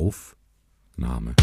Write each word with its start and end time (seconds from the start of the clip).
Aufnahme. 0.00 1.34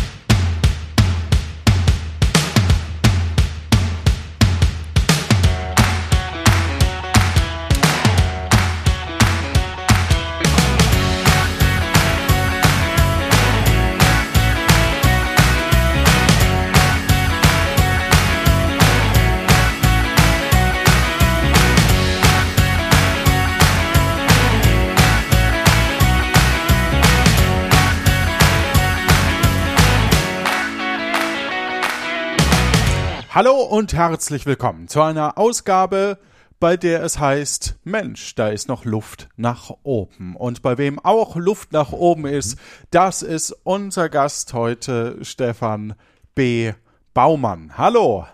Hallo 33.37 33.61
und 33.61 33.93
herzlich 33.93 34.47
willkommen 34.47 34.87
zu 34.87 34.99
einer 34.99 35.37
Ausgabe, 35.37 36.17
bei 36.59 36.75
der 36.75 37.03
es 37.03 37.19
heißt, 37.19 37.77
Mensch, 37.83 38.33
da 38.33 38.47
ist 38.47 38.67
noch 38.67 38.83
Luft 38.83 39.29
nach 39.35 39.69
oben. 39.83 40.35
Und 40.35 40.63
bei 40.63 40.79
wem 40.79 40.97
auch 40.97 41.35
Luft 41.35 41.71
nach 41.71 41.91
oben 41.91 42.25
ist, 42.25 42.57
das 42.89 43.21
ist 43.21 43.55
unser 43.61 44.09
Gast 44.09 44.53
heute, 44.53 45.23
Stefan 45.23 45.93
B. 46.33 46.73
Baumann. 47.13 47.77
Hallo. 47.77 48.25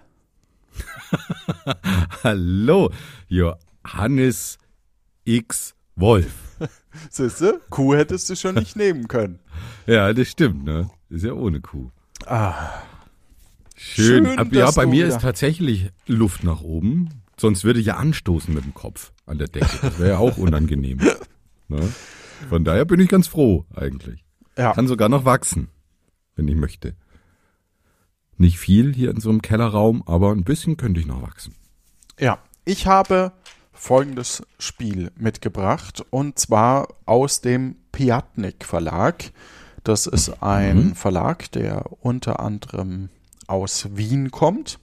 Hallo, 2.24 2.90
Johannes 3.28 4.58
X. 5.26 5.76
Wolf. 5.98 6.32
Siehste, 7.10 7.60
Kuh 7.70 7.94
hättest 7.94 8.30
du 8.30 8.38
schon 8.38 8.56
nicht 8.56 8.78
nehmen 8.78 9.10
können. 9.10 9.40
Ja, 9.86 10.14
das 10.14 10.30
stimmt, 10.30 10.64
ne? 10.64 10.90
Ist 11.10 11.26
ja 11.26 11.34
ohne 11.34 11.60
Kuh. 11.60 11.92
Ah, 12.26 12.70
Schön. 13.86 14.26
Schön, 14.26 14.50
ja, 14.54 14.72
bei 14.72 14.86
mir 14.86 15.06
wieder- 15.06 15.16
ist 15.16 15.22
tatsächlich 15.22 15.90
Luft 16.08 16.44
nach 16.44 16.62
oben. 16.62 17.10
Sonst 17.38 17.64
würde 17.64 17.80
ich 17.80 17.88
ja 17.88 17.96
anstoßen 17.98 18.54
mit 18.54 18.64
dem 18.64 18.74
Kopf 18.74 19.12
an 19.26 19.38
der 19.38 19.48
Decke. 19.48 19.68
Das 19.82 20.00
wäre 20.00 20.10
ja 20.12 20.18
auch 20.18 20.38
unangenehm. 20.38 21.00
Ne? 21.70 21.80
Von 22.50 22.66
daher 22.66 22.84
bin 22.86 23.00
ich 23.00 23.08
ganz 23.08 23.28
froh 23.28 23.66
eigentlich. 23.74 24.24
ja. 24.58 24.74
Kann 24.74 24.88
sogar 24.88 25.08
noch 25.08 25.24
wachsen, 25.26 25.70
wenn 26.36 26.48
ich 26.48 26.56
möchte. 26.56 26.94
Nicht 28.38 28.60
viel 28.60 28.94
hier 28.94 29.12
in 29.12 29.22
so 29.22 29.30
einem 29.30 29.42
Kellerraum, 29.42 30.04
aber 30.06 30.32
ein 30.32 30.44
bisschen 30.44 30.76
könnte 30.76 31.00
ich 31.00 31.06
noch 31.08 31.22
wachsen. 31.22 31.56
Ja, 32.20 32.40
ich 32.66 32.86
habe 32.86 33.32
folgendes 33.72 34.44
Spiel 34.60 35.10
mitgebracht 35.18 36.04
und 36.10 36.38
zwar 36.38 36.90
aus 37.06 37.40
dem 37.42 37.78
Piatnik 37.94 38.66
Verlag. 38.66 39.32
Das 39.84 40.06
ist 40.06 40.44
ein 40.44 40.96
Verlag, 40.96 41.50
der 41.54 41.86
unter 42.02 42.40
anderem 42.42 43.10
aus 43.48 43.90
Wien 43.96 44.32
kommt 44.32 44.80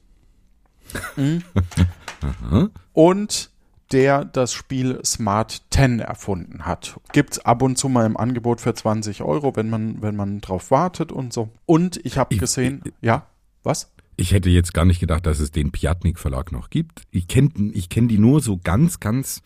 Mhm. 1.17 1.43
und 2.93 3.51
der 3.93 4.25
das 4.25 4.53
Spiel 4.53 5.01
Smart 5.05 5.63
10 5.71 6.01
erfunden 6.01 6.65
hat. 6.67 6.99
Gibt's 7.13 7.39
ab 7.41 7.63
und 7.63 7.77
zu 7.77 7.89
mal 7.89 8.07
im 8.07 8.17
Angebot 8.17 8.61
für 8.61 8.75
20 8.75 9.23
Euro, 9.23 9.55
wenn 9.57 9.69
man, 9.71 10.03
wenn 10.03 10.17
man 10.17 10.41
drauf 10.41 10.71
wartet 10.71 11.11
und 11.13 11.33
so. 11.33 11.49
Und 11.67 12.05
ich 12.05 12.19
habe 12.19 12.35
Ich- 12.35 12.41
gesehen, 12.41 12.83
ja, 13.01 13.27
was? 13.63 13.93
Ich 14.17 14.33
hätte 14.33 14.51
jetzt 14.51 14.75
gar 14.75 14.85
nicht 14.85 15.01
gedacht, 15.01 15.27
dass 15.27 15.39
es 15.41 15.51
den 15.51 15.71
Piatnik 15.73 16.19
Verlag 16.19 16.53
noch 16.53 16.69
gibt. 16.71 17.05
Ich 17.11 17.27
kenne 17.27 17.51
ich 17.73 17.89
kenn 17.89 18.07
die 18.07 18.19
nur 18.19 18.41
so 18.43 18.59
ganz, 18.63 19.01
ganz 19.01 19.43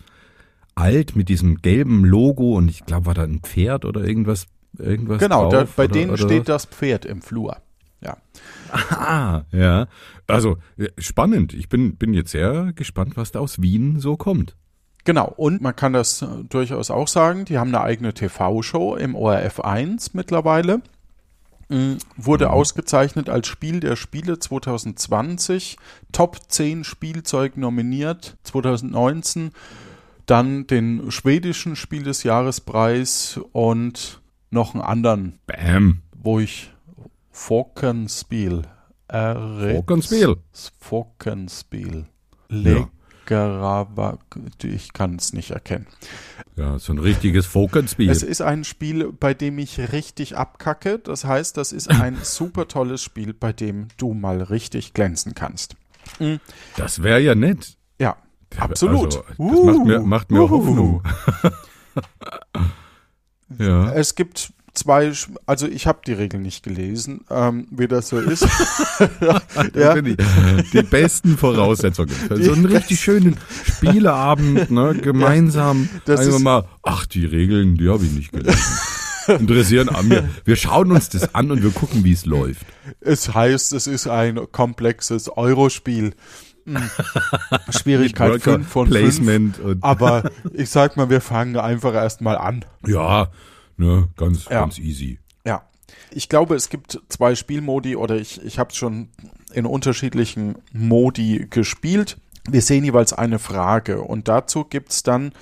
alt 0.75 1.15
mit 1.15 1.29
diesem 1.29 1.63
gelben 1.63 2.05
Logo 2.05 2.57
und 2.57 2.69
ich 2.69 2.85
glaube, 2.85 3.07
war 3.07 3.15
da 3.15 3.23
ein 3.23 3.41
Pferd 3.41 3.85
oder 3.85 4.03
irgendwas, 4.03 4.47
irgendwas 4.79 5.21
Genau, 5.21 5.49
da, 5.49 5.61
drauf 5.61 5.75
bei 5.77 5.85
oder, 5.85 5.93
denen 5.93 6.11
oder 6.11 6.23
steht 6.25 6.41
was? 6.49 6.65
das 6.65 6.65
Pferd 6.67 7.05
im 7.05 7.23
Flur. 7.23 7.57
Ja. 8.01 8.17
Ah, 8.91 9.45
ja. 9.53 9.87
Also 10.27 10.59
äh, 10.77 10.89
spannend. 10.99 11.55
Ich 11.55 11.69
bin, 11.69 11.97
bin 11.97 12.13
jetzt 12.13 12.33
sehr 12.33 12.73
gespannt, 12.75 13.17
was 13.17 13.31
da 13.31 13.39
aus 13.41 13.63
Wien 13.63 14.01
so 14.01 14.17
kommt. 14.17 14.57
Genau, 15.05 15.33
und 15.37 15.61
man 15.61 15.77
kann 15.77 15.93
das 15.93 16.23
äh, 16.23 16.27
durchaus 16.49 16.91
auch 16.91 17.09
sagen, 17.09 17.45
die 17.45 17.59
haben 17.59 17.69
eine 17.75 17.83
eigene 17.83 18.15
TV-Show 18.15 18.97
im 18.97 19.15
ORF 19.15 19.61
1 19.61 20.15
mittlerweile. 20.15 20.81
Mm, 21.69 21.95
Wurde 22.17 22.51
ausgezeichnet 22.51 23.29
als 23.29 23.47
Spiel 23.47 23.81
der 23.81 23.97
Spiele 23.97 24.39
2020, 24.39 25.77
Top 26.13 26.39
10 26.49 26.85
Spielzeug 26.85 27.57
nominiert 27.57 28.37
2019, 28.45 29.53
dann 30.27 30.67
den 30.67 31.11
schwedischen 31.11 31.77
Spiel 31.77 32.03
des 32.03 32.23
Jahrespreis 32.23 33.39
und 33.53 34.23
noch 34.51 34.75
einen 34.75 34.83
anderen, 34.83 35.39
Bam. 35.47 36.01
wo 36.17 36.41
ich 36.41 36.74
Forkenspiel. 37.35 38.63
Forkenspiel. 39.11 40.37
Forkenspiel. 40.79 42.07
Ja. 42.49 42.89
Legerava, 43.27 44.19
ich 44.63 44.93
kann 44.93 45.17
es 45.17 45.33
nicht 45.33 45.51
erkennen. 45.51 45.89
Ja, 46.55 46.79
so 46.79 46.93
ein 46.93 47.01
richtiges 47.01 47.45
Fokenspiel. 47.45 48.09
Es 48.09 48.23
ist 48.23 48.41
ein 48.41 48.63
Spiel, 48.63 49.13
bei 49.13 49.35
dem 49.35 49.59
ich 49.59 49.93
richtig 49.93 50.37
abkacke. 50.37 51.01
Das 51.01 51.25
heißt, 51.25 51.57
das 51.57 51.73
ist 51.73 51.91
ein 51.91 52.19
super 52.23 52.69
tolles 52.69 53.03
Spiel, 53.03 53.35
bei 53.35 53.53
dem 53.53 53.89
du 53.97 54.15
mal 54.15 54.41
richtig 54.41 54.95
glänzen 54.95 55.35
kannst. 55.35 55.75
Das 56.77 57.03
wäre 57.03 57.21
ja 57.21 57.35
nett. 57.35 57.77
Ja, 57.99 58.17
absolut. 58.57 59.17
Also, 59.17 59.25
das 59.27 59.39
macht 59.39 59.85
mir, 59.85 60.01
macht 60.01 60.31
mir 60.31 60.43
Uhu. 60.43 60.51
Hoffnung. 60.51 61.03
ja. 63.59 63.93
Es 63.93 64.15
gibt 64.15 64.53
zwei, 64.75 65.13
also 65.47 65.67
ich 65.67 65.87
habe 65.87 66.01
die 66.07 66.13
Regeln 66.13 66.43
nicht 66.43 66.63
gelesen, 66.63 67.25
ähm, 67.31 67.67
wie 67.71 67.89
das 67.89 68.09
so 68.09 68.19
ist. 68.19 68.47
Ja. 69.75 70.01
die, 70.01 70.17
die 70.73 70.83
besten 70.83 71.37
Voraussetzungen. 71.37 72.11
Für 72.11 72.43
so 72.43 72.53
einen 72.53 72.67
richtig 72.67 73.01
schönen 73.01 73.37
Spieleabend, 73.65 74.71
ne, 74.71 74.95
gemeinsam. 74.95 75.89
das 76.05 76.21
einfach 76.21 76.39
mal, 76.39 76.65
ach, 76.83 77.07
die 77.07 77.25
Regeln, 77.25 77.77
die 77.77 77.89
habe 77.89 78.05
ich 78.05 78.13
nicht 78.13 78.33
gelesen. 78.33 78.61
Interessieren 79.27 79.89
an 79.89 80.09
mir. 80.09 80.29
Wir 80.45 80.57
schauen 80.57 80.93
uns 80.93 81.09
das 81.09 81.35
an 81.35 81.51
und 81.51 81.63
wir 81.63 81.71
gucken, 81.71 82.05
wie 82.05 82.13
es 82.13 82.27
läuft. 82.27 82.67
Es 83.01 83.35
heißt, 83.35 83.73
es 83.73 83.87
ist 83.87 84.07
ein 84.07 84.41
komplexes 84.53 85.29
Eurospiel. 85.29 86.15
Hm. 86.67 86.91
Schwierigkeit 87.71 88.31
Worker 88.31 88.55
5 88.55 88.69
von 88.69 88.89
5. 88.89 88.99
Placement 89.01 89.59
und 89.61 89.85
Aber 89.85 90.31
ich 90.53 90.71
sag 90.71 90.97
mal, 90.97 91.11
wir 91.11 91.21
fangen 91.21 91.57
einfach 91.57 91.95
erstmal 91.95 92.37
an. 92.37 92.65
ja, 92.87 93.29
ne, 93.77 94.09
ganz, 94.17 94.45
Ja. 94.47 94.61
ganz 94.61 94.79
easy. 94.79 95.19
Ja. 95.45 95.63
Ich 96.11 96.29
glaube, 96.29 96.55
es 96.55 96.69
gibt 96.69 97.01
zwei 97.09 97.35
Spielmodi 97.35 97.97
oder 97.97 98.17
ich, 98.17 98.43
ich 98.45 98.59
habe 98.59 98.71
es 98.71 98.77
schon 98.77 99.09
in 99.53 99.67
unterschiedlichen 99.67 100.57
Modi 100.73 101.47
gespielt. 101.51 102.17
Wir 102.49 102.63
sehen 102.63 102.85
jeweils 102.85 103.13
eine 103.13 103.39
Frage 103.39 104.01
und 104.03 104.29
dazu 104.29 104.65
gibt's 104.65 105.03
dann 105.03 105.33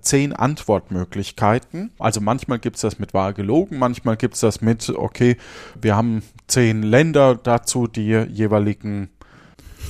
zehn 0.00 0.32
Antwortmöglichkeiten. 0.32 1.90
Also 1.98 2.20
manchmal 2.20 2.58
gibt's 2.58 2.80
das 2.80 2.98
mit 2.98 3.12
wahr 3.14 3.32
gelogen, 3.34 3.78
manchmal 3.78 4.16
gibt's 4.16 4.40
das 4.40 4.60
mit, 4.62 4.88
okay, 4.88 5.36
wir 5.80 5.96
haben 5.96 6.22
zehn 6.46 6.82
Länder 6.82 7.34
dazu, 7.34 7.86
die 7.86 8.06
jeweiligen 8.30 9.10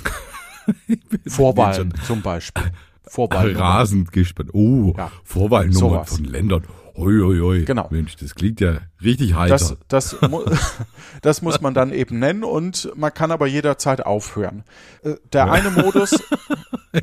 Vorwahlen 1.26 1.92
zum 2.06 2.22
Beispiel. 2.22 2.72
Vorwahlen. 3.06 3.56
Rasend 3.56 4.12
gespannt. 4.12 4.50
Oh, 4.52 4.94
Ja. 4.96 5.10
Vorwahlnummern 5.24 6.04
von 6.06 6.24
Ländern. 6.24 6.64
Hoi, 7.00 7.18
hoi, 7.18 7.38
hoi. 7.40 7.64
Genau. 7.64 7.88
Mensch, 7.90 8.16
das 8.16 8.34
klingt 8.34 8.60
ja 8.60 8.78
richtig 9.02 9.34
heiter. 9.34 9.54
Das, 9.54 9.76
das, 9.88 10.20
mu 10.30 10.42
das 11.22 11.40
muss 11.40 11.60
man 11.62 11.72
dann 11.72 11.92
eben 11.92 12.18
nennen 12.18 12.44
und 12.44 12.92
man 12.94 13.14
kann 13.14 13.30
aber 13.32 13.46
jederzeit 13.46 14.04
aufhören. 14.04 14.64
Äh, 15.02 15.14
Der 15.32 15.50
eine 15.50 15.70
Modus, 15.70 16.12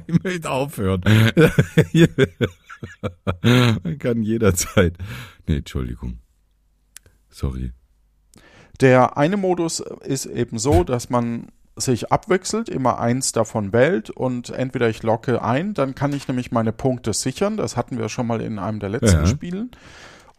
Ich 0.07 0.23
möchte 0.23 0.49
aufhören. 0.51 1.01
Man 3.41 3.97
kann 3.97 4.21
jederzeit. 4.21 4.97
Nee, 5.47 5.57
Entschuldigung. 5.57 6.19
Sorry. 7.29 7.71
der 8.81 9.17
eine 9.17 9.37
Modus 9.37 9.79
ist 9.79 10.25
eben 10.25 10.59
so, 10.59 10.83
dass 10.83 11.09
man 11.09 11.47
sich 11.77 12.11
abwechselt, 12.11 12.69
immer 12.69 12.99
eins 12.99 13.31
davon 13.31 13.71
wählt 13.73 14.09
und 14.09 14.49
entweder 14.49 14.89
ich 14.89 15.03
locke 15.03 15.41
ein, 15.43 15.73
dann 15.73 15.95
kann 15.95 16.13
ich 16.13 16.27
nämlich 16.27 16.51
meine 16.51 16.73
Punkte 16.73 17.13
sichern. 17.13 17.57
Das 17.57 17.77
hatten 17.77 17.97
wir 17.97 18.09
schon 18.09 18.27
mal 18.27 18.41
in 18.41 18.59
einem 18.59 18.79
der 18.79 18.89
letzten 18.89 19.19
Ja. 19.21 19.25
Spielen. 19.27 19.71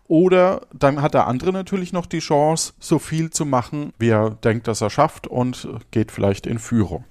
Oder 0.09 0.63
dann 0.73 1.03
hat 1.03 1.15
der 1.15 1.27
andere 1.27 1.53
natürlich 1.53 1.93
noch 1.93 2.07
die 2.07 2.21
Chance, 2.21 2.73
so 2.81 2.99
viel 2.99 3.31
zu 3.31 3.45
machen, 3.45 3.93
wie 3.99 4.09
er 4.09 4.31
denkt, 4.31 4.67
dass 4.67 4.81
er 4.81 4.89
schafft 4.91 5.27
und 5.27 5.69
geht 5.91 6.11
vielleicht 6.13 6.47
in 6.47 6.59
Führung. 6.59 7.05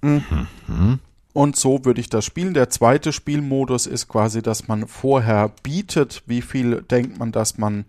Mhm. 0.00 0.98
Und 1.34 1.56
so 1.56 1.84
würde 1.84 2.00
ich 2.00 2.08
das 2.10 2.24
spielen. 2.24 2.54
Der 2.54 2.68
zweite 2.70 3.12
Spielmodus 3.12 3.86
ist 3.86 4.08
quasi, 4.08 4.42
dass 4.42 4.68
man 4.68 4.86
vorher 4.86 5.50
bietet, 5.62 6.22
wie 6.26 6.42
viel 6.42 6.82
denkt 6.82 7.18
man, 7.18 7.32
dass 7.32 7.58
man 7.58 7.84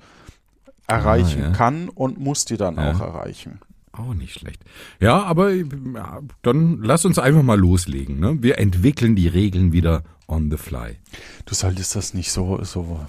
erreichen 0.87 1.41
ja. 1.41 1.49
kann 1.51 1.89
und 1.89 2.19
muss 2.19 2.45
die 2.45 2.57
dann 2.57 2.75
Ja. 2.75 2.91
auch 2.91 2.99
erreichen. 2.99 3.59
Auch 3.93 4.15
nicht 4.15 4.33
schlecht. 4.33 4.63
Ja, 4.99 5.21
aber 5.23 5.51
ja, 5.51 6.21
dann 6.41 6.81
lass 6.81 7.05
uns 7.05 7.19
einfach 7.19 7.43
mal 7.43 7.59
loslegen. 7.59 8.19
Ne? 8.19 8.41
Wir 8.41 8.57
entwickeln 8.57 9.15
die 9.15 9.27
Regeln 9.27 9.71
wieder 9.71 10.03
on 10.27 10.49
the 10.49 10.57
fly. 10.57 10.97
Du 11.45 11.53
solltest 11.53 11.95
das 11.95 12.15
nicht 12.15 12.31
so, 12.31 12.63
so, 12.63 13.05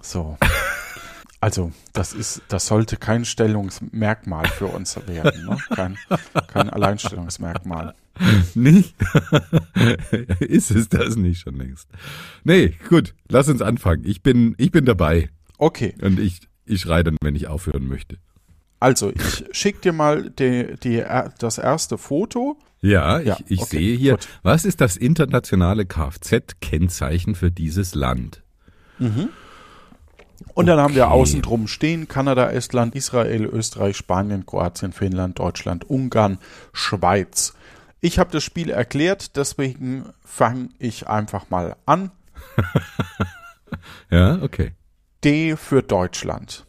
so. 0.00 0.38
Also, 1.38 1.70
das 1.92 2.14
ist, 2.14 2.40
das 2.48 2.66
sollte 2.66 2.96
kein 2.96 3.26
Stellungsmerkmal 3.26 4.46
für 4.48 4.66
uns 4.66 4.96
werden, 5.06 5.44
ne? 5.44 5.58
kein, 5.68 5.98
kein 6.48 6.70
Alleinstellungsmerkmal. 6.70 7.94
Nicht? 8.54 8.94
ist 10.40 10.70
es 10.70 10.88
das 10.88 11.16
nicht 11.16 11.42
schon 11.42 11.56
längst? 11.56 11.90
Nee, 12.42 12.74
gut, 12.88 13.14
lass 13.28 13.48
uns 13.48 13.60
anfangen. 13.60 14.04
Ich 14.06 14.22
bin, 14.22 14.54
ich 14.56 14.70
bin 14.70 14.86
dabei. 14.86 15.28
Okay. 15.58 15.94
Und 16.00 16.18
ich, 16.18 16.40
ich 16.64 16.80
schreie 16.80 17.04
dann, 17.04 17.18
wenn 17.20 17.36
ich 17.36 17.48
aufhören 17.48 17.86
möchte. 17.86 18.16
Also, 18.78 19.10
ich 19.10 19.44
schicke 19.52 19.80
dir 19.80 19.92
mal 19.92 20.30
die, 20.30 20.74
die, 20.82 21.02
das 21.38 21.58
erste 21.58 21.98
Foto. 21.98 22.58
Ja, 22.80 23.20
ja 23.20 23.36
ich, 23.46 23.52
ich 23.52 23.60
okay, 23.62 23.76
sehe 23.76 23.96
hier, 23.96 24.12
gut. 24.12 24.28
was 24.42 24.64
ist 24.64 24.80
das 24.80 24.96
internationale 24.96 25.86
Kfz-Kennzeichen 25.86 27.34
für 27.34 27.50
dieses 27.50 27.94
Land? 27.94 28.42
Mhm. 28.98 29.30
Und 30.54 30.66
dann 30.66 30.78
haben 30.78 30.94
wir 30.94 31.10
außen 31.10 31.42
drum 31.42 31.66
stehen 31.66 32.08
Kanada, 32.08 32.50
Estland, 32.50 32.94
Israel, 32.94 33.44
Österreich, 33.44 33.96
Spanien, 33.96 34.46
Kroatien, 34.46 34.92
Finnland, 34.92 35.38
Deutschland, 35.38 35.88
Ungarn, 35.88 36.38
Schweiz. 36.72 37.54
Ich 38.00 38.18
habe 38.18 38.30
das 38.30 38.44
Spiel 38.44 38.70
erklärt, 38.70 39.36
deswegen 39.36 40.06
fange 40.24 40.68
ich 40.78 41.08
einfach 41.08 41.50
mal 41.50 41.76
an. 41.86 42.10
ja, 44.10 44.40
okay. 44.42 44.72
D 45.24 45.56
für 45.56 45.82
Deutschland. 45.82 46.66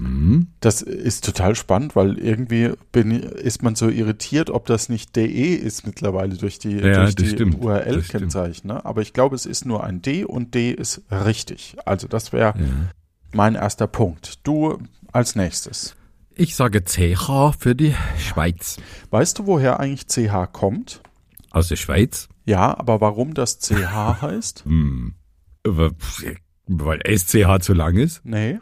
Mhm. 0.00 0.48
Das 0.60 0.80
ist 0.80 1.24
total 1.24 1.54
spannend, 1.54 1.94
weil 1.94 2.18
irgendwie 2.18 2.72
bin, 2.90 3.10
ist 3.10 3.62
man 3.62 3.74
so 3.74 3.88
irritiert, 3.88 4.48
ob 4.48 4.66
das 4.66 4.88
nicht 4.88 5.14
DE 5.14 5.54
ist 5.54 5.86
mittlerweile 5.86 6.36
durch 6.36 6.58
die, 6.58 6.76
ja, 6.78 7.10
durch 7.10 7.36
die 7.36 7.44
URL-Kennzeichen. 7.44 8.68
Ne? 8.68 8.84
Aber 8.84 9.02
ich 9.02 9.12
glaube, 9.12 9.36
es 9.36 9.44
ist 9.44 9.66
nur 9.66 9.84
ein 9.84 10.00
D 10.00 10.24
und 10.24 10.54
D 10.54 10.70
ist 10.72 11.02
richtig. 11.10 11.76
Also 11.84 12.08
das 12.08 12.32
wäre 12.32 12.58
ja. 12.58 12.64
mein 13.32 13.54
erster 13.54 13.86
Punkt. 13.86 14.46
Du 14.46 14.78
als 15.12 15.36
nächstes. 15.36 15.94
Ich 16.34 16.56
sage 16.56 16.82
CH 16.82 17.54
für 17.58 17.74
die 17.74 17.94
Schweiz. 18.18 18.78
Weißt 19.10 19.38
du, 19.38 19.46
woher 19.46 19.80
eigentlich 19.80 20.06
CH 20.06 20.50
kommt? 20.50 21.02
Aus 21.50 21.68
der 21.68 21.76
Schweiz? 21.76 22.28
Ja, 22.46 22.78
aber 22.78 23.02
warum 23.02 23.34
das 23.34 23.58
CH 23.58 24.22
heißt? 24.22 24.64
Hm. 24.64 25.14
Weil 26.66 27.00
SCH 27.04 27.60
zu 27.60 27.74
lang 27.74 27.96
ist? 27.96 28.24
Nee. 28.24 28.58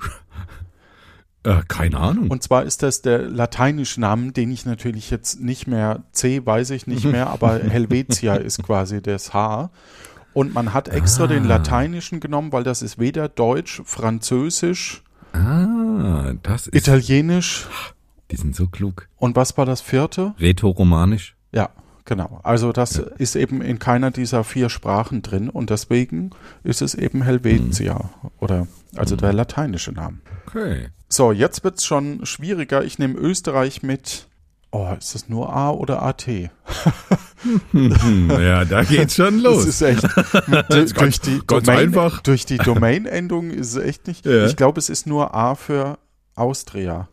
Äh, 1.44 1.62
keine 1.68 1.98
Ahnung. 1.98 2.30
Und 2.30 2.42
zwar 2.42 2.64
ist 2.64 2.82
das 2.82 3.02
der 3.02 3.22
lateinische 3.22 4.00
Name, 4.00 4.32
den 4.32 4.50
ich 4.50 4.66
natürlich 4.66 5.10
jetzt 5.10 5.40
nicht 5.40 5.66
mehr, 5.66 6.02
C 6.12 6.44
weiß 6.44 6.70
ich 6.70 6.86
nicht 6.86 7.04
mehr, 7.04 7.28
aber 7.28 7.58
Helvetia 7.68 8.34
ist 8.34 8.62
quasi 8.62 9.00
das 9.00 9.32
H. 9.32 9.70
Und 10.34 10.52
man 10.52 10.74
hat 10.74 10.88
extra 10.88 11.24
ah. 11.24 11.26
den 11.28 11.44
lateinischen 11.44 12.20
genommen, 12.20 12.52
weil 12.52 12.64
das 12.64 12.82
ist 12.82 12.98
weder 12.98 13.28
Deutsch, 13.28 13.82
Französisch, 13.84 15.02
ah, 15.32 16.32
das 16.42 16.66
ist, 16.66 16.74
Italienisch. 16.74 17.66
Die 18.30 18.36
sind 18.36 18.54
so 18.54 18.66
klug. 18.66 19.08
Und 19.16 19.36
was 19.36 19.56
war 19.56 19.64
das 19.64 19.80
vierte? 19.80 20.34
Rätoromanisch. 20.38 21.34
Ja, 21.52 21.70
genau. 22.04 22.40
Also 22.42 22.72
das 22.72 22.96
ja. 22.96 23.04
ist 23.16 23.36
eben 23.36 23.62
in 23.62 23.78
keiner 23.78 24.10
dieser 24.10 24.44
vier 24.44 24.68
Sprachen 24.68 25.22
drin 25.22 25.48
und 25.48 25.70
deswegen 25.70 26.30
ist 26.62 26.82
es 26.82 26.94
eben 26.94 27.22
Helvetia 27.22 28.10
hm. 28.20 28.30
oder 28.38 28.66
also 28.96 29.14
hm. 29.14 29.20
der 29.20 29.32
lateinische 29.32 29.92
Name. 29.92 30.18
Okay. 30.46 30.88
So, 31.08 31.32
jetzt 31.32 31.64
wird's 31.64 31.84
schon 31.84 32.24
schwieriger. 32.26 32.84
Ich 32.84 32.98
nehme 32.98 33.14
Österreich 33.14 33.82
mit. 33.82 34.26
Oh, 34.70 34.94
ist 34.98 35.14
das 35.14 35.28
nur 35.28 35.54
A 35.54 35.70
oder 35.70 36.02
AT? 36.02 36.26
ja, 37.72 38.64
da 38.66 38.84
geht's 38.84 39.14
schon 39.14 39.38
los. 39.38 39.64
Das 39.64 39.80
ist 39.80 39.82
echt. 39.82 40.02
durch, 40.70 40.94
ganz, 40.94 41.20
die 41.20 41.40
ganz 41.46 41.64
Domain, 41.64 41.88
einfach. 41.88 42.20
durch 42.20 42.44
die 42.44 42.58
Domain-Endung 42.64 43.50
ist 43.50 43.74
es 43.74 43.82
echt 43.82 44.06
nicht. 44.06 44.26
Ja. 44.26 44.44
Ich 44.44 44.56
glaube, 44.56 44.78
es 44.78 44.90
ist 44.90 45.06
nur 45.06 45.34
A 45.34 45.54
für 45.54 45.98
Austria. 46.34 47.08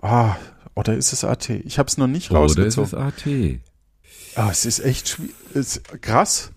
Ah, 0.00 0.36
oder 0.76 0.96
ist 0.96 1.12
es 1.12 1.24
AT? 1.24 1.50
Ich 1.50 1.80
habe 1.80 1.88
es 1.88 1.98
noch 1.98 2.06
nicht 2.06 2.30
rausgezogen. 2.30 2.92
Oder 2.92 3.08
ist 3.08 3.26
es 3.26 3.26
AT? 3.26 3.60
Ah, 4.36 4.50
es 4.52 4.64
ist 4.64 4.78
echt 4.78 5.08
schwierig. 5.08 5.34
Krass. 6.00 6.52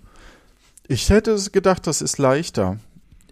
Ich 0.87 1.09
hätte 1.09 1.35
gedacht, 1.51 1.87
das 1.87 2.01
ist 2.03 2.19
leichter. 2.19 2.77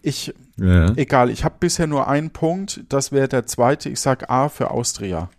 Ich, 0.02 0.34
ja. 0.60 0.94
egal, 0.96 1.30
ich 1.30 1.44
habe 1.44 1.56
bisher 1.60 1.88
nur 1.88 2.08
einen 2.08 2.32
Punkt. 2.32 2.84
Das 2.90 3.12
wäre 3.12 3.28
der 3.28 3.46
zweite. 3.46 3.90
Ich 3.90 4.00
sag 4.00 4.30
A 4.30 4.50
für 4.50 4.72
Austria. 4.72 5.30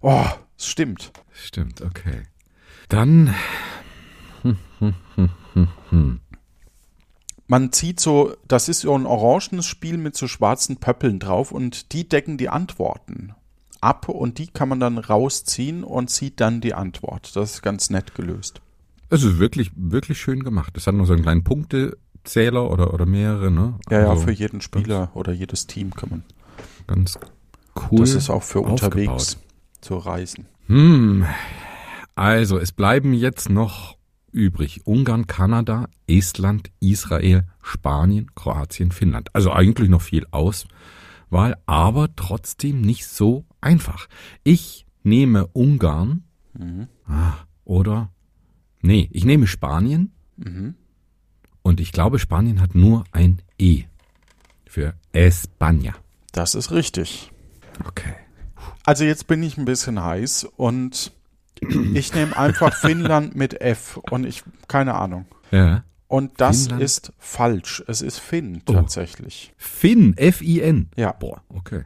Oh, 0.00 0.26
es 0.58 0.66
stimmt. 0.66 1.12
Stimmt, 1.32 1.82
okay. 1.82 2.22
Dann. 2.88 3.34
Man 7.46 7.72
zieht 7.72 8.00
so, 8.00 8.34
das 8.48 8.68
ist 8.68 8.80
so 8.80 8.96
ein 8.96 9.06
orangenes 9.06 9.66
Spiel 9.66 9.98
mit 9.98 10.16
so 10.16 10.26
schwarzen 10.28 10.78
Pöppeln 10.78 11.18
drauf 11.18 11.52
und 11.52 11.92
die 11.92 12.08
decken 12.08 12.38
die 12.38 12.48
Antworten 12.48 13.34
ab 13.84 14.08
und 14.08 14.38
die 14.38 14.46
kann 14.46 14.68
man 14.70 14.80
dann 14.80 14.98
rausziehen 14.98 15.84
und 15.84 16.10
sieht 16.10 16.40
dann 16.40 16.60
die 16.60 16.74
Antwort. 16.74 17.36
Das 17.36 17.54
ist 17.54 17.62
ganz 17.62 17.90
nett 17.90 18.14
gelöst. 18.14 18.60
Es 19.10 19.22
ist 19.22 19.38
wirklich, 19.38 19.70
wirklich 19.76 20.18
schön 20.20 20.42
gemacht. 20.42 20.76
Es 20.76 20.86
hat 20.86 20.94
noch 20.94 21.04
so 21.04 21.12
einen 21.12 21.22
kleinen 21.22 21.44
Punktezähler 22.24 22.70
oder, 22.70 22.94
oder 22.94 23.06
mehrere, 23.06 23.50
ne? 23.50 23.74
Ja, 23.90 24.00
ja, 24.00 24.10
also 24.10 24.22
für 24.22 24.32
jeden 24.32 24.60
Spieler 24.60 25.10
oder 25.14 25.32
jedes 25.32 25.66
Team 25.66 25.94
kann 25.94 26.10
man. 26.10 26.22
Ganz 26.86 27.18
cool. 27.90 28.00
Das 28.00 28.14
ist 28.14 28.30
auch 28.30 28.42
für 28.42 28.60
unterwegs 28.60 29.38
zu 29.80 29.98
reisen. 29.98 30.46
Hm. 30.66 31.26
Also, 32.14 32.58
es 32.58 32.72
bleiben 32.72 33.12
jetzt 33.12 33.50
noch 33.50 33.98
übrig 34.32 34.86
Ungarn, 34.86 35.26
Kanada, 35.26 35.86
Estland, 36.06 36.70
Israel, 36.80 37.44
Spanien, 37.62 38.34
Kroatien, 38.34 38.90
Finnland. 38.90 39.28
Also 39.34 39.52
eigentlich 39.52 39.88
noch 39.90 40.02
viel 40.02 40.26
Auswahl, 40.30 41.56
aber 41.66 42.08
trotzdem 42.16 42.80
nicht 42.80 43.06
so 43.06 43.44
einfach. 43.60 44.08
Ich 44.42 44.86
nehme 45.02 45.46
Ungarn 45.48 46.24
Mhm. 46.56 46.86
ah, 47.06 47.34
oder 47.64 48.10
nee, 48.80 49.08
ich 49.12 49.24
nehme 49.24 49.46
Spanien 49.46 50.12
Mhm. 50.36 50.74
Und 51.64 51.80
ich 51.80 51.90
glaube, 51.90 52.20
Spanien 52.20 52.60
hat 52.60 52.76
nur 52.76 53.02
ein 53.10 53.42
E 53.58 53.84
für 54.66 54.94
España. 55.12 55.94
Das 56.30 56.54
ist 56.54 56.70
richtig. 56.70 57.32
Okay. 57.84 58.14
Also 58.86 59.02
jetzt 59.04 59.26
bin 59.26 59.42
ich 59.42 59.56
ein 59.58 59.64
bisschen 59.64 60.00
heiß 60.02 60.44
und 60.56 61.10
ich 61.94 62.14
nehme 62.14 62.36
einfach 62.36 62.72
Finnland 62.80 63.34
mit 63.34 63.60
F 63.60 63.96
und 64.10 64.24
ich, 64.24 64.44
keine 64.68 64.94
Ahnung. 64.94 65.26
Ja. 65.50 65.82
Und 66.06 66.40
das 66.40 66.62
Finnland? 66.64 66.82
ist 66.82 67.12
falsch. 67.18 67.82
Es 67.88 68.02
ist 68.02 68.18
Finn 68.18 68.62
Oh. 68.68 68.72
tatsächlich. 68.74 69.52
Finn, 69.56 70.16
F-I-N. 70.16 70.90
Ja. 70.96 71.12
Boah, 71.12 71.42
okay. 71.48 71.84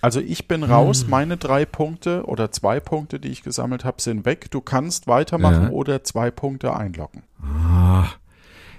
Also 0.00 0.20
ich 0.20 0.46
bin 0.48 0.62
Hm. 0.62 0.70
raus. 0.70 1.06
Meine 1.08 1.36
drei 1.36 1.64
Punkte 1.66 2.24
oder 2.26 2.52
zwei 2.52 2.80
Punkte, 2.80 3.18
die 3.20 3.28
ich 3.28 3.42
gesammelt 3.42 3.84
habe, 3.84 4.00
sind 4.00 4.24
weg. 4.24 4.50
Du 4.50 4.60
kannst 4.60 5.06
weitermachen 5.08 5.64
Ja. 5.64 5.70
oder 5.70 6.04
zwei 6.04 6.30
Punkte 6.30 6.74
einloggen. 6.76 7.22
Ah, 7.42 8.06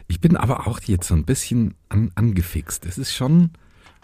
ich 0.07 0.19
bin 0.21 0.37
aber 0.37 0.67
auch 0.67 0.79
jetzt 0.81 1.07
so 1.07 1.15
ein 1.15 1.25
bisschen 1.25 1.75
an, 1.89 2.11
angefixt. 2.15 2.85
Es 2.85 2.97
ist 2.97 3.13
schon, 3.13 3.51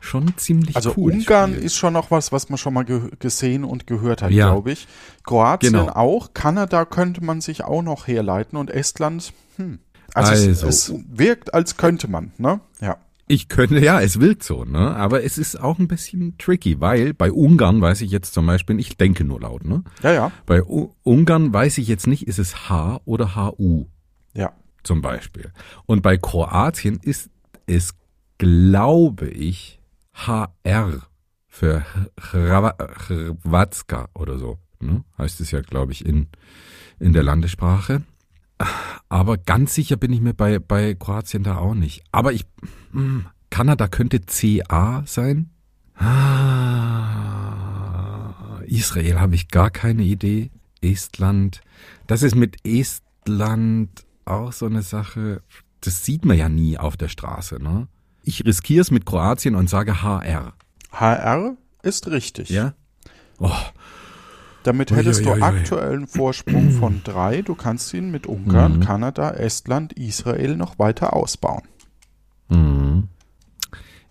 schon 0.02 0.36
ziemlich 0.38 0.76
Also 0.76 0.94
cool. 0.98 1.14
Ungarn 1.14 1.52
Spiel. 1.54 1.64
ist 1.64 1.76
schon 1.76 1.94
noch 1.94 2.12
was, 2.12 2.32
was 2.32 2.50
man 2.50 2.58
schon 2.58 2.74
mal 2.74 2.84
ge 2.84 3.10
gesehen 3.20 3.64
und 3.64 3.88
gehört 3.88 4.22
hat, 4.22 4.32
Ja. 4.32 4.52
glaube 4.52 4.72
ich. 4.74 4.88
Kroatien 5.24 5.74
Genau. 5.74 5.90
auch. 5.94 6.34
Kanada 6.34 6.86
könnte 6.86 7.24
man 7.24 7.42
sich 7.42 7.64
auch 7.64 7.82
noch 7.82 8.08
herleiten 8.08 8.58
und 8.58 8.70
Estland, 8.70 9.34
hm. 9.58 9.80
Also, 10.16 10.34
es, 10.34 10.64
Also. 10.64 10.68
es 10.68 10.94
wirkt, 11.12 11.54
als 11.56 11.78
könnte 11.78 12.08
man, 12.08 12.32
ne? 12.38 12.60
Ja. 12.82 12.98
Ich 13.28 13.48
könnte, 13.48 13.80
ja, 13.80 14.00
es 14.02 14.20
wirkt 14.20 14.44
so, 14.44 14.64
ne? 14.66 14.94
Aber 14.96 15.24
es 15.24 15.38
ist 15.38 15.60
auch 15.60 15.80
ein 15.80 15.88
bisschen 15.88 16.38
tricky, 16.38 16.80
weil 16.82 17.14
bei 17.14 17.32
Ungarn 17.32 17.82
weiß 17.82 18.02
ich 18.02 18.12
jetzt 18.12 18.34
zum 18.34 18.46
Beispiel, 18.46 18.78
ich 18.80 18.98
denke 18.98 19.24
nur 19.24 19.40
laut, 19.40 19.64
ne? 19.64 19.84
Ja, 20.04 20.12
ja. 20.14 20.32
Bei 20.46 20.62
U 20.62 20.94
Ungarn 21.04 21.52
weiß 21.54 21.78
ich 21.80 21.88
jetzt 21.88 22.06
nicht, 22.06 22.28
ist 22.28 22.38
es 22.38 22.70
H 22.70 23.00
oder 23.06 23.36
HU 23.36 23.86
Ja. 24.34 24.52
Zum 24.84 25.02
Beispiel. 25.02 25.52
Und 25.86 26.02
bei 26.02 26.18
Kroatien 26.18 27.00
ist 27.02 27.30
es, 27.66 27.94
glaube 28.38 29.28
ich, 29.30 29.80
HR 30.13 31.02
für 31.48 31.86
Hrva- 32.20 32.75
Hrvatska 33.08 34.10
oder 34.16 34.38
so, 34.38 34.60
ne? 34.80 35.04
Heißt 35.18 35.40
es 35.42 35.52
ja, 35.52 35.62
glaube 35.62 35.92
ich, 35.92 36.06
in, 36.06 36.28
in 37.00 37.13
der 37.13 37.24
Landessprache. 37.24 38.04
Aber 39.10 39.38
ganz 39.38 39.74
sicher 39.75 39.98
bin 39.98 40.13
ich 40.13 40.22
mir 40.22 40.34
bei, 40.34 40.60
bei 40.60 40.94
Kroatien 40.96 41.44
da 41.44 41.58
auch 41.58 41.74
nicht. 41.75 42.04
Aber 42.12 42.34
ich, 42.34 42.46
hm, 42.92 43.25
Kanada 43.50 43.88
könnte 43.88 44.20
CA 44.22 45.04
sein. 45.06 45.50
Ah, 47.24 48.62
Israel 48.66 49.20
habe 49.20 49.36
ich 49.36 49.48
gar 49.50 49.70
keine 49.70 50.04
Idee. 50.04 50.50
Estland. 50.82 51.62
Das 52.08 52.24
ist 52.24 52.36
mit 52.36 52.58
Estland 52.66 54.03
auch 54.25 54.51
so 54.53 54.65
eine 54.65 54.82
Sache. 54.82 55.42
Das 55.82 56.06
sieht 56.06 56.25
man 56.25 56.38
ja 56.38 56.50
nie 56.50 56.77
auf 56.77 56.98
der 56.98 57.10
Straße, 57.10 57.62
ne? 57.62 57.88
Ich 58.24 58.46
riskiere 58.46 58.82
es 58.82 58.92
mit 58.92 59.06
Kroatien 59.06 59.56
und 59.56 59.70
sage 59.70 60.01
HR. 60.01 60.53
HR 60.92 61.58
ist 61.82 62.08
richtig. 62.08 62.50
Oh, 63.39 63.51
Damit 64.63 64.92
hättest 64.92 65.20
ui, 65.20 65.25
du 65.25 65.32
ui, 65.32 65.38
ui. 65.39 65.44
aktuellen 65.44 66.08
Vorsprung 66.08 66.72
von 66.72 67.01
drei. 67.03 67.42
Du 67.42 67.53
kannst 67.56 67.94
ihn 67.94 68.12
mit 68.12 68.25
Ungarn, 68.27 68.77
Mhm. 68.77 68.80
Kanada, 68.82 69.32
Estland, 69.32 69.94
Israel 69.94 70.56
noch 70.56 70.80
weiter 70.80 71.13
ausbauen. 71.13 71.63
hm. 72.50 73.10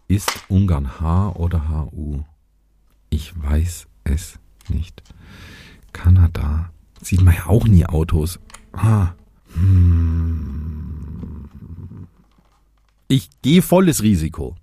Ist 0.08 0.30
Ungarn 0.48 1.00
H 1.00 1.30
oder 1.36 1.70
HU? 1.70 2.20
Ich 3.08 3.32
weiß 3.40 3.86
es 4.04 4.38
nicht. 4.68 5.02
Kanada. 5.94 6.70
Sieht 7.00 7.22
man 7.22 7.34
ja 7.34 7.46
auch 7.46 7.66
nie 7.66 7.86
Autos. 7.86 8.38
Ah. 8.74 9.12
Hm. 9.54 10.48
Ich 13.08 13.28
gehe 13.42 13.62
volles 13.62 14.02
Risiko. 14.02 14.56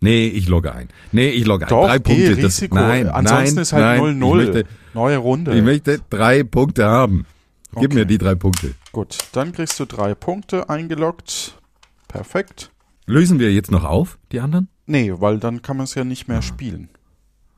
Nee, 0.00 0.26
ich 0.26 0.48
logge 0.48 0.72
ein. 0.74 0.88
Nee, 1.12 1.30
ich 1.30 1.46
logge 1.46 1.64
ein. 1.66 1.68
Doch, 1.70 1.86
drei 1.86 1.98
Punkte. 1.98 2.36
Risiko. 2.36 2.74
nein, 2.74 3.08
Ansonsten 3.08 3.54
nein, 3.56 3.62
ist 3.62 3.72
halt 3.72 4.00
nein. 4.02 4.22
0-0. 4.22 4.40
Ich 4.40 4.46
möchte, 4.46 4.64
Neue 4.94 5.16
Runde. 5.18 5.56
ich 5.56 5.62
möchte 5.62 6.00
drei 6.10 6.42
Punkte 6.44 6.84
haben. 6.86 7.26
Gib 7.72 7.90
Okay. 7.90 7.94
mir 7.94 8.04
die 8.06 8.18
drei 8.18 8.34
Punkte. 8.34 8.74
Gut, 8.92 9.18
dann 9.32 9.52
kriegst 9.52 9.80
du 9.80 9.84
drei 9.86 10.14
Punkte 10.14 10.68
eingeloggt. 10.70 11.58
Perfekt. 12.06 12.70
Lösen 13.06 13.38
wir 13.38 13.52
jetzt 13.52 13.70
noch 13.70 13.84
auf, 13.84 14.18
die 14.30 14.40
anderen? 14.40 14.68
Nee, 14.86 15.12
weil 15.16 15.38
dann 15.38 15.62
kann 15.62 15.76
man 15.78 15.84
es 15.84 15.94
ja 15.94 16.04
nicht 16.04 16.28
mehr 16.28 16.42
spielen. 16.42 16.88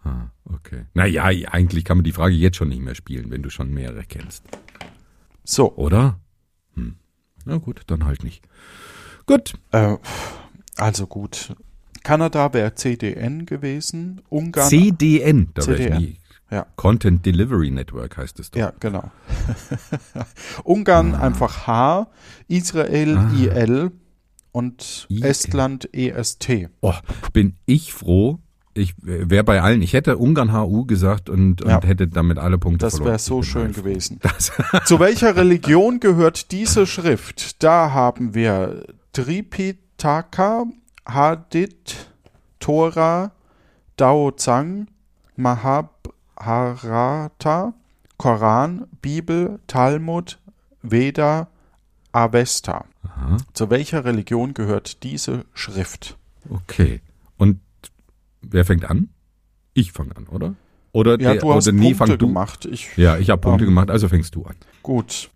Ah, 0.05 0.31
okay. 0.45 0.85
Naja, 0.95 1.25
eigentlich 1.25 1.85
kann 1.85 1.99
man 1.99 2.05
die 2.05 2.13
Frage 2.13 2.35
jetzt 2.35 2.57
schon 2.57 2.69
nicht 2.69 2.81
mehr 2.81 2.95
spielen, 2.95 3.31
wenn 3.31 3.43
du 3.43 3.51
schon 3.51 3.73
mehrere 3.75 4.05
kennst. 4.05 4.45
So, 5.45 5.75
Oder? 5.77 6.19
Na 7.47 7.57
gut, 7.57 7.83
dann 7.87 8.05
halt 8.05 8.23
nicht. 8.25 8.43
Gut. 9.25 9.55
äh, 9.73 9.97
also 10.77 11.07
gut. 11.07 11.55
Kanada 12.03 12.53
wäre 12.53 12.75
CDN 12.75 13.47
gewesen. 13.47 14.21
Ungarn. 14.29 14.69
CDN. 14.69 15.49
Da 15.55 15.67
wäre 15.67 15.77
ich 15.79 15.85
CDN. 15.85 15.99
nie. 16.03 16.17
Ja. 16.51 16.67
Content 16.77 17.27
Delivery 17.27 17.71
Network 17.73 18.17
heißt 18.19 18.39
es 18.39 18.51
doch. 18.53 18.61
Ja, 18.61 18.73
genau. 18.79 19.11
Ungarn 20.65 21.15
einfach 21.15 21.67
H, 21.67 22.09
Israel 22.49 23.17
Ah. 23.17 23.33
IL 23.37 23.91
und 24.53 25.07
IL. 25.11 25.25
Estland 25.25 25.89
EST. 25.93 26.69
Oh, 26.81 26.95
bin 27.33 27.57
ich 27.67 27.93
froh. 27.93 28.39
Ich 28.77 28.95
wäre 29.01 29.43
bei 29.45 29.63
allen. 29.63 29.81
Ich 29.83 29.93
hätte 29.95 30.19
Ungarn 30.19 30.53
HU 30.53 30.85
gesagt 30.85 31.29
und, 31.31 31.63
und 31.63 31.69
Ja. 31.71 31.81
hätte 31.83 32.09
damit 32.09 32.39
alle 32.39 32.59
Punkte 32.59 32.85
Das 32.87 32.95
verloren. 32.95 33.09
wäre 33.13 33.19
so 33.19 33.43
schön 33.43 33.65
heilfroh. 33.69 33.83
gewesen. 33.83 34.19
Das, 34.23 34.53
Zu 34.85 34.99
welcher 35.01 35.35
Religion 35.37 35.99
gehört 36.01 36.53
diese 36.53 36.87
Schrift? 36.87 37.63
Da 37.63 37.91
haben 37.93 38.35
wir 38.35 38.85
Tripitaka, 39.13 40.65
Hadith, 41.07 42.09
Tora, 42.61 43.33
Dao 43.97 44.31
Zang, 44.33 44.89
Mahabharata, 46.37 47.73
Koran, 48.19 48.87
Bibel, 49.03 49.59
Talmud, 49.67 50.39
Veda, 50.83 51.49
Avesta. 52.13 52.85
Aha. 53.05 53.37
Zu 53.53 53.71
welcher 53.71 54.05
Religion 54.05 54.55
gehört 54.55 55.03
diese 55.03 55.45
Schrift? 55.55 56.17
okay. 56.51 57.01
Wer 58.43 58.65
fängt 58.65 58.85
an? 58.89 59.09
Ich 59.75 59.93
fange 59.93 60.17
an, 60.17 60.27
oder? 60.27 60.55
Oder, 60.93 61.13
Ja, 61.21 61.33
der, 61.33 61.41
du 61.43 61.53
hast 61.53 61.69
oder 61.69 61.77
nee, 61.77 61.93
Punkte 61.95 62.17
gemacht. 62.19 62.65
Ich, 62.65 62.97
Ja, 62.97 63.19
ich 63.19 63.29
habe 63.31 63.41
Punkte 63.41 63.65
Ähm. 63.65 63.71
gemacht, 63.71 63.91
also 63.91 64.09
fängst 64.09 64.35
du 64.35 64.45
an. 64.45 64.55
gut. 64.83 65.31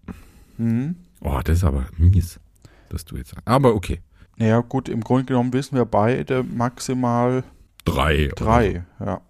Hm. 0.56 0.94
Oh, 1.20 1.40
das 1.44 1.58
ist 1.58 1.64
aber 1.64 1.86
mies, 1.98 2.40
dass 2.88 3.04
du 3.04 3.16
jetzt. 3.16 3.34
Aber 3.44 3.74
okay. 3.74 4.00
Ja, 4.38 4.60
gut, 4.60 4.88
im 4.88 5.00
Grunde 5.02 5.24
genommen 5.26 5.52
wissen 5.52 5.76
wir 5.76 5.84
beide 5.84 6.42
maximal 6.42 7.44
Drei. 7.84 8.30
drei. 8.36 8.84
Ja. 8.98 9.20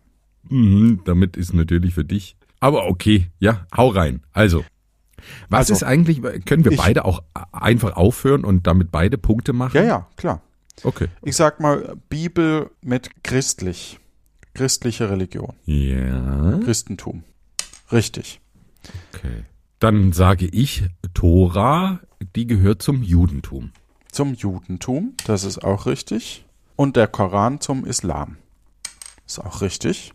so. 0.49 0.55
Mhm, 0.55 1.01
damit 1.05 1.37
ist 1.37 1.53
natürlich 1.53 1.95
für 1.95 2.05
dich. 2.05 2.37
Aber 2.61 2.87
okay, 2.87 3.31
ja, 3.41 3.67
hau 3.77 3.89
rein. 3.89 4.23
Also, 4.33 4.65
was 5.49 5.71
Also, 5.71 5.75
ist 5.75 5.83
eigentlich, 5.83 6.21
können 6.45 6.65
wir 6.65 6.73
ich- 6.73 6.79
beide 6.79 7.05
auch 7.05 7.23
einfach 7.53 7.97
aufhören 7.97 8.45
und 8.45 8.67
damit 8.67 8.91
beide 8.93 9.19
Punkte 9.19 9.53
machen? 9.53 9.77
ja, 9.77 9.83
ja, 9.83 10.07
klar. 10.17 10.43
Okay. 10.83 11.09
Ich 11.23 11.37
sag 11.37 11.61
mal 11.61 11.97
Bibel 12.09 12.71
mit 12.83 13.23
christlich. 13.23 13.99
Christliche 14.55 15.11
Religion. 15.11 15.55
Ja, 15.65 16.59
Christentum. 16.65 17.25
Richtig. 17.93 18.41
okay. 19.15 19.45
Dann 19.79 20.13
sage 20.13 20.47
ich, 20.47 20.85
Tora, 21.15 22.01
die 22.37 22.47
gehört 22.47 22.83
zum 22.83 23.03
Judentum. 23.03 23.73
Zum 24.13 24.35
Judentum, 24.35 25.15
das 25.25 25.45
ist 25.45 25.65
auch 25.65 25.87
richtig. 25.87 26.45
Und 26.77 26.97
der 26.97 27.07
Koran 27.07 27.61
zum 27.61 27.85
Islam. 27.85 28.37
Ist 29.27 29.39
auch 29.39 29.63
richtig. 29.63 30.13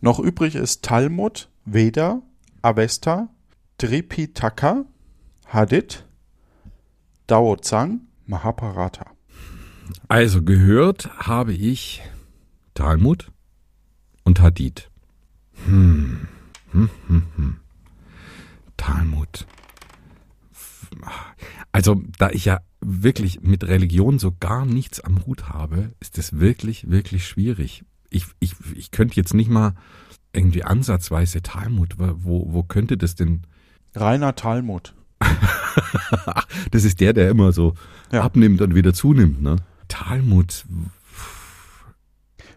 Noch 0.00 0.18
übrig 0.18 0.54
ist 0.54 0.82
Talmud, 0.82 1.48
Veda, 1.64 2.22
Avesta, 2.62 3.28
Tripitaka, 3.78 4.84
Hadith, 5.46 6.04
Dao 7.26 7.56
Zang, 7.56 8.02
Mahabharata. 8.26 9.13
Also 10.08 10.42
gehört 10.42 11.10
habe 11.18 11.52
ich 11.52 12.02
Talmud 12.74 13.30
und 14.24 14.40
Hadith. 14.40 14.88
Hm. 15.66 16.28
Hm, 16.72 16.90
hm, 17.06 17.22
hm. 17.36 17.56
Talmud. 18.76 19.46
Also, 21.72 22.02
da 22.18 22.30
ich 22.30 22.44
ja 22.44 22.60
wirklich 22.80 23.40
mit 23.40 23.64
Religion 23.64 24.18
so 24.18 24.32
gar 24.38 24.64
nichts 24.64 25.00
am 25.00 25.24
Hut 25.26 25.48
habe, 25.48 25.92
ist 26.00 26.18
es 26.18 26.38
wirklich, 26.38 26.90
wirklich 26.90 27.26
schwierig. 27.26 27.84
Ich, 28.10 28.26
ich, 28.40 28.54
ich 28.74 28.90
könnte 28.90 29.16
jetzt 29.16 29.34
nicht 29.34 29.50
mal 29.50 29.74
irgendwie 30.32 30.64
ansatzweise 30.64 31.42
Talmud, 31.42 31.96
wo, 31.98 32.52
wo 32.52 32.62
könnte 32.62 32.96
das 32.96 33.14
denn? 33.14 33.42
Reiner 33.94 34.34
Talmud. 34.34 34.94
Das 36.70 36.84
ist 36.84 37.00
der, 37.00 37.12
der 37.12 37.30
immer 37.30 37.52
so 37.52 37.74
Ja. 38.12 38.22
abnimmt 38.22 38.60
und 38.60 38.74
wieder 38.76 38.94
zunimmt, 38.94 39.42
ne? 39.42 39.56
Talmud. 39.94 40.64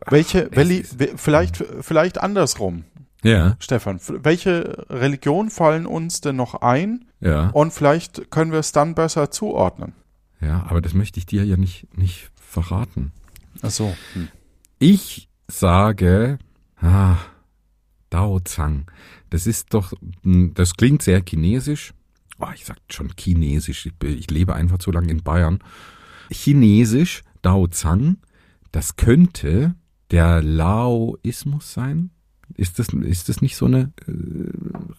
Welche, 0.09 0.49
es 0.51 0.55
welli, 0.55 0.83
vielleicht, 1.15 1.63
vielleicht 1.81 2.19
andersrum, 2.19 2.83
Ja, 3.23 3.55
Stefan. 3.59 3.99
Welche 4.07 4.85
Religion 4.89 5.49
fallen 5.49 5.85
uns 5.85 6.21
denn 6.21 6.35
noch 6.35 6.55
ein? 6.61 7.05
ja. 7.19 7.49
Und 7.49 7.73
vielleicht 7.73 8.31
können 8.31 8.51
wir 8.51 8.59
es 8.59 8.71
dann 8.71 8.95
besser 8.95 9.31
zuordnen. 9.31 9.93
Ja, 10.39 10.65
aber 10.69 10.81
das 10.81 10.93
möchte 10.93 11.19
ich 11.19 11.25
dir 11.25 11.43
ja 11.43 11.57
nicht, 11.57 11.87
nicht 11.97 12.31
verraten. 12.35 13.11
Ach 13.61 13.71
so. 13.71 13.95
Hm. 14.13 14.27
Ich 14.79 15.29
sage, 15.47 16.37
ah, 16.79 17.17
Dao 18.09 18.39
Zhang. 18.39 18.85
Das 19.29 19.47
ist 19.47 19.73
doch, 19.73 19.93
hm, 20.23 20.53
das 20.53 20.75
klingt 20.75 21.01
sehr 21.01 21.21
chinesisch. 21.27 21.93
Oh, 22.39 22.47
ich 22.53 22.65
sag 22.65 22.77
schon 22.89 23.11
chinesisch. 23.19 23.87
Ich, 23.87 23.93
ich 24.07 24.29
lebe 24.29 24.53
einfach 24.53 24.77
zu 24.77 24.91
lange 24.91 25.09
in 25.11 25.23
Bayern. 25.23 25.59
Chinesisch, 26.29 27.23
Dao 27.41 27.67
Zhang, 27.67 28.17
das 28.71 28.95
könnte 28.95 29.75
der 30.11 30.41
Laoismus 30.41 31.73
sein. 31.73 32.11
Ist 32.55 32.79
das, 32.79 32.87
ist 32.89 33.27
das 33.29 33.41
nicht 33.41 33.55
so 33.57 33.65
eine 33.65 33.91
äh, 34.07 34.11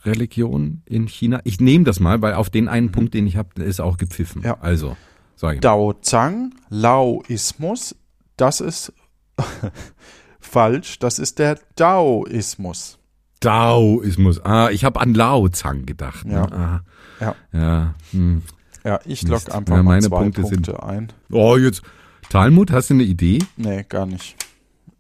Religion 0.04 0.83
in 0.85 1.09
China? 1.09 1.40
Ich 1.45 1.61
nehme 1.61 1.85
das 1.85 1.99
mal, 1.99 2.21
weil 2.21 2.35
auf 2.35 2.50
den 2.50 2.68
einen 2.68 2.92
Punkt, 2.92 3.14
den 3.14 3.26
ich 3.26 3.37
habe, 3.37 3.62
ist 3.62 3.80
auch 3.80 3.97
gepfiffen. 3.97 4.42
Ja. 4.42 4.59
Also, 4.61 4.97
sag 5.35 5.54
ich. 5.54 5.61
Dao 5.61 5.95
Zhang, 5.95 6.54
Laoismus, 6.68 7.97
das 8.37 8.61
ist 8.61 8.92
falsch. 10.40 10.99
Das 10.99 11.18
ist 11.18 11.38
der 11.38 11.59
Daoismus. 11.76 12.99
Daoismus. 13.40 14.45
Ah, 14.45 14.71
ich 14.71 14.85
habe 14.85 15.00
an 15.00 15.14
Lao 15.14 15.49
Zhang 15.49 15.87
gedacht. 15.87 16.25
Ne? 16.26 16.35
Ja. 16.35 16.45
Ah, 16.52 16.80
Ja. 17.21 17.35
ja. 17.52 17.95
Hm. 18.12 18.42
Ja, 18.85 19.00
ich 19.04 19.23
Mist. 19.25 19.49
log 19.49 19.54
einfach 19.57 19.76
Ja, 19.76 19.83
mal 19.83 19.95
meine 19.95 20.07
zwei 20.07 20.18
Punkte 20.23 20.40
Punkte, 20.42 20.71
sind- 20.73 20.80
ein. 20.83 21.12
Oh, 21.30 21.57
jetzt. 21.57 21.83
Talmud, 22.28 22.70
hast 22.73 22.90
du 22.90 22.94
eine 22.94 23.04
Idee? 23.04 23.38
Nee, 23.56 23.85
gar 23.88 24.06
nicht. 24.06 24.37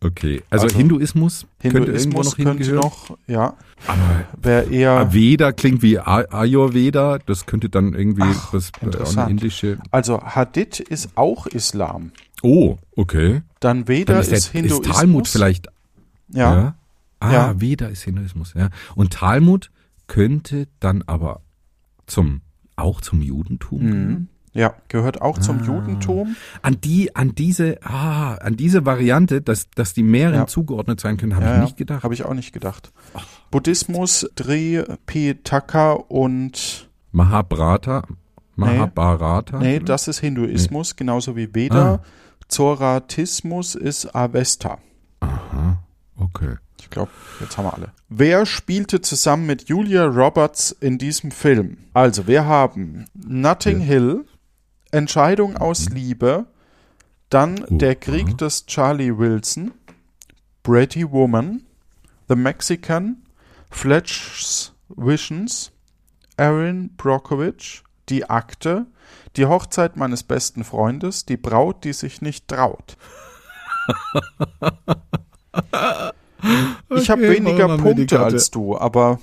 Okay. 0.00 0.42
Also, 0.50 0.66
Also, 0.66 0.76
Hinduismus, 0.78 1.46
könnte 1.60 1.78
irgendwo 1.78 2.22
Hinduismus 2.22 2.26
noch 2.38 2.44
könnte 2.44 2.72
noch, 2.72 3.18
ja, 3.26 3.56
Aber 3.86 4.24
wäre 4.40 4.64
eher, 4.70 5.12
Veda 5.12 5.50
klingt 5.52 5.82
wie 5.82 5.98
Ayurveda. 5.98 7.18
Das 7.18 7.46
könnte 7.46 7.68
dann 7.68 7.94
irgendwie 7.94 8.22
Ach, 8.24 8.52
was 8.52 8.70
äh, 8.80 9.30
indische. 9.30 9.78
also 9.90 10.22
Hadith 10.22 10.78
ist 10.80 11.10
auch 11.16 11.46
Islam. 11.48 12.12
Oh, 12.42 12.76
okay. 12.94 13.42
Dann 13.58 13.88
Veda 13.88 14.12
Dann 14.14 14.22
ist, 14.22 14.30
ist, 14.32 14.46
der, 14.54 14.60
Hinduismus. 14.62 14.86
ist 14.86 14.94
Talmud 14.94 15.28
vielleicht. 15.28 15.66
Ja, 16.28 16.74
Ah, 17.20 17.32
Ja. 17.32 17.60
Veda 17.60 17.86
ist 17.86 18.02
Hinduismus. 18.04 18.54
Ja. 18.54 18.70
Und 18.94 19.12
Talmud 19.14 19.70
könnte 20.06 20.68
dann 20.78 21.02
aber 21.06 21.40
zum 22.06 22.42
auch 22.76 23.00
zum 23.00 23.20
Judentum 23.20 23.82
mhm. 23.82 24.28
Ja, 24.58 24.74
gehört 24.88 25.22
auch 25.22 25.38
zum 25.38 25.60
Ah. 25.60 25.64
Judentum. 25.64 26.36
An 26.62 26.80
die, 26.80 27.14
an 27.14 27.34
diese, 27.34 27.78
ah, 27.84 28.34
an 28.34 28.56
diese 28.56 28.84
Variante, 28.84 29.40
dass, 29.40 29.70
dass 29.70 29.94
die 29.94 30.02
mehreren 30.02 30.40
Ja. 30.40 30.46
zugeordnet 30.46 31.00
sein 31.00 31.16
können, 31.16 31.36
habe 31.36 31.44
ja, 31.46 31.54
ich 31.56 31.60
nicht 31.62 31.76
gedacht. 31.76 32.02
Habe 32.02 32.14
ich 32.14 32.24
auch 32.24 32.34
nicht 32.34 32.52
gedacht. 32.52 32.92
Buddhismus, 33.50 34.28
Tripitaka 34.34 35.92
und 35.92 36.88
Mahabharata, 37.12 38.02
Mahabharata. 38.56 39.58
Nee, 39.58 39.78
das 39.78 40.08
ist 40.08 40.18
Hinduismus, 40.18 40.96
genauso 40.96 41.36
wie 41.36 41.54
Veda. 41.54 41.94
Ah. 41.94 42.00
Zoratismus 42.48 43.74
ist 43.74 44.14
Avesta. 44.14 44.78
Aha, 45.20 45.78
okay. 46.16 46.56
Ich 46.80 46.90
glaube, 46.90 47.10
jetzt 47.40 47.58
haben 47.58 47.64
wir 47.66 47.74
alle. 47.74 47.92
Wer 48.08 48.46
spielte 48.46 49.00
zusammen 49.00 49.46
mit 49.46 49.68
Julia 49.68 50.04
Roberts 50.06 50.70
in 50.70 50.96
diesem 50.96 51.30
Film? 51.30 51.76
Also, 51.92 52.26
wir 52.26 52.46
haben 52.46 53.04
Notting 53.14 53.80
Ja. 53.80 53.84
Hill, 53.86 54.24
Entscheidung 54.90 55.56
aus. 55.56 55.88
Liebe, 55.90 56.46
Dann 57.30 57.62
Uh, 57.64 57.78
Der 57.78 57.94
Krieg 57.94 58.28
aha. 58.28 58.34
des 58.36 58.66
Charlie 58.66 59.16
Wilson, 59.16 59.72
Pretty 60.62 61.10
Woman, 61.10 61.62
The 62.28 62.36
Mexican, 62.36 63.22
Fletch's 63.70 64.72
Visions, 64.88 65.72
Aaron 66.38 66.90
Brockovich, 66.96 67.82
Die 68.08 68.28
Akte, 68.28 68.86
Die 69.36 69.44
Hochzeit 69.46 69.96
meines 69.96 70.22
besten 70.22 70.64
Freundes, 70.64 71.26
Die 71.26 71.36
Braut, 71.36 71.84
die 71.84 71.92
sich 71.92 72.22
nicht 72.22 72.48
traut. 72.48 72.96
Ich 76.90 77.10
habe 77.10 77.22
Okay, 77.22 77.36
weniger 77.36 77.68
wir 77.68 77.76
die 77.76 77.82
Punkte 77.82 78.20
als 78.20 78.50
du, 78.50 78.76
aber 78.78 79.18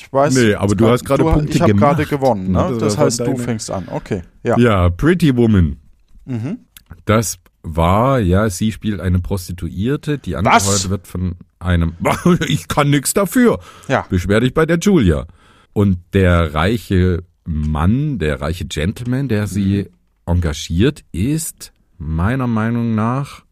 ich 0.00 0.12
weiß. 0.12 0.34
Nee, 0.34 0.54
aber 0.54 0.74
du 0.74 0.88
hast 0.88 1.04
gerade 1.04 1.24
Punkte 1.24 1.52
Ich 1.52 1.60
habe 1.60 1.74
gerade 1.74 2.06
gewonnen, 2.06 2.52
Ne, 2.52 2.68
das 2.70 2.78
Das 2.78 2.98
heißt, 2.98 3.20
du 3.20 3.36
fängst 3.36 3.70
an. 3.70 3.88
Okay, 3.90 4.22
ja. 4.42 4.58
Ja, 4.58 4.90
Pretty 4.90 5.36
Woman. 5.36 5.76
Mhm. 6.24 6.60
Das 7.04 7.38
war, 7.62 8.20
ja, 8.20 8.48
sie 8.48 8.72
spielt 8.72 9.00
eine 9.00 9.18
Prostituierte, 9.18 10.18
die 10.18 10.36
angeheuert 10.36 10.88
wird 10.88 11.06
von 11.06 11.36
einem. 11.58 11.94
Ich 12.48 12.68
kann 12.68 12.90
nix 12.90 13.12
dafür. 13.12 13.60
Ja. 13.88 14.06
Beschwer 14.08 14.40
dich 14.40 14.54
bei 14.54 14.66
der 14.66 14.78
Julia. 14.78 15.26
Und 15.72 15.98
der 16.14 16.54
reiche 16.54 17.22
Mann, 17.44 18.18
der 18.18 18.40
reiche 18.40 18.64
Gentleman, 18.64 19.28
der 19.28 19.46
sie 19.46 19.88
engagiert, 20.26 21.04
ist 21.12 21.72
meiner 21.98 22.46
Meinung 22.46 22.94
nach 22.94 23.42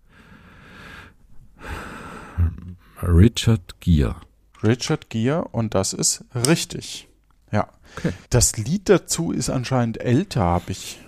Richard 3.03 3.81
Gere. 3.81 4.17
Richard 4.63 5.11
Gere 5.11 5.45
und 5.49 5.75
das 5.75 5.93
ist 5.93 6.25
richtig. 6.35 7.09
Ja. 7.53 7.69
Okay. 7.97 8.13
Das 8.31 8.57
Lied 8.57 8.89
dazu 8.89 9.33
ist 9.33 9.51
anscheinend 9.51 10.01
älter, 10.01 10.43
habe 10.43 10.73
ich 10.73 11.01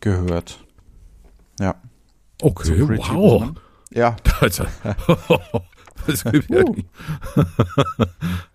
gehört. 0.00 0.64
Ja. 1.58 1.74
Okay, 2.42 2.84
Pretty 2.84 3.02
wow. 3.02 3.40
Woman. 3.40 3.60
Ja. 3.92 4.16
Also, 4.40 4.64
das 6.06 6.24
gibt 6.24 6.50
ja, 6.50 6.64
Uh. 6.66 6.76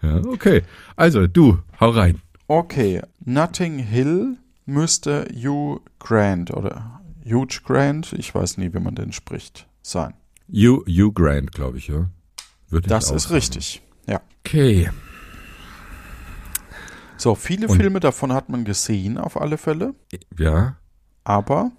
ja, 0.01 0.15
okay. 0.25 0.63
Also, 0.95 1.27
du, 1.27 1.59
hau 1.79 1.89
rein. 1.89 2.21
Okay. 2.48 3.01
Notting 3.24 3.79
Hill 3.79 4.38
müsste 4.65 5.27
Hugh 5.33 5.81
Grant 6.00 6.51
oder 6.51 7.01
Huge 7.25 7.62
Grant, 7.63 8.13
ich 8.13 8.33
weiß 8.33 8.57
nie, 8.57 8.74
wie 8.74 8.79
man 8.79 8.95
den 8.95 9.12
spricht, 9.12 9.67
sein. 9.81 10.13
Hugh, 10.51 10.83
Hugh 10.88 11.12
Grant, 11.13 11.51
glaube 11.51 11.77
ich, 11.77 11.88
ja. 11.88 12.09
Würde 12.69 12.86
ich 12.86 12.89
Das 12.89 13.12
auch 13.12 13.15
ist 13.15 13.31
richtig. 13.31 13.81
Ja. 14.09 14.21
Okay. 14.45 14.89
So, 17.17 17.35
viele 17.35 17.67
Und- 17.67 17.77
Filme 17.77 17.99
davon 17.99 18.33
hat 18.33 18.49
man 18.49 18.63
gesehen, 18.65 19.17
auf 19.17 19.39
alle 19.39 19.57
Fälle. 19.57 19.93
Ja. 20.37 20.77
Aber 21.23 21.71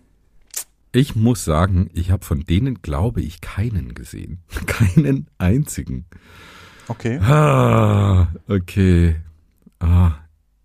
Ich 0.92 1.14
muss 1.16 1.44
sagen, 1.44 1.88
ich 1.94 2.10
habe 2.10 2.24
von 2.24 2.40
denen, 2.44 2.82
glaube 2.82 3.20
ich, 3.20 3.40
keinen 3.40 3.94
gesehen. 3.94 4.42
Keinen 4.66 5.28
einzigen. 5.38 6.04
okay. 6.88 7.18
Ah, 7.20 8.28
okay. 8.48 9.16
Ah, 9.78 10.12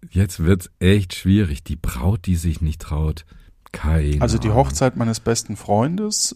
jetzt 0.10 0.40
wird's 0.44 0.72
echt 0.80 1.14
schwierig. 1.14 1.64
Die 1.64 1.76
Braut, 1.76 2.26
die 2.26 2.36
sich 2.38 2.60
nicht 2.60 2.82
traut. 2.82 3.24
Keine 3.72 4.20
Also 4.22 4.38
die. 4.40 4.50
Hochzeit 4.50 4.96
meines 4.98 5.20
besten 5.20 5.56
Freundes, 5.58 6.36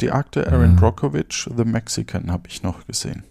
die 0.00 0.10
Akte 0.10 0.50
Aaron 0.50 0.74
Ja. 0.74 0.80
Brockovich, 0.80 1.48
The 1.56 1.64
Mexican 1.64 2.30
habe 2.32 2.48
ich 2.48 2.62
noch 2.62 2.86
gesehen. 2.86 3.22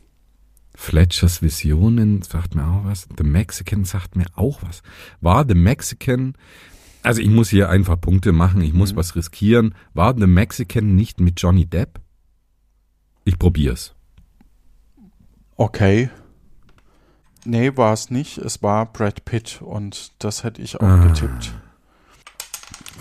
Fletchers 0.79 1.41
Visionen 1.41 2.22
sagt 2.22 2.53
mir 2.53 2.63
auch 2.67 2.86
was. 2.86 3.07
The 3.17 3.24
Mexican 3.24 3.84
sagt 3.84 4.15
mir 4.15 4.27
auch 4.36 4.62
was. 4.62 4.84
War 5.22 5.43
The 5.48 5.55
Mexican, 5.55 6.36
also 7.01 7.19
ich 7.19 7.29
muss 7.29 7.50
hier 7.50 7.69
einfach 7.69 8.00
Punkte 8.00 8.31
machen, 8.31 8.62
ich 8.62 8.74
muss 8.74 8.93
Mhm. 8.93 8.98
was 8.98 9.15
riskieren. 9.15 9.74
War 9.96 10.15
The 10.15 10.27
Mexican 10.27 10.96
nicht 10.96 11.19
mit 11.19 11.41
Johnny 11.41 11.65
Depp? 11.65 12.00
Ich 13.25 13.39
probier's. 13.39 13.96
Okay. 15.55 16.12
Nee, 17.43 17.75
war 17.75 17.93
es 17.93 18.12
nicht. 18.12 18.38
Es 18.38 18.62
war 18.62 18.86
Brad 18.93 19.25
Pitt 19.25 19.62
und 19.63 20.12
das 20.19 20.43
hätte 20.43 20.62
ich 20.62 20.75
auch 20.80 20.84
Ah. 20.88 21.08
getippt. 21.08 21.54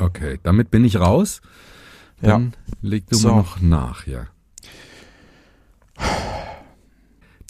Okay, 0.00 0.38
damit 0.42 0.70
bin 0.70 0.85
ich 0.85 0.96
raus. 0.98 1.42
Dann 2.22 2.55
leg 2.81 3.07
du 3.09 3.16
So. 3.16 3.29
mir 3.29 3.37
noch 3.37 3.61
nach, 3.61 4.07
ja. 4.07 4.29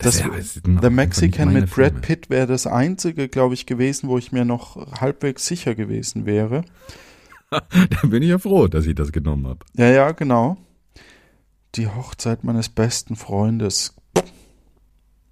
Das, 0.06 0.52
sind 0.54 0.82
The 0.82 0.90
Mexican 0.90 1.52
mit 1.52 1.70
Brad 1.70 1.92
Filme. 1.92 2.00
Pitt 2.00 2.30
wäre 2.30 2.46
das 2.46 2.66
einzige, 2.66 3.28
glaube 3.28 3.54
ich, 3.54 3.66
gewesen, 3.66 4.08
wo 4.08 4.18
ich 4.18 4.32
mir 4.32 4.44
noch 4.44 4.76
halbwegs 5.00 5.46
sicher 5.46 5.74
gewesen 5.74 6.26
wäre. 6.26 6.64
Da 7.50 8.08
bin 8.08 8.24
ich 8.24 8.30
ja 8.30 8.38
froh, 8.38 8.66
dass 8.66 8.86
ich 8.86 8.96
das 8.96 9.12
genommen 9.12 9.46
habe. 9.46 9.60
Ja, 9.74 9.88
ja, 9.88 10.10
genau. 10.12 10.56
Die 11.76 11.86
Hochzeit 11.86 12.42
meines 12.42 12.68
besten 12.68 13.14
Freundes. 13.14 13.94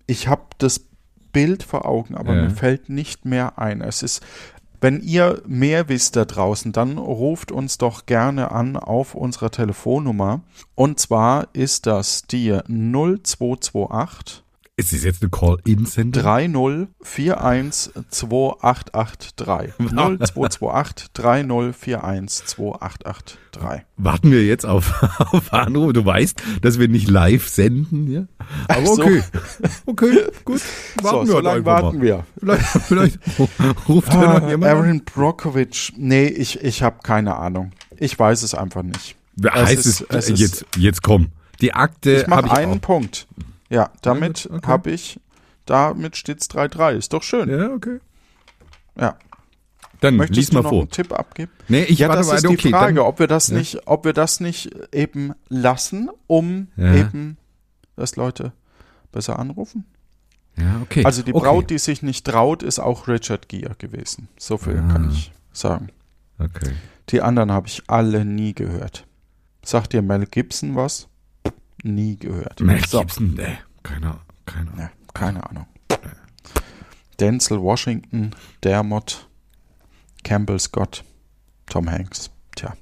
Ich 0.07 0.29
habe 0.29 0.43
das 0.59 0.87
Bild 1.33 1.65
vor 1.65 1.87
Augen, 1.87 2.15
aber 2.15 2.37
Ja. 2.37 2.43
mir 2.43 2.51
fällt 2.51 2.89
nicht 2.89 3.25
mehr 3.25 3.59
ein. 3.59 3.81
Es 3.81 4.05
ist, 4.05 4.23
wenn 4.81 5.01
ihr 5.01 5.43
mehr 5.47 5.89
wisst 5.89 6.15
da 6.15 6.25
draußen, 6.25 6.71
dann 6.71 6.99
ruft 6.99 7.51
uns 7.51 7.79
doch 7.79 8.07
gerne 8.07 8.53
an 8.53 8.77
auf 8.77 9.17
unserer 9.17 9.51
Telefonnummer. 9.51 10.43
Und 10.77 11.01
zwar 11.01 11.49
ist 11.53 11.87
das 11.87 12.23
die 12.29 12.57
0228 12.69 14.44
Ist 14.77 14.93
es 14.93 15.05
jetzt 15.05 15.23
eine 15.23 15.31
Call-In-Sendung? 15.31 16.21
304128883. 17.01 19.71
0228 19.79 21.07
304128883. 21.17 23.83
Warten 23.97 24.33
wir 24.33 24.45
jetzt 24.45 24.67
auf, 24.67 25.01
auf 25.33 25.53
Anruf. 25.53 25.93
Du 25.93 26.05
weißt, 26.05 26.43
dass 26.63 26.81
wir 26.81 26.89
nicht 26.89 27.09
live 27.09 27.49
senden, 27.49 28.11
ja? 28.11 28.25
Aber 28.67 28.81
Ach 28.83 28.87
so. 28.87 29.03
okay. 29.05 29.23
Okay, 29.87 30.19
gut. 30.45 30.61
So, 31.01 31.05
Warten 31.05 31.27
wir 31.29 31.33
so 31.33 31.39
lange 31.41 31.65
warten 31.65 31.99
mal. 31.99 32.05
wir. 32.05 32.27
Vielleicht, 32.39 32.65
vielleicht 32.89 33.19
ruft 33.89 34.13
ja 34.13 34.21
Ah, 34.23 34.39
noch 34.41 34.49
jemand 34.49 34.73
an. 34.73 34.79
Aaron 34.79 35.05
Brockovich. 35.05 35.93
Nee, 35.97 36.27
ich, 36.27 36.61
ich 36.63 36.83
habe 36.83 36.97
keine 37.03 37.37
Ahnung. 37.37 37.71
Ich 37.99 38.19
weiß 38.19 38.43
es 38.43 38.55
einfach 38.55 38.83
nicht. 38.83 39.15
Wer 39.37 39.55
es 39.55 39.63
heißt 39.69 39.87
ist- 39.87 40.07
es, 40.09 40.29
jetzt, 40.41 40.65
jetzt 40.77 41.03
komm. 41.03 41.29
Die 41.61 41.73
Akte 41.75 42.23
Ich 42.23 42.27
mache 42.27 42.51
einen 42.51 42.79
auch. 42.79 42.81
Punkt. 42.81 43.29
Ja, 43.71 43.91
damit 44.03 44.49
okay. 44.53 44.67
habe 44.67 44.91
ich, 44.91 45.21
damit 45.67 46.17
steht's 46.17 46.49
3-3. 46.51 46.93
Ist 46.97 47.13
doch 47.13 47.23
schön. 47.23 47.49
Ja. 47.49 47.69
Ja, 47.69 47.71
okay. 47.75 47.99
Dann 50.01 50.17
Möchtest 50.17 50.37
lies 50.37 50.51
du 50.51 50.57
mal 50.57 50.63
noch 50.63 50.71
vor. 50.71 50.81
einen 50.83 50.91
Tipp 50.91 51.13
abgeben? 51.13 51.51
Nee, 51.69 51.85
ich 51.85 51.99
ja, 52.01 52.09
warte 52.09 52.29
das 52.29 52.33
ist 52.43 52.47
okay, 52.47 52.57
die 52.57 52.71
Frage, 52.71 52.95
dann, 52.97 53.05
ob 53.07 53.19
wir 53.21 53.27
das 53.27 53.49
Ja. 53.49 53.57
nicht, 53.57 53.87
ob 53.87 54.05
wir 54.05 54.13
das 54.13 54.39
nicht 54.41 54.71
eben 54.93 55.33
lassen, 55.49 56.11
um 56.27 56.69
Ja. 56.77 56.95
eben, 56.95 57.39
dass 57.97 58.17
Leute 58.17 58.53
besser 59.13 59.39
anrufen. 59.39 59.85
ja, 60.57 60.81
okay. 60.83 61.05
Also 61.05 61.23
die 61.23 61.33
okay. 61.33 61.45
Braut, 61.47 61.71
die 61.71 61.79
sich 61.79 62.03
nicht 62.03 62.27
traut, 62.27 62.63
ist 62.63 62.81
auch 62.81 63.09
Richard 63.09 63.49
Gere 63.49 63.75
gewesen. 63.77 64.29
So 64.39 64.59
viel 64.59 64.79
Ah. 64.87 64.93
kann 64.93 65.11
ich 65.11 65.33
sagen. 65.53 65.89
Okay. 66.39 66.73
Die 67.09 67.23
anderen 67.23 67.51
habe 67.51 67.67
ich 67.69 67.83
alle 67.87 68.25
nie 68.25 68.53
gehört. 68.55 69.07
Sagt 69.65 69.93
dir 69.95 70.03
Mel 70.03 70.27
Gibson 70.27 70.77
was? 70.77 71.09
Nie 71.83 72.17
gehört. 72.17 72.61
Mel 72.61 72.85
So. 72.87 73.01
Gibson, 73.01 73.35
nee, 73.35 73.59
keine, 73.83 74.21
keine 74.47 74.73
Ahnung. 74.73 74.91
Keine 75.13 75.49
Ahnung. 75.49 75.67
Denzel 77.21 77.61
Washington, 77.61 78.33
Dermot, 78.63 79.29
Campbell 80.25 80.59
Scott, 80.59 81.05
Tom 81.67 81.91
Hanks. 81.91 82.31
Tja. 82.57 82.75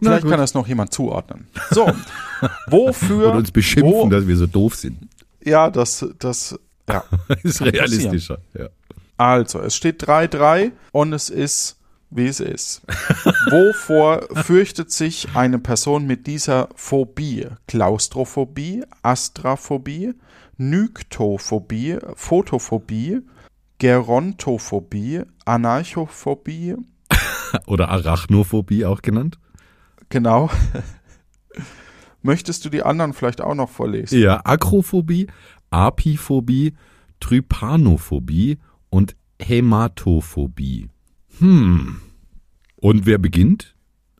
Na 0.00 0.10
Vielleicht 0.10 0.28
kann 0.28 0.38
das 0.38 0.54
noch 0.54 0.68
jemand 0.68 0.92
zuordnen. 0.92 1.48
So, 1.70 1.90
wofür? 2.68 3.32
Und 3.32 3.38
uns 3.38 3.50
beschimpfen, 3.50 3.92
wo, 3.92 4.08
dass 4.08 4.26
wir 4.26 4.36
so 4.36 4.46
doof 4.46 4.76
sind. 4.76 5.08
Ja, 5.44 5.70
das, 5.70 6.06
das, 6.18 6.58
ja. 6.88 7.02
ist 7.42 7.60
realistischer. 7.60 8.38
Ja. 8.56 8.68
Also, 9.16 9.60
es 9.60 9.74
steht 9.74 10.02
3-3 10.04 10.70
und 10.92 11.12
es 11.12 11.30
ist, 11.30 11.77
wie 12.10 12.26
es 12.26 12.40
ist. 12.40 12.82
Wovor 13.50 14.22
fürchtet 14.44 14.90
sich 14.90 15.28
eine 15.34 15.58
Person 15.58 16.06
mit 16.06 16.26
dieser 16.26 16.68
Phobie? 16.74 17.46
Klaustrophobie, 17.66 18.82
Astraphobie, 19.02 20.14
Nyktophobie, 20.56 21.98
Photophobie, 22.14 23.20
Gerontophobie, 23.78 25.22
Anarchophobie, 25.44 26.76
Oder 27.66 27.88
Arachnophobie 27.88 28.84
auch 28.84 29.02
genannt. 29.02 29.38
genau. 30.08 30.50
Möchtest 32.22 32.64
du 32.64 32.68
die 32.68 32.82
anderen 32.82 33.12
vielleicht 33.12 33.40
auch 33.40 33.54
noch 33.54 33.70
vorlesen? 33.70 34.20
Ja, 34.20 34.40
Akrophobie, 34.44 35.28
Apiphobie, 35.70 36.74
Trypanophobie 37.20 38.58
und 38.90 39.14
Hämatophobie. 39.40 40.88
Hm. 41.38 42.00
Und 42.76 43.06
wer 43.06 43.18
beginnt? 43.18 43.74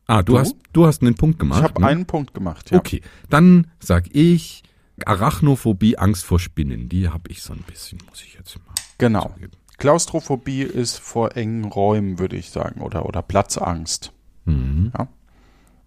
Ah, 0.05 0.23
du, 0.23 0.33
Du? 0.33 0.39
hast 0.39 0.55
du 0.73 0.85
hast 0.85 1.01
einen 1.01 1.15
Punkt 1.15 1.39
gemacht. 1.39 1.59
Ich 1.59 1.63
habe 1.63 1.81
ne? 1.81 1.87
einen 1.87 2.05
Punkt 2.05 2.33
gemacht, 2.33 2.71
ja. 2.71 2.77
Okay, 2.77 3.01
dann 3.29 3.67
sag 3.79 4.13
ich 4.15 4.63
Arachnophobie, 5.05 5.97
Angst 5.97 6.25
vor 6.25 6.39
Spinnen. 6.39 6.89
Die 6.89 7.09
habe 7.09 7.29
ich 7.31 7.41
so 7.41 7.53
ein 7.53 7.61
bisschen, 7.67 7.99
muss 8.09 8.21
ich 8.23 8.33
jetzt 8.33 8.57
mal 8.65 8.73
Genau. 8.97 9.29
zugeben. 9.33 9.51
Klaustrophobie 9.77 10.63
ist 10.63 10.99
vor 10.99 11.37
engen 11.37 11.63
Räumen, 11.63 12.19
würde 12.19 12.35
ich 12.35 12.49
sagen, 12.49 12.81
oder, 12.81 13.05
oder 13.05 13.21
Platzangst. 13.21 14.11
Mhm. 14.43 14.91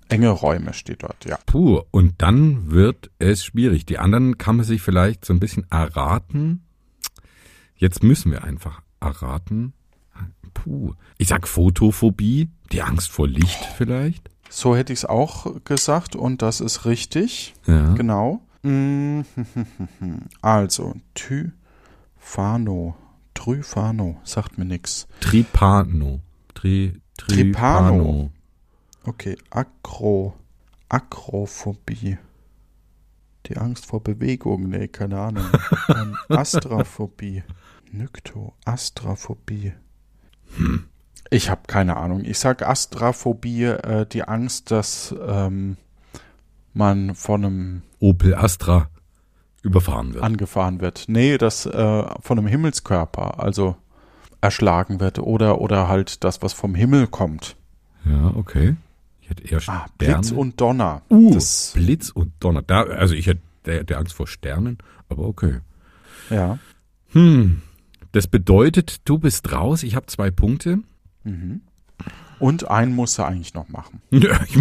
Enge 0.09 0.31
Räume 0.31 0.73
steht 0.73 1.03
dort, 1.03 1.25
ja. 1.27 1.38
Puh, 1.47 1.83
und 1.90 2.14
dann 2.23 2.71
wird 2.71 3.11
es 3.18 3.45
schwierig. 3.45 3.85
Die 3.85 3.99
anderen 3.99 4.38
kann 4.38 4.57
man 4.57 4.64
sich 4.64 4.81
vielleicht 4.81 5.25
so 5.27 5.33
ein 5.35 5.40
bisschen 5.40 5.66
erraten. 5.71 6.64
Jetzt 7.77 8.03
müssen 8.03 8.31
wir 8.33 8.45
einfach 8.45 8.81
erraten. 9.01 9.75
Puh. 10.55 10.93
Ich 11.19 11.29
sag 11.29 11.49
Photophobie, 11.49 12.49
die 12.73 12.83
Angst 12.83 13.11
vor 13.11 13.29
Licht 13.29 13.65
vielleicht. 13.77 14.31
So 14.49 14.77
hätte 14.77 14.93
ich 14.93 15.01
es 15.01 15.05
auch 15.05 15.47
gesagt 15.65 16.15
und 16.15 16.43
das 16.43 16.61
ist 16.61 16.85
richtig. 16.85 17.55
Ja. 17.67 17.95
Genau. 17.95 18.43
Mm, 18.62 19.23
Also, 20.43 20.95
Typhano, 21.15 22.97
Tryphano, 23.35 24.21
sagt 24.25 24.59
mir 24.59 24.65
nix. 24.65 25.07
Tripano. 25.21 26.21
Tri, 26.55 27.01
Tripano. 27.17 27.91
Tripano. 27.91 28.31
Okay, 29.05 29.37
Akro, 29.51 30.35
Akrophobie. 30.88 32.19
Die 33.47 33.57
Angst 33.57 33.87
vor 33.87 34.03
Bewegung, 34.03 34.69
nee, 34.69 34.88
keine 34.88 35.19
Ahnung. 35.21 35.45
Ähm, 35.88 36.17
Astraphobie. 36.29 37.43
Nykto, 37.91 38.55
Astraphobie. 38.65 39.73
Ich 41.31 41.51
habe 41.51 41.62
keine 41.67 41.97
Ahnung. 41.97 42.25
Ich 42.25 42.38
sag 42.38 42.62
Astraphobie, 42.67 43.65
äh, 43.65 44.07
die 44.07 44.23
Angst, 44.25 44.71
dass 44.71 45.15
ähm, 45.27 45.77
man 46.75 47.15
von 47.15 47.45
einem 47.45 47.83
Opel 48.01 48.35
Astra 48.35 48.88
überfahren 49.62 50.12
wird. 50.15 50.25
angefahren 50.25 50.81
wird. 50.81 51.05
Nee, 51.09 51.38
dass 51.38 51.67
äh, 51.67 52.05
von 52.21 52.38
einem 52.38 52.49
Himmelskörper, 52.49 53.41
also 53.41 53.77
erschlagen 54.41 54.99
wird 55.01 55.21
oder 55.21 55.61
oder 55.61 55.87
halt 55.88 56.25
das, 56.25 56.43
was 56.43 56.53
vom 56.53 56.75
Himmel 56.75 57.07
kommt. 57.07 57.57
Ja, 58.05 58.33
okay. 58.35 58.75
Ich 59.21 59.31
hätte 59.31 59.45
eher 59.45 59.61
Ah. 59.69 59.87
Blitz 59.99 60.33
und 60.33 60.61
Donner. 60.61 61.03
uh, 61.09 61.33
Das, 61.33 61.71
Blitz 61.75 62.11
und 62.11 62.33
Donner. 62.41 62.62
Da, 62.62 62.83
also 62.83 63.15
ich 63.15 63.29
hätte 63.29 63.41
der, 63.65 63.85
der 63.85 63.99
Angst 63.99 64.15
vor 64.15 64.27
Sternen, 64.27 64.79
aber 65.09 65.23
okay. 65.27 65.61
ja. 66.29 66.59
Hm. 67.12 67.62
Das 68.12 68.27
bedeutet, 68.27 69.01
du 69.09 69.18
bist 69.18 69.53
raus. 69.53 69.83
Ich 69.83 69.96
habe 69.96 70.07
zwei 70.07 70.31
Punkte. 70.31 70.81
Und 72.38 72.68
einen 72.70 72.94
musst 72.94 73.18
du 73.18 73.22
eigentlich 73.22 73.55
noch 73.55 73.68
machen. 73.68 74.01
Ja, 74.11 74.40
ich, 74.44 74.57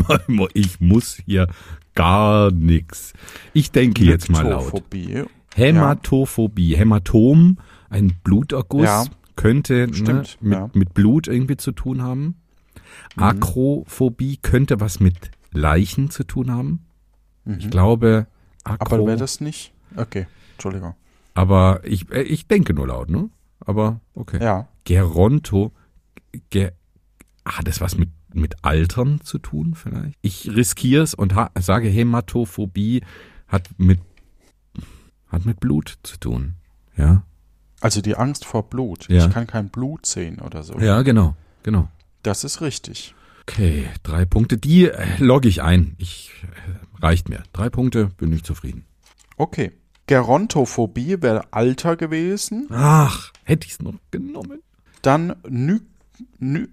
ich 0.53 0.79
muss 0.79 1.19
hier 1.25 1.47
gar 1.95 2.51
nichts. 2.51 3.13
Ich 3.53 3.71
denke 3.71 4.03
jetzt 4.03 4.29
mal 4.29 4.47
laut. 4.47 4.83
Hämatophobie. 5.55 6.75
Hämatom, 6.77 7.57
ein 7.89 8.13
Bluterguss, 8.23 8.85
Ja. 8.85 9.05
könnte 9.35 9.87
ne, 9.87 10.13
mit, 10.13 10.37
ja. 10.41 10.69
mit 10.73 10.93
Blut 10.93 11.27
irgendwie 11.27 11.57
zu 11.57 11.71
tun 11.73 12.01
haben. 12.01 12.35
Akrophobie 13.17 14.37
könnte 14.37 14.79
was 14.79 14.99
mit 14.99 15.31
Leichen 15.51 16.09
zu 16.09 16.23
tun 16.23 16.51
haben. 16.51 16.85
Ich 17.45 17.69
glaube, 17.69 18.27
Akro, 18.63 18.95
Aber 18.95 19.07
wäre 19.07 19.17
das 19.17 19.41
nicht? 19.41 19.73
Okay, 19.97 20.27
Entschuldigung. 20.53 20.93
aber 21.33 21.81
ich, 21.83 22.09
äh, 22.11 22.21
ich 22.21 22.47
denke 22.47 22.73
nur 22.73 22.87
laut, 22.87 23.09
ne? 23.09 23.29
Aber 23.65 24.01
okay. 24.13 24.43
Ja. 24.43 24.67
Geronto, 24.83 25.71
Ge 26.49 26.71
hat 27.45 27.67
das 27.67 27.81
was 27.81 27.97
mit, 27.97 28.09
mit 28.33 28.63
Altern 28.63 29.21
zu 29.21 29.39
tun 29.39 29.75
vielleicht? 29.75 30.17
Ich 30.21 30.49
riskiere 30.49 31.03
es 31.03 31.13
und 31.13 31.33
sage 31.59 31.87
Hämatophobie 31.89 33.01
hat 33.47 33.69
mit, 33.77 33.99
hat 35.27 35.45
mit 35.45 35.59
Blut 35.59 35.97
zu 36.03 36.17
tun. 36.17 36.55
Ja? 36.95 37.23
Also 37.81 38.01
die 38.01 38.15
Angst 38.15 38.45
vor 38.45 38.69
Blut. 38.69 39.07
Ja. 39.09 39.25
Ich 39.25 39.33
kann 39.33 39.47
kein 39.47 39.69
Blut 39.69 40.05
sehen 40.05 40.39
oder 40.39 40.63
so. 40.63 40.77
Ja, 40.79 41.01
genau, 41.01 41.35
genau. 41.63 41.89
Das 42.23 42.43
ist 42.43 42.61
richtig. 42.61 43.15
Okay, 43.41 43.89
drei 44.03 44.25
Punkte, 44.25 44.57
die 44.57 44.85
äh, 44.85 45.17
logge 45.17 45.49
ich 45.49 45.63
ein. 45.63 45.95
Ich, 45.97 46.31
äh, 46.43 47.03
reicht 47.03 47.27
mir. 47.27 47.43
Drei 47.53 47.69
Punkte, 47.69 48.07
bin 48.17 48.31
ich 48.31 48.43
zufrieden. 48.43 48.85
Okay. 49.35 49.71
Gerontophobie 50.11 51.21
wäre 51.21 51.45
Alter 51.51 51.95
gewesen. 51.95 52.67
Ach, 52.69 53.31
hätte 53.45 53.65
ich 53.65 53.73
es 53.75 53.79
noch 53.81 53.93
genommen. 54.11 54.59
Dann 55.01 55.37
Ny 55.47 55.79
Ny 56.37 56.67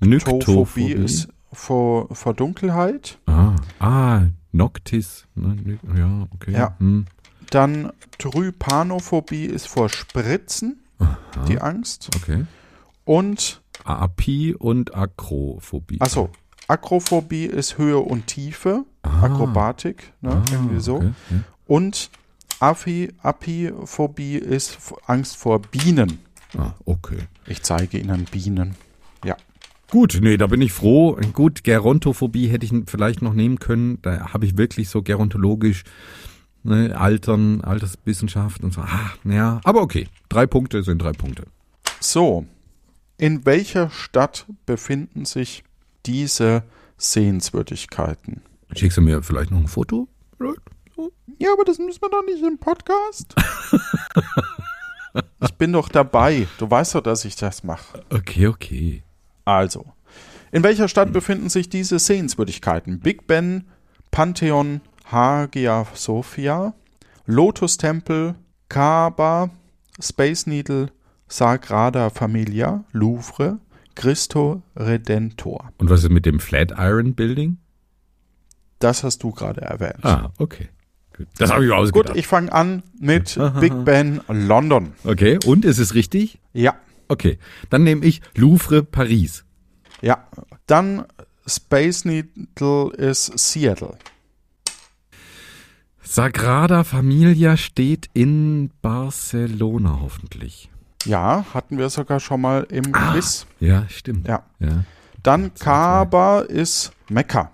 Nyktophobie 0.00 0.92
ist 0.92 1.28
vor, 1.54 2.14
vor 2.14 2.34
Dunkelheit. 2.34 3.18
Ah, 3.24 3.56
ah, 3.78 4.26
Noctis. 4.52 5.26
Ne, 5.36 5.78
ja, 5.96 6.28
okay. 6.34 6.52
Ja. 6.52 6.76
Hm. 6.78 7.06
Dann 7.48 7.92
Trypanophobie 8.18 9.46
ist 9.46 9.66
vor 9.66 9.88
Spritzen, 9.88 10.82
die 11.48 11.58
Angst. 11.62 12.10
Okay. 12.14 12.44
Und, 13.06 13.62
Api 13.84 14.54
und 14.54 14.94
Akrophobie. 14.94 15.96
achso, 16.02 16.28
Akrophobie 16.66 17.46
ist 17.46 17.78
Höhe 17.78 17.98
und 18.00 18.26
Tiefe, 18.26 18.84
Ah. 19.02 19.22
Akrobatik, 19.22 20.12
ne, 20.20 20.32
Ah, 20.32 20.42
irgendwie 20.52 20.80
so. 20.80 20.96
okay. 20.96 21.12
Und 21.68 22.10
Aphi, 22.60 23.12
Apiphobie 23.22 24.36
ist 24.36 24.78
Angst 25.06 25.36
vor 25.36 25.60
Bienen. 25.60 26.18
Ah, 26.56 26.72
okay. 26.86 27.18
Ich 27.46 27.62
zeige 27.62 27.98
Ihnen 27.98 28.24
Bienen. 28.24 28.74
Ja. 29.22 29.36
Gut, 29.90 30.18
nee, 30.20 30.38
da 30.38 30.46
bin 30.46 30.62
ich 30.62 30.72
froh. 30.72 31.18
Gut, 31.34 31.64
Gerontophobie 31.64 32.48
hätte 32.48 32.64
ich 32.64 32.72
vielleicht 32.86 33.20
noch 33.20 33.34
nehmen 33.34 33.58
können. 33.58 34.00
Da 34.00 34.32
habe 34.32 34.46
ich 34.46 34.56
wirklich 34.56 34.88
so 34.88 35.02
gerontologisch 35.02 35.84
ne, 36.62 36.98
Altern, 36.98 37.60
Alterswissenschaft 37.60 38.64
und 38.64 38.72
so. 38.72 38.80
Ah, 38.80 39.10
ja, 39.24 39.60
aber 39.62 39.82
okay. 39.82 40.08
Drei 40.30 40.46
Punkte 40.46 40.82
sind 40.82 41.02
drei 41.02 41.12
Punkte. 41.12 41.44
So, 42.00 42.46
in 43.18 43.44
welcher 43.44 43.90
Stadt 43.90 44.46
befinden 44.64 45.26
sich 45.26 45.64
diese 46.06 46.64
Sehenswürdigkeiten? 46.96 48.40
Schickst 48.74 48.96
du 48.96 49.02
mir 49.02 49.22
vielleicht 49.22 49.50
noch 49.50 49.58
ein 49.58 49.68
Foto? 49.68 50.08
Ja, 51.38 51.52
aber 51.52 51.64
das 51.64 51.78
müssen 51.78 52.02
wir 52.02 52.10
doch 52.10 52.24
nicht 52.24 52.42
im 52.42 52.58
Podcast. 52.58 53.34
ich 55.40 55.54
bin 55.54 55.72
doch 55.72 55.88
dabei. 55.88 56.48
Du 56.58 56.68
weißt 56.68 56.96
doch, 56.96 57.00
dass 57.00 57.24
ich 57.24 57.36
das 57.36 57.62
mache. 57.62 58.04
Okay, 58.10 58.48
okay. 58.48 59.02
Also, 59.44 59.86
in 60.50 60.62
welcher 60.64 60.88
Stadt 60.88 61.12
befinden 61.12 61.48
sich 61.48 61.68
diese 61.68 61.98
Sehenswürdigkeiten? 61.98 63.00
Big 63.00 63.26
Ben, 63.26 63.68
Pantheon, 64.10 64.80
Hagia 65.04 65.86
Sophia, 65.94 66.74
Lotus-Tempel, 67.26 68.34
Kaaba, 68.68 69.50
Space 70.00 70.46
Needle, 70.46 70.90
Sagrada 71.28 72.10
Familia, 72.10 72.84
Louvre, 72.92 73.58
Christo 73.94 74.62
Redentor. 74.76 75.70
Und 75.78 75.90
was 75.90 76.02
ist 76.02 76.10
mit 76.10 76.26
dem 76.26 76.40
Flatiron 76.40 77.14
Building? 77.14 77.58
Das 78.78 79.04
hast 79.04 79.22
du 79.22 79.32
gerade 79.32 79.60
erwähnt. 79.60 80.04
Ah, 80.04 80.32
okay. 80.38 80.68
Gut. 81.18 81.26
Das 81.38 81.50
habe 81.50 81.64
ich 81.64 81.68
mir 81.70 81.74
Gut, 81.76 81.84
ausgedacht. 81.84 82.16
ich 82.16 82.26
fange 82.26 82.52
an 82.52 82.82
mit 82.98 83.38
Big 83.60 83.84
Ben 83.84 84.20
London. 84.28 84.92
okay, 85.04 85.38
und 85.44 85.64
ist 85.66 85.78
es 85.78 85.94
richtig? 85.94 86.38
Ja, 86.54 86.74
Okay, 87.10 87.38
dann 87.70 87.84
nehme 87.84 88.04
ich 88.04 88.20
Louvre 88.36 88.82
Paris. 88.82 89.44
ja. 90.02 90.26
Dann 90.66 91.06
Space 91.46 92.04
Needle 92.04 92.92
ist 92.98 93.38
Seattle. 93.38 93.96
Sagrada 96.02 96.84
Familia 96.84 97.56
steht 97.56 98.08
in 98.14 98.70
Barcelona 98.82 99.98
hoffentlich. 100.02 100.70
Ja, 101.04 101.46
hatten 101.54 101.78
wir 101.78 101.88
sogar 101.90 102.20
schon 102.20 102.40
mal 102.40 102.66
im 102.70 102.92
Quiz. 102.92 103.46
Ja, 103.60 103.86
stimmt. 103.88 104.28
Ja. 104.28 104.42
ja. 104.58 104.84
Dann 105.22 105.54
Kaaba 105.54 106.40
ist 106.40 106.92
Mekka. 107.08 107.50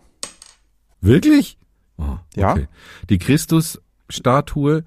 Wirklich? 1.00 1.56
Oh, 1.96 2.18
Ja. 2.34 2.52
okay. 2.52 2.68
Die 3.08 3.18
Christusstatue, 3.18 4.84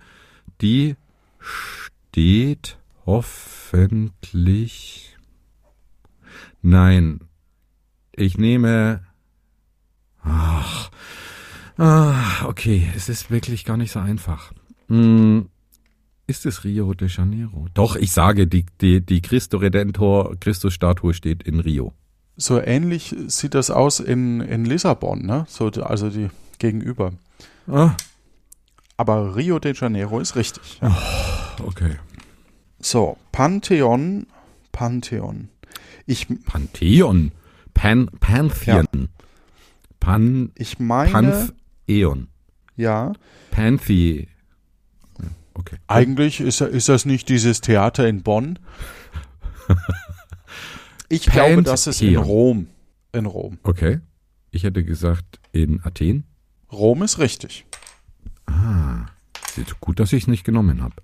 die 0.62 0.96
steht 1.40 2.78
hoffentlich. 3.06 5.16
Nein. 6.62 7.22
Ich 8.14 8.38
nehme. 8.38 9.02
Ach. 10.24 10.90
Ah, 11.78 12.46
okay, 12.46 12.90
es 12.96 13.08
ist 13.08 13.30
wirklich 13.30 13.64
gar 13.64 13.78
nicht 13.78 13.92
so 13.92 14.00
einfach. 14.00 14.52
Hm, 14.88 15.50
ist 16.26 16.46
es 16.48 16.64
Rio 16.64 16.94
de 16.96 17.08
Janeiro? 17.08 17.68
Doch, 17.76 17.96
ich 17.96 18.12
sage, 18.12 18.48
die, 18.48 18.66
die, 18.82 19.06
die 19.06 19.22
Christo 19.22 19.58
Redentor 19.58 20.36
Christusstatue 20.40 21.14
steht 21.14 21.44
in 21.44 21.60
Rio. 21.60 21.94
So 22.36 22.60
ähnlich 22.60 23.16
sieht 23.28 23.54
das 23.54 23.70
aus 23.70 24.00
in, 24.00 24.42
in 24.42 24.66
Lissabon, 24.66 25.26
ne? 25.26 25.46
So, 25.48 25.68
also 25.68 26.10
die 26.10 26.30
gegenüber. 26.60 27.14
Ah, 27.68 27.96
Aber 28.98 29.36
Rio 29.36 29.60
de 29.60 29.74
Janeiro 29.76 30.20
ist 30.20 30.36
richtig. 30.36 30.80
Ja. 30.82 30.96
okay. 31.64 31.96
So, 32.80 33.18
Pantheon. 33.32 34.28
Pantheon. 34.72 35.50
Ich, 36.06 36.28
Pantheon. 36.46 37.32
Pan, 37.74 38.08
Pantheon. 38.20 39.10
Pan, 40.00 40.52
ich 40.56 40.80
meine, 40.80 41.12
Pantheon. 41.12 42.28
ja, 42.76 43.14
Panthe. 43.52 44.28
Okay. 45.54 45.78
eigentlich 45.88 46.40
ist, 46.40 46.62
ist 46.62 46.88
das 46.88 47.06
nicht 47.06 47.30
dieses 47.30 47.62
Theater 47.62 48.08
in 48.08 48.22
Bonn. 48.24 48.60
Ich 51.10 51.26
glaube, 51.26 51.64
das 51.64 51.88
ist 51.88 52.02
in 52.02 52.16
Pantheon. 52.16 52.26
Rom. 52.26 52.68
In 53.14 53.26
Rom. 53.26 53.58
Okay. 53.64 54.02
Ich 54.52 54.64
hätte 54.64 54.84
gesagt 54.84 55.40
in 55.54 55.82
Athen. 55.84 56.26
Rom 56.72 57.04
ist 57.04 57.20
richtig. 57.20 57.66
Sieht 59.56 59.80
gut, 59.80 60.00
dass 60.00 60.14
ich 60.14 60.24
es 60.24 60.28
nicht 60.28 60.44
genommen 60.44 60.84
habe. 60.84 60.96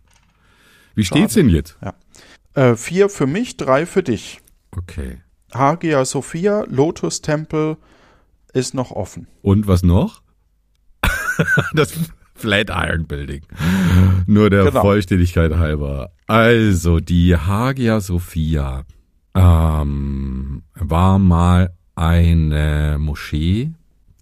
Wie 0.96 1.04
Schade. 1.04 1.22
steht's 1.22 1.34
denn 1.34 1.50
jetzt? 1.50 1.78
Äh, 2.54 2.76
vier 2.76 3.10
für 3.10 3.26
mich, 3.26 3.58
drei 3.58 3.86
für 3.86 4.04
dich. 4.04 4.42
Okay. 4.72 5.22
Hagia 5.54 6.06
Sophia, 6.06 6.64
Lotus-Tempel 6.68 7.78
ist 8.54 8.74
noch 8.74 8.92
offen. 8.92 9.28
Und 9.42 9.68
was 9.68 9.82
noch? 9.84 10.22
das 11.74 11.94
Flatiron 12.36 13.06
Building. 13.08 13.42
Nur 14.28 14.50
der 14.50 14.66
Genau. 14.66 14.82
Vollständigkeit 14.82 15.54
halber. 15.56 16.12
Also, 16.28 17.00
die 17.00 17.36
Hagia 17.36 18.00
Sophia 18.02 18.84
ähm, 19.36 20.64
war 20.76 21.18
mal 21.20 21.74
eine 21.96 22.98
Moschee, 23.00 23.72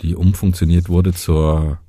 die 0.02 0.16
umfunktioniert 0.16 0.90
wurde 0.90 1.14
zur 1.14 1.80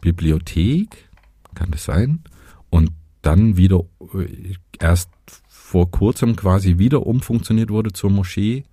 Bibliothek. 0.00 1.08
Kann 1.54 1.70
das 1.70 1.84
sein? 1.84 2.22
Und 2.70 2.90
dann 3.22 3.56
wieder 3.56 3.84
äh, 4.14 4.54
erst 4.78 5.10
vor 5.48 5.90
kurzem 5.90 6.36
quasi 6.36 6.78
wieder 6.78 7.06
umfunktioniert 7.06 7.70
wurde 7.70 7.92
zur 7.92 8.10
Moschee. 8.10 8.64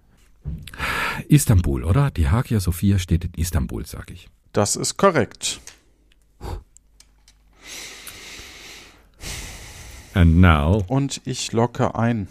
Istanbul, 1.27 1.83
oder? 1.83 2.11
Die 2.11 2.29
Hagia 2.29 2.59
Sophia 2.59 2.99
steht 2.99 3.25
in 3.25 3.33
Istanbul, 3.35 3.85
sag 3.85 4.11
ich. 4.11 4.29
Das 4.53 4.75
ist 4.75 4.97
korrekt. 4.97 5.61
And 10.13 10.37
now. 10.41 10.83
Und 10.87 11.21
ich 11.25 11.51
locke 11.51 11.95
ein. 11.95 12.27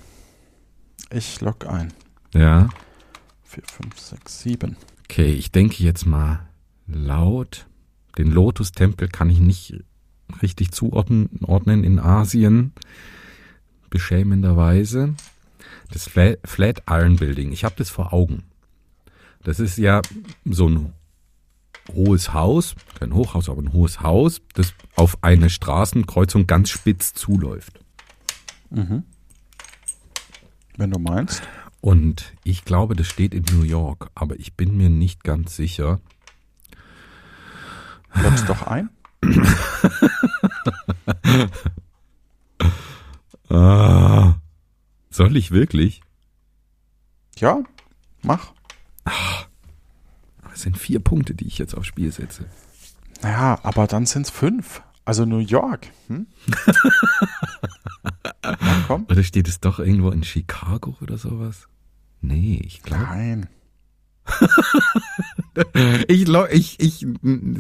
Ich 1.11 1.41
locke 1.41 1.71
ein. 1.71 1.93
Ja. 2.35 2.69
Vier, 3.45 3.63
fünf, 3.67 3.99
sechs, 3.99 4.41
sieben. 4.41 4.77
Okay, 5.05 5.33
ich 5.33 5.53
denke 5.53 5.83
jetzt 5.83 6.05
mal 6.05 6.48
laut. 6.89 7.67
Den 8.17 8.31
Lotus-Tempel 8.31 9.09
kann 9.09 9.31
ich 9.31 9.39
nicht 9.39 9.85
richtig 10.43 10.73
zuordnen 10.73 11.29
ordnen 11.43 11.85
in 11.85 11.99
Asien. 11.99 12.73
Beschämenderweise. 13.91 15.15
Das 15.91 16.09
Fla- 16.09 16.39
Flatiron 16.45 17.17
Building, 17.17 17.53
ich 17.53 17.65
habe 17.65 17.75
das 17.79 17.91
vor 17.91 18.13
Augen. 18.13 18.43
Das 19.43 19.61
ist 19.61 19.79
ja 19.79 20.03
so 20.45 20.69
ein 20.69 20.93
hohes 21.95 22.35
Haus, 22.35 22.75
kein 22.99 23.15
Hochhaus, 23.15 23.49
aber 23.49 23.63
ein 23.63 23.73
hohes 23.73 24.01
Haus, 24.03 24.43
das 24.55 24.75
auf 24.97 25.23
eine 25.23 25.49
Straßenkreuzung 25.49 26.47
ganz 26.47 26.69
spitz 26.69 27.15
zuläuft. 27.15 27.81
Wenn 30.77 30.91
du 30.91 30.99
meinst. 30.99 31.43
Und 31.81 32.35
ich 32.45 32.65
glaube, 32.65 32.95
das 32.97 33.07
steht 33.07 33.33
in 33.33 33.45
New 33.53 33.63
York, 33.63 34.11
aber 34.15 34.39
ich 34.39 34.55
bin 34.55 34.77
mir 34.77 34.91
nicht 34.91 35.25
ganz 35.25 35.57
sicher. 35.57 36.01
Lock's 38.15 38.45
doch 38.47 38.67
ein. 38.67 38.91
Ah, 43.49 44.35
soll 45.11 45.37
ich 45.37 45.51
wirklich? 45.51 46.03
Ja, 47.37 47.63
mach. 48.23 48.53
Das 50.51 50.63
sind 50.63 50.77
vier 50.77 51.01
Punkte, 51.01 51.35
die 51.35 51.47
ich 51.47 51.59
jetzt 51.59 51.75
aufs 51.77 51.87
Spiel 51.87 52.11
setze. 52.13 52.47
Naja, 53.23 53.59
aber 53.63 53.87
dann 53.87 54.07
sind's 54.07 54.31
fünf. 54.31 54.83
Also 55.05 55.25
New 55.25 55.39
York. 55.39 55.87
Hm? 56.09 56.27
Na 58.43 58.85
komm. 58.87 59.07
Oder 59.09 59.23
steht 59.23 59.49
es 59.49 59.61
doch 59.61 59.79
irgendwo 59.79 60.11
in 60.11 60.23
Chicago 60.23 60.97
oder 61.01 61.17
sowas? 61.17 61.69
Nee, 62.21 62.61
ich 62.65 62.83
glaube. 62.83 63.05
Nein. 63.05 63.49
Ich, 66.07 66.29
ich, 66.53 66.81
ich 66.81 67.07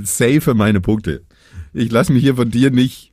safe 0.04 0.54
meine 0.54 0.80
Punkte. 0.80 1.24
Ich 1.72 1.90
lasse 1.90 2.12
mich 2.12 2.22
hier 2.22 2.36
von 2.36 2.50
dir 2.50 2.70
nicht 2.70 3.12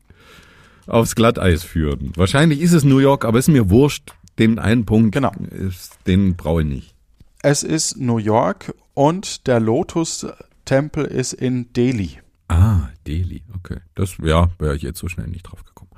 aufs 0.86 1.16
Glatteis 1.16 1.64
führen. 1.64 2.12
Wahrscheinlich 2.16 2.62
ist 2.62 2.74
es 2.74 2.84
New 2.84 3.00
York, 3.00 3.26
aber 3.26 3.40
ist 3.40 3.48
mir 3.48 3.70
wurscht. 3.70 4.14
Den 4.38 4.60
einen 4.60 4.86
Punkt, 4.86 5.14
Genau. 5.14 5.32
ist, 5.50 5.98
den 6.08 6.36
brauche 6.36 6.62
ich 6.62 6.68
nicht. 6.68 6.96
Es 7.42 7.64
ist 7.64 7.98
New 7.98 8.18
York 8.18 8.74
und 8.94 9.48
der 9.48 9.60
Lotus-Tempel 9.60 11.06
ist 11.06 11.34
in 11.34 11.72
Delhi. 11.74 12.20
Ah, 12.48 12.90
Delhi, 13.08 13.44
okay. 13.56 13.78
Das, 13.96 14.18
ja, 14.22 14.50
wäre 14.60 14.76
ich 14.76 14.82
jetzt 14.84 15.00
so 15.00 15.08
schnell 15.08 15.28
nicht 15.28 15.44
drauf 15.44 15.64
gekommen. 15.64 15.90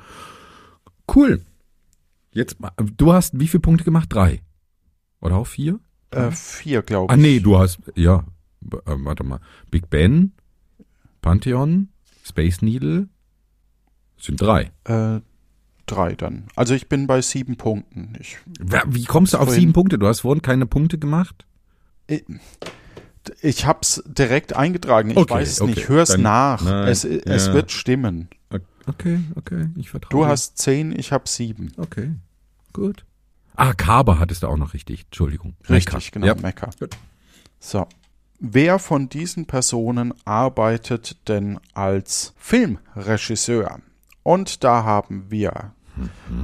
Cool. 1.13 1.41
Jetzt, 2.31 2.57
du 2.97 3.11
hast 3.13 3.37
wie 3.39 3.47
viele 3.47 3.61
Punkte 3.61 3.83
gemacht? 3.83 4.07
Drei? 4.13 4.41
Oder 5.19 5.35
auch 5.35 5.47
vier? 5.47 5.79
Äh, 6.11 6.31
vier, 6.31 6.81
glaube 6.83 7.11
Ah, 7.13 7.15
ich. 7.15 7.21
nee, 7.21 7.39
du 7.39 7.57
hast, 7.57 7.79
ja, 7.95 8.23
äh, 8.71 8.77
warte 8.85 9.23
mal. 9.23 9.39
Big 9.71 9.89
Ben, 9.89 10.31
Pantheon, 11.21 11.89
Space 12.23 12.61
Needle, 12.61 13.07
sind 14.19 14.39
drei. 14.41 14.71
Äh, 14.85 15.19
drei 15.85 16.15
dann. 16.15 16.47
Also 16.55 16.73
ich 16.73 16.87
bin 16.89 17.07
bei 17.07 17.21
sieben 17.21 17.55
Punkten. 17.57 18.13
Ich, 18.19 18.37
Wie 18.87 19.05
kommst 19.05 19.33
du 19.33 19.37
auf 19.37 19.45
Vorhin- 19.45 19.59
sieben 19.61 19.73
Punkte? 19.73 19.97
Du 19.99 20.07
hast 20.07 20.21
vorhin 20.21 20.41
keine 20.41 20.65
Punkte 20.65 20.97
gemacht? 20.97 21.45
ich, 22.07 22.23
ich 23.41 23.65
hab's 23.65 24.01
direkt 24.07 24.53
eingetragen. 24.55 25.09
Ich 25.11 25.17
Okay, 25.17 25.33
weiß 25.33 25.49
es 25.51 25.61
okay. 25.61 25.71
nicht. 25.71 25.89
Hör's 25.89 26.09
Dann- 26.09 26.21
nach. 26.21 26.63
nein, 26.63 26.87
es 26.87 27.03
es 27.03 27.47
ja. 27.47 27.53
wird 27.53 27.71
stimmen. 27.71 28.29
Okay, 28.89 29.19
okay, 29.35 29.67
ich 29.75 29.89
vertraue. 29.89 30.21
Du 30.21 30.25
hast 30.25 30.57
zehn, 30.57 30.97
ich 30.97 31.11
hab 31.11 31.27
sieben. 31.27 31.73
Okay, 31.75 32.11
gut. 32.71 33.03
Ah, 33.57 33.73
Kaber 33.73 34.19
hattest 34.19 34.43
du 34.43 34.47
auch 34.47 34.55
noch 34.57 34.73
richtig. 34.73 35.05
Entschuldigung. 35.05 35.55
Richtig, 35.69 35.93
Mekka. 35.93 36.09
genau, 36.13 36.25
Ja. 36.27 36.35
Mekka. 36.35 36.69
So. 37.59 37.87
Wer 38.39 38.77
von 38.77 39.09
diesen 39.09 39.47
Personen 39.47 40.13
arbeitet 40.23 41.27
denn 41.27 41.59
als 41.73 42.33
Filmregisseur? 42.37 43.79
Und 44.21 44.63
da 44.63 44.83
haben 44.83 45.25
wir 45.29 45.71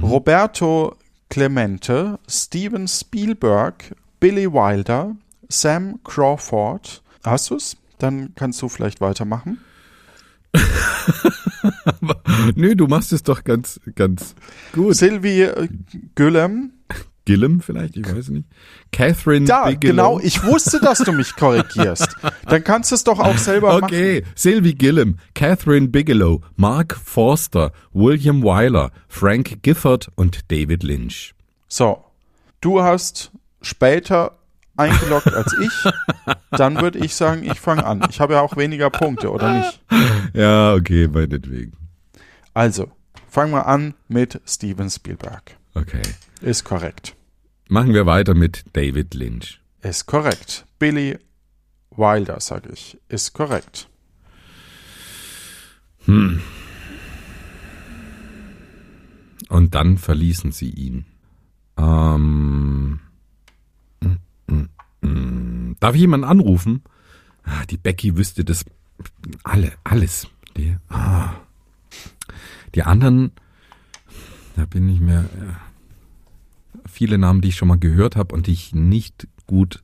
Roberto 0.02 0.96
Clemente, 1.30 2.18
Steven 2.28 2.88
Spielberg, 2.88 3.94
Billy 4.18 4.52
Wilder, 4.52 5.14
Sam 5.48 6.00
Crawford. 6.02 7.02
Hast 7.24 7.50
du's? 7.50 7.76
Dann 7.98 8.34
kannst 8.34 8.60
du 8.60 8.68
vielleicht 8.68 9.00
weitermachen. 9.00 9.58
Nö, 12.56 12.74
du 12.74 12.86
machst 12.86 13.12
es 13.12 13.22
doch 13.22 13.44
ganz, 13.44 13.80
ganz 13.94 14.34
gut. 14.72 14.96
Sylvie 14.96 15.48
Güllem. 16.14 16.72
Gillum 17.24 17.60
vielleicht, 17.60 17.96
ich 17.96 18.06
weiß 18.14 18.28
nicht. 18.28 18.46
Catherine 18.92 19.46
Da, 19.46 19.66
Bigelow. 19.66 19.90
genau. 19.90 20.20
Ich 20.20 20.42
wusste, 20.44 20.78
dass 20.80 20.98
du 20.98 21.12
mich 21.12 21.34
korrigierst. 21.36 22.16
Dann 22.46 22.62
kannst 22.62 22.90
du 22.90 22.94
es 22.96 23.04
doch 23.04 23.18
auch 23.18 23.38
selber 23.38 23.72
machen. 23.72 23.84
Okay, 23.84 24.24
Sylvie 24.34 24.74
Gillum, 24.74 25.18
Catherine 25.34 25.88
Bigelow, 25.88 26.42
Mark 26.56 26.96
Forster, 27.02 27.72
William 27.92 28.42
Wyler, 28.42 28.90
Frank 29.08 29.62
Gifford 29.62 30.10
und 30.16 30.50
David 30.52 30.82
Lynch. 30.82 31.34
So, 31.68 32.04
du 32.60 32.82
hast 32.82 33.32
später 33.62 34.38
eingeloggt 34.76 35.32
als 35.32 35.54
ich. 35.58 35.92
Dann 36.50 36.80
würde 36.80 36.98
ich 36.98 37.14
sagen, 37.14 37.42
ich 37.44 37.58
fange 37.58 37.84
an. 37.86 38.04
Ich 38.10 38.20
habe 38.20 38.34
ja 38.34 38.40
auch 38.40 38.56
weniger 38.56 38.90
Punkte, 38.90 39.30
oder 39.30 39.54
nicht? 39.58 39.82
Ja, 40.34 40.74
okay, 40.74 41.08
meinetwegen. 41.08 41.72
Also, 42.52 42.90
fangen 43.28 43.52
wir 43.52 43.66
an 43.66 43.94
mit 44.08 44.40
Steven 44.46 44.90
Spielberg. 44.90 45.56
Okay. 45.74 46.02
Ist 46.40 46.64
korrekt. 46.64 47.14
Machen 47.68 47.94
wir 47.94 48.06
weiter 48.06 48.34
mit 48.34 48.64
David 48.72 49.14
Lynch. 49.14 49.60
Ist 49.82 50.06
korrekt. 50.06 50.66
Billy 50.78 51.18
Wilder, 51.90 52.40
sage 52.40 52.70
ich. 52.72 52.98
Ist 53.08 53.32
korrekt. 53.32 53.88
Und 56.06 56.40
dann 59.74 59.98
verließen 59.98 60.52
sie 60.52 60.70
ihn. 60.70 61.06
Ähm, 61.76 63.00
mm, 64.00 64.16
mm, 64.46 64.68
mm. 65.00 65.76
Darf 65.80 65.94
ich 65.94 66.02
jemanden 66.02 66.26
anrufen? 66.26 66.82
Ah, 67.42 67.64
die 67.66 67.76
Becky 67.76 68.16
wüsste 68.16 68.44
das 68.44 68.64
alle, 69.42 69.72
alles. 69.82 70.28
Die, 70.56 70.76
ah. 70.88 71.34
die 72.74 72.82
anderen, 72.82 73.32
da 74.56 74.66
bin 74.66 74.88
ich 74.88 75.00
mir 75.00 75.20
äh, 75.20 76.78
viele 76.88 77.18
Namen, 77.18 77.40
die 77.40 77.48
ich 77.48 77.56
schon 77.56 77.68
mal 77.68 77.78
gehört 77.78 78.16
habe 78.16 78.34
und 78.34 78.46
die 78.46 78.52
ich 78.52 78.74
nicht 78.74 79.28
gut 79.46 79.82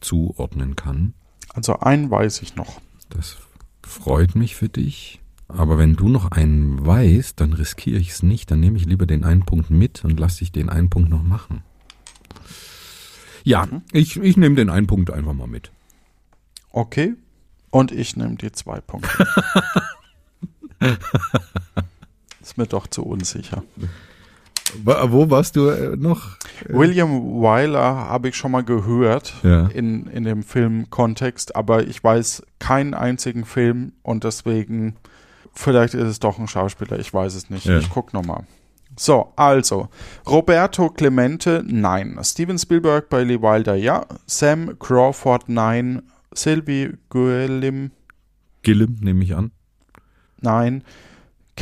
zuordnen 0.00 0.76
kann. 0.76 1.14
Also 1.54 1.78
einen 1.80 2.10
weiß 2.10 2.42
ich 2.42 2.56
noch. 2.56 2.80
Das 3.10 3.36
freut 3.82 4.34
mich 4.34 4.56
für 4.56 4.68
dich. 4.68 5.20
Aber 5.48 5.76
wenn 5.76 5.96
du 5.96 6.08
noch 6.08 6.30
einen 6.30 6.84
weißt, 6.84 7.38
dann 7.40 7.52
riskiere 7.52 7.98
ich 7.98 8.10
es 8.10 8.22
nicht. 8.22 8.50
Dann 8.50 8.60
nehme 8.60 8.78
ich 8.78 8.86
lieber 8.86 9.06
den 9.06 9.24
einen 9.24 9.44
Punkt 9.44 9.70
mit 9.70 10.04
und 10.04 10.18
lasse 10.18 10.38
dich 10.38 10.52
den 10.52 10.70
einen 10.70 10.88
Punkt 10.88 11.10
noch 11.10 11.22
machen. 11.22 11.62
Ja, 13.44 13.68
ich, 13.92 14.16
ich 14.16 14.36
nehme 14.36 14.54
den 14.54 14.70
einen 14.70 14.86
Punkt 14.86 15.10
einfach 15.10 15.34
mal 15.34 15.48
mit. 15.48 15.70
Okay. 16.70 17.14
Und 17.70 17.92
ich 17.92 18.16
nehme 18.16 18.36
die 18.36 18.52
zwei 18.52 18.80
Punkte. 18.80 19.26
Ist 22.40 22.56
mir 22.56 22.66
doch 22.66 22.86
zu 22.86 23.02
unsicher. 23.04 23.62
Wo 24.84 25.30
warst 25.30 25.56
du 25.56 25.68
äh, 25.68 25.96
noch? 25.96 26.36
William 26.68 27.10
Wyler 27.40 28.08
habe 28.08 28.28
ich 28.28 28.36
schon 28.36 28.52
mal 28.52 28.64
gehört 28.64 29.34
Ja. 29.42 29.66
in, 29.68 30.06
in 30.06 30.24
dem 30.24 30.42
Filmkontext, 30.42 31.54
aber 31.56 31.86
ich 31.86 32.02
weiß 32.02 32.42
keinen 32.58 32.94
einzigen 32.94 33.44
Film 33.44 33.92
und 34.02 34.24
deswegen, 34.24 34.96
vielleicht 35.52 35.94
ist 35.94 36.06
es 36.08 36.20
doch 36.20 36.38
ein 36.38 36.48
Schauspieler, 36.48 36.98
ich 36.98 37.12
weiß 37.12 37.34
es 37.34 37.50
nicht. 37.50 37.66
Ja. 37.66 37.78
Ich 37.78 37.90
guck 37.90 38.12
nochmal. 38.14 38.44
So, 38.98 39.32
also, 39.36 39.88
Roberto 40.28 40.90
Clemente, 40.90 41.64
nein. 41.66 42.18
Steven 42.22 42.58
Spielberg, 42.58 43.08
Bailey 43.08 43.40
Wilder, 43.40 43.74
ja. 43.74 44.04
Sam 44.26 44.78
Crawford, 44.78 45.48
nein. 45.48 46.02
Sylvie 46.34 46.94
Guillim, 47.10 47.90
Gillum, 48.62 48.96
nehme 49.00 49.24
ich 49.24 49.34
an. 49.34 49.50
nein. 50.40 50.82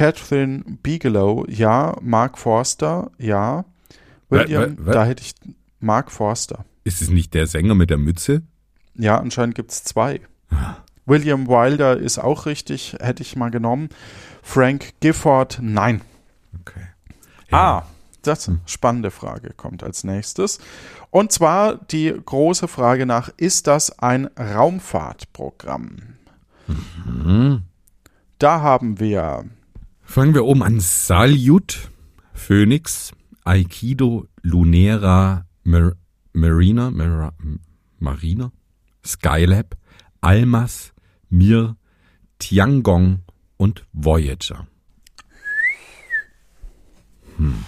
Catherine 0.00 0.64
Bigelow, 0.82 1.44
ja. 1.48 1.94
Mark 2.00 2.38
Forster, 2.38 3.10
ja. 3.18 3.66
William, 4.30 4.78
wa- 4.78 4.86
wa- 4.86 4.92
da 4.92 5.04
hätte 5.04 5.22
ich 5.22 5.34
Mark 5.78 6.10
Forster. 6.10 6.64
Ist 6.84 7.02
es 7.02 7.10
nicht 7.10 7.34
der 7.34 7.46
Sänger 7.46 7.74
mit 7.74 7.90
der 7.90 7.98
Mütze? 7.98 8.40
Ja, 8.94 9.18
anscheinend 9.18 9.54
gibt 9.56 9.72
es 9.72 9.84
zwei. 9.84 10.20
William 11.04 11.48
Wilder 11.48 11.98
ist 11.98 12.18
auch 12.18 12.46
richtig, 12.46 12.96
hätte 12.98 13.22
ich 13.22 13.36
mal 13.36 13.50
genommen. 13.50 13.90
Frank 14.42 14.94
Gifford, 15.00 15.58
nein. 15.60 16.00
Okay. 16.60 16.80
Ah, 17.50 17.82
das 18.22 18.50
spannende 18.64 19.10
Frage 19.10 19.52
kommt 19.54 19.82
als 19.82 20.02
nächstes. 20.04 20.60
Und 21.10 21.30
zwar 21.30 21.74
die 21.76 22.14
große 22.24 22.68
Frage 22.68 23.04
nach, 23.04 23.28
ist 23.36 23.66
das 23.66 23.98
ein 23.98 24.30
Raumfahrtprogramm? 24.38 25.96
Mhm. 27.04 27.62
Da 28.38 28.60
haben 28.62 28.98
wir 28.98 29.44
Fangen 30.10 30.34
wir 30.34 30.44
oben 30.44 30.64
an. 30.64 30.80
Salyut, 30.80 31.88
Phoenix, 32.34 33.12
Aikido, 33.44 34.26
Lunera, 34.42 35.46
Mar 35.62 35.92
Marina, 36.32 36.90
Mara 36.90 37.32
Marina, 38.00 38.50
Skylab, 39.06 39.76
Almas, 40.20 40.92
Mir, 41.28 41.76
Tiangong 42.40 43.20
und 43.56 43.86
Voyager. 43.92 44.66
Hm. 47.36 47.64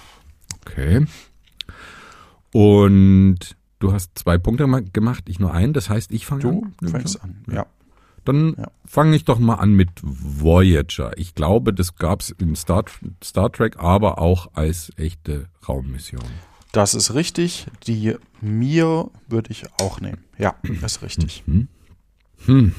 Okay. 0.62 1.06
Und 2.52 3.38
du 3.78 3.92
hast 3.92 4.18
zwei 4.18 4.38
Punkte 4.38 4.66
ma- 4.66 4.80
gemacht, 4.80 5.28
ich 5.28 5.38
nur 5.38 5.54
einen. 5.54 5.74
Das 5.74 5.88
heißt, 5.88 6.10
ich 6.10 6.26
fange 6.26 6.42
du 6.42 6.62
an. 6.80 6.88
fängst 6.88 7.22
an. 7.22 7.44
Ja. 7.48 7.66
Dann 8.24 8.54
Ja. 8.56 8.70
fange 8.84 9.16
ich 9.16 9.24
doch 9.24 9.38
mal 9.38 9.56
an 9.56 9.74
mit 9.74 9.90
Voyager. 10.02 11.16
Ich 11.18 11.34
glaube, 11.34 11.72
das 11.74 11.96
gab 11.96 12.20
es 12.20 12.30
in 12.30 12.54
Star, 12.56 12.84
Star 13.22 13.50
Trek, 13.50 13.78
aber 13.78 14.18
auch 14.18 14.50
als 14.54 14.92
echte 14.96 15.48
Raummission. 15.68 16.24
Das 16.72 16.94
ist 16.94 17.14
richtig. 17.14 17.66
Die 17.86 18.16
Mir 18.40 19.10
würde 19.28 19.50
ich 19.50 19.64
auch 19.80 20.00
nehmen. 20.00 20.24
Ja, 20.38 20.54
ist 20.62 21.02
richtig. 21.02 21.42
Hm. 21.46 21.68
Hm. 22.46 22.74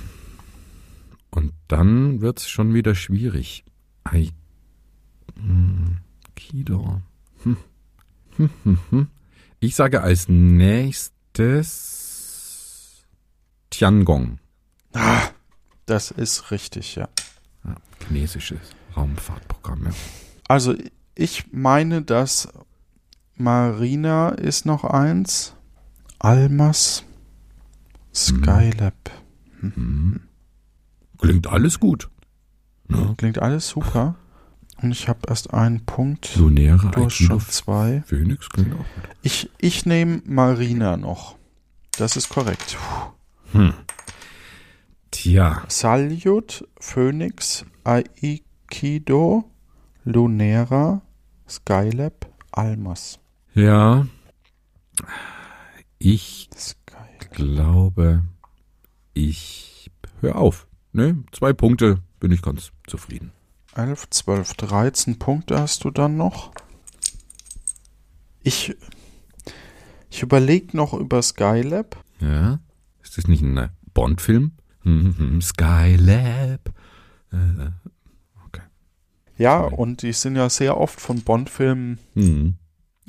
Und 1.29 1.53
dann 1.67 2.21
wird's 2.21 2.49
schon 2.49 2.73
wieder 2.73 2.95
schwierig. 2.95 3.63
Ai 4.03 4.29
hm. 5.35 5.97
Kido. 6.35 7.01
Hm. 7.43 7.57
Hm, 8.37 8.49
hm, 8.63 8.79
hm. 8.89 9.07
Ich 9.59 9.75
sage 9.75 10.01
als 10.01 10.27
nächstes 10.27 11.13
Tiangong. 13.69 14.39
Ah, 14.93 15.29
das 15.85 16.11
ist 16.11 16.51
richtig, 16.51 16.95
ja. 16.95 17.09
Ja, 17.65 17.75
chinesisches 18.07 18.59
Raumfahrtprogramm. 18.95 19.85
Ja. 19.85 19.91
Also 20.47 20.75
ich 21.15 21.51
meine, 21.51 22.01
dass 22.01 22.49
Marina 23.35 24.29
ist 24.29 24.65
noch 24.65 24.83
eins, 24.83 25.55
Almas, 26.19 27.03
Skylab. 28.13 29.11
Klingt 31.17 31.47
alles 31.47 31.79
gut. 31.79 32.09
Ne? 32.87 33.15
Klingt 33.17 33.39
alles 33.39 33.69
super. 33.69 34.15
Und 34.81 34.91
ich 34.91 35.07
habe 35.07 35.19
erst 35.27 35.53
einen 35.53 35.85
Punkt. 35.85 36.35
Du 36.35 36.49
hast 36.49 36.85
Aikido, 36.85 37.09
schon 37.09 37.39
zwei. 37.39 38.03
Phoenix 38.05 38.49
klingt 38.49 38.73
auch 38.73 38.77
gut. 38.77 39.09
Ich, 39.21 39.49
ich 39.57 39.85
nehme 39.85 40.21
Marina 40.25 40.97
noch. 40.97 41.37
Das 41.97 42.17
ist 42.17 42.29
korrekt. 42.29 42.77
Hm. 43.53 43.73
Tja, 45.13 45.63
Salyut, 45.67 46.67
Phoenix, 46.79 47.65
Aikido, 47.83 49.45
Lunera, 50.03 51.01
Skylab, 51.47 52.27
Almas. 52.51 53.19
ja. 53.53 54.07
Ich 55.99 56.49
Skylab. 56.57 57.31
glaube, 57.31 58.23
ich 59.13 59.89
höre 60.19 60.35
auf. 60.35 60.67
Ne, 60.91 61.23
zwei 61.31 61.53
Punkte 61.53 61.99
bin 62.19 62.31
ich 62.31 62.41
ganz 62.41 62.71
zufrieden. 62.87 63.31
11, 63.75 64.09
12, 64.09 64.53
13 64.55 65.19
Punkte 65.19 65.59
hast 65.59 65.83
du 65.83 65.91
dann 65.91 66.17
noch. 66.17 66.51
Ich, 68.43 68.75
ich 70.09 70.21
überlege 70.21 70.75
noch 70.75 70.93
über 70.93 71.21
Skylab. 71.21 72.03
Ja. 72.19 72.59
Ist 73.01 73.17
das 73.17 73.27
nicht 73.27 73.41
ein 73.41 73.69
Bond-Film? 73.93 74.51
Hm, 74.83 75.15
hm, 75.17 75.41
Skylab. 75.41 76.69
Äh, 77.31 77.37
Ja, 79.37 79.61
Sorry. 79.61 79.75
und 79.75 80.01
die 80.03 80.13
sind 80.13 80.35
ja 80.35 80.47
sehr 80.49 80.77
oft 80.77 81.01
von 81.01 81.21
Bond-Filmen. 81.21 81.97
hm. 82.13 82.55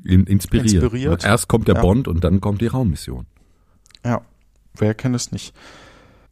In, 0.05 0.25
inspiriert. 0.27 0.73
Inspiriert. 0.73 1.25
Erst 1.25 1.49
kommt 1.49 1.69
der 1.69 1.77
Ja. 1.77 1.81
Bond 1.83 2.09
und 2.09 2.25
dann 2.25 2.41
kommt 2.41 2.61
die 2.61 2.67
Raummission. 2.67 3.27
Ja, 4.05 4.23
wer 4.77 4.93
kennt 4.95 5.15
es 5.17 5.33
nicht? 5.33 5.55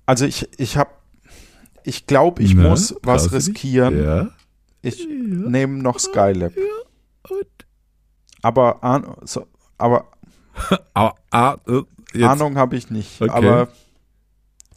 Also 0.05 0.24
ich, 0.26 0.48
ich 0.59 0.76
habe, 0.76 0.90
ich 1.85 2.07
glaube, 2.07 2.42
ich 2.42 2.55
Ne? 2.55 2.68
muss 2.68 2.94
was 3.02 3.33
riskieren. 3.33 4.02
Ja. 4.02 4.31
Ich 4.83 5.00
Ja. 5.00 5.07
nehme 5.09 5.78
noch 5.83 5.98
Skylab. 6.00 6.52
Aber, 8.42 9.11
so, 9.24 9.46
aber 9.78 10.07
Ah, 10.94 11.12
ah, 11.31 11.57
äh. 12.14 12.24
Ahnung 12.24 12.57
habe 12.57 12.76
ich 12.76 12.90
nicht. 12.90 13.22
Okay. 13.22 13.31
Aber 13.31 13.68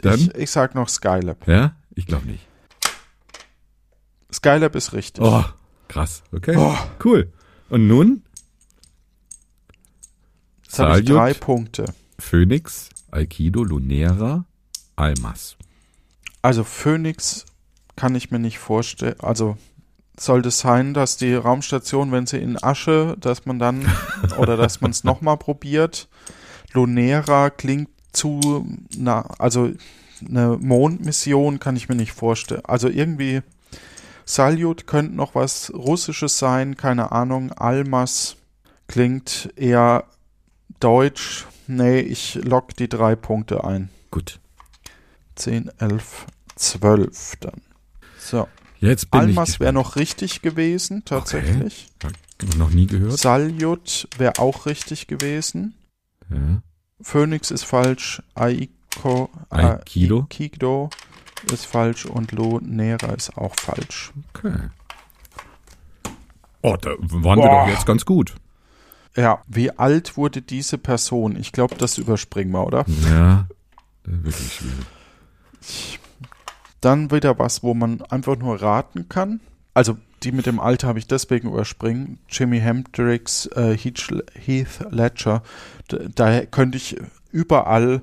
Dann? 0.02 0.20
ich, 0.20 0.36
ich 0.36 0.52
sag 0.52 0.76
noch 0.76 0.90
Skylab. 0.90 1.48
Ja? 1.48 1.76
Ich 1.96 2.06
glaube 2.06 2.28
nicht. 2.28 2.48
Skylab 4.32 4.76
ist 4.76 4.94
richtig. 4.94 5.24
Oh, 5.24 5.44
krass. 5.88 6.24
Okay. 6.32 6.56
Oh. 6.58 6.78
Cool. 7.04 7.32
Und 7.70 7.88
nun? 7.88 8.24
Jetzt 10.64 10.80
habe 10.80 11.00
ich 11.00 11.06
drei 11.06 11.34
Punkte. 11.34 11.86
Phoenix, 12.20 12.90
Aikido, 13.12 13.64
Lunera, 13.64 14.46
Almas. 14.96 15.58
Also 16.42 16.64
Phoenix 16.64 17.46
kann 17.96 18.16
ich 18.16 18.32
mir 18.32 18.40
nicht 18.40 18.60
vorstellen. 18.60 19.20
Also 19.20 19.58
sollte 20.20 20.50
es 20.50 20.60
sein, 20.60 20.94
dass 20.94 21.18
die 21.18 21.34
Raumstation, 21.34 22.12
wenn 22.12 22.26
sie 22.26 22.38
in 22.38 22.62
Asche, 22.62 23.16
dass 23.20 23.46
man 23.46 23.60
dann 23.60 23.90
oder 24.38 24.58
dass 24.58 24.82
man 24.82 24.92
es 24.92 25.04
nochmal 25.06 25.38
probiert. 25.38 26.10
Lunera 26.74 27.50
klingt 27.50 27.90
zu, 28.16 28.66
na, 28.96 29.22
also 29.40 29.72
eine 30.28 30.58
Mondmission 30.58 31.60
kann 31.60 31.76
ich 31.76 31.90
mir 31.90 31.96
nicht 31.96 32.14
vorstellen. 32.14 32.66
Also 32.66 32.90
irgendwie 32.90 33.42
Salyut 34.26 34.88
könnte 34.88 35.16
noch 35.16 35.36
was 35.36 35.72
Russisches 35.74 36.40
sein, 36.40 36.78
keine 36.78 37.12
Ahnung. 37.12 37.52
Almas 37.52 38.38
klingt 38.88 39.54
eher 39.56 40.06
deutsch. 40.80 41.46
Nee, 41.68 42.00
ich 42.00 42.36
lock 42.36 42.76
die 42.76 42.90
drei 42.90 43.16
Punkte 43.16 43.64
ein. 43.64 43.90
Gut. 44.12 44.40
10, 45.36 45.72
11, 45.80 46.26
12 46.56 47.36
dann. 47.42 47.62
So. 48.20 48.48
Jetzt 48.80 49.12
bin 49.12 49.22
Almas 49.22 49.60
wäre 49.60 49.74
noch 49.74 49.96
richtig 49.96 50.42
gewesen, 50.42 51.04
tatsächlich. 51.06 51.88
noch 52.58 52.70
nie 52.70 52.88
gehört. 52.88 53.18
Salyut 53.18 54.08
wäre 54.18 54.40
auch 54.40 54.66
richtig 54.66 55.08
gewesen. 55.08 55.76
Ja. 56.30 56.62
Phoenix 57.02 57.52
ist 57.52 57.64
falsch. 57.66 58.22
Aiko, 58.36 59.30
Aikido. 59.50 60.22
Aikido 60.22 60.90
ist 61.52 61.66
falsch 61.66 62.06
und 62.06 62.32
Lunera 62.32 63.14
ist 63.14 63.38
auch 63.38 63.54
falsch. 63.60 64.14
Okay. 64.34 64.70
Oh, 66.62 66.78
da 66.82 66.92
waren 67.00 67.40
wir 67.40 67.48
Boah. 67.48 67.66
doch 67.66 67.68
jetzt 67.68 67.86
ganz 67.86 68.06
gut. 68.06 68.34
Ja, 69.16 69.42
wie 69.48 69.72
alt 69.72 70.18
wurde 70.18 70.42
diese 70.42 70.78
Person? 70.78 71.38
Ich 71.38 71.52
glaube, 71.52 71.76
das 71.76 71.98
überspringen 71.98 72.52
wir, 72.52 72.66
oder? 72.66 72.86
Ja, 73.10 73.48
wirklich 74.04 74.54
schwierig. 74.54 76.00
Dann 76.82 77.12
wieder 77.12 77.40
was, 77.40 77.64
wo 77.64 77.74
man 77.74 78.02
einfach 78.04 78.36
nur 78.38 78.62
raten 78.62 79.08
kann. 79.08 79.40
Also 79.74 79.98
die 80.26 80.32
mit 80.34 80.46
dem 80.46 80.60
Alter 80.60 80.88
habe 80.90 81.00
ich 81.00 81.08
deswegen 81.08 81.48
überspringen. 81.50 82.20
Jimi 82.30 82.60
Hendrix, 82.60 83.46
äh, 83.56 83.78
Heath, 83.78 84.80
Ledger. 84.90 85.42
Da 86.16 86.46
könnte 86.46 86.78
ich 86.78 86.98
überall 87.32 88.02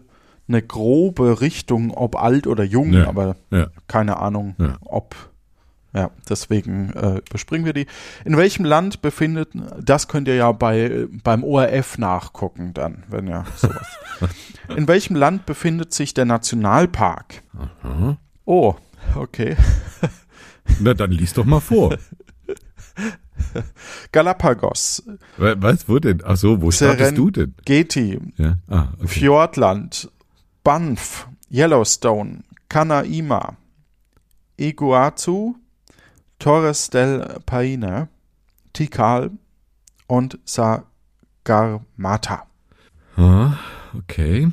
eine 0.48 0.62
grobe 0.62 1.40
Richtung, 1.40 1.90
ob 1.92 2.16
alt 2.16 2.46
oder 2.46 2.64
jung, 2.64 2.92
Ja, 2.92 3.08
aber 3.08 3.36
ja. 3.50 3.66
keine 3.88 4.16
Ahnung, 4.18 4.54
Ja. 4.58 4.76
ob 4.82 5.14
Ja, 5.94 6.10
deswegen 6.28 6.90
äh, 6.94 7.18
überspringen 7.28 7.66
wir 7.66 7.74
die. 7.74 7.86
In 8.24 8.36
welchem 8.38 8.64
Land 8.64 9.02
befindet, 9.02 9.50
das 9.78 10.08
könnt 10.08 10.26
ihr 10.26 10.36
ja 10.36 10.50
bei, 10.52 11.06
beim 11.22 11.44
ORF 11.44 11.98
nachgucken 11.98 12.72
dann, 12.72 13.04
wenn 13.08 13.26
ja 13.26 13.44
sowas. 13.56 13.86
In 14.74 14.88
welchem 14.88 15.16
Land 15.16 15.44
befindet 15.44 15.92
sich 15.92 16.14
der 16.14 16.24
Nationalpark? 16.24 17.42
Aha. 17.82 18.16
Oh, 18.46 18.74
okay. 19.16 19.56
Na, 20.80 20.94
dann 20.94 21.10
lies 21.12 21.32
doch 21.34 21.44
mal 21.44 21.60
vor. 21.60 21.96
Galapagos, 24.12 25.02
Wa- 25.36 25.54
Was, 25.58 25.88
wo 25.88 25.98
denn? 25.98 26.22
Ach 26.24 26.36
so, 26.36 26.60
wo 26.62 26.70
startest 26.70 27.16
du 27.18 27.30
denn? 27.30 27.54
Serengeti, 27.66 28.18
Ja, 28.36 28.56
ah, 28.68 28.88
okay. 28.98 29.08
Fjordland, 29.08 30.10
Banff, 30.64 31.28
Yellowstone, 31.50 32.44
Canaima, 32.68 33.56
Iguazu, 34.56 35.56
Torres 36.38 36.90
del 36.90 37.40
Paine, 37.46 38.08
Tikal 38.72 39.30
und 40.06 40.38
Sagarmatha. 41.44 42.46
Ah, 43.16 43.58
okay. 43.96 44.48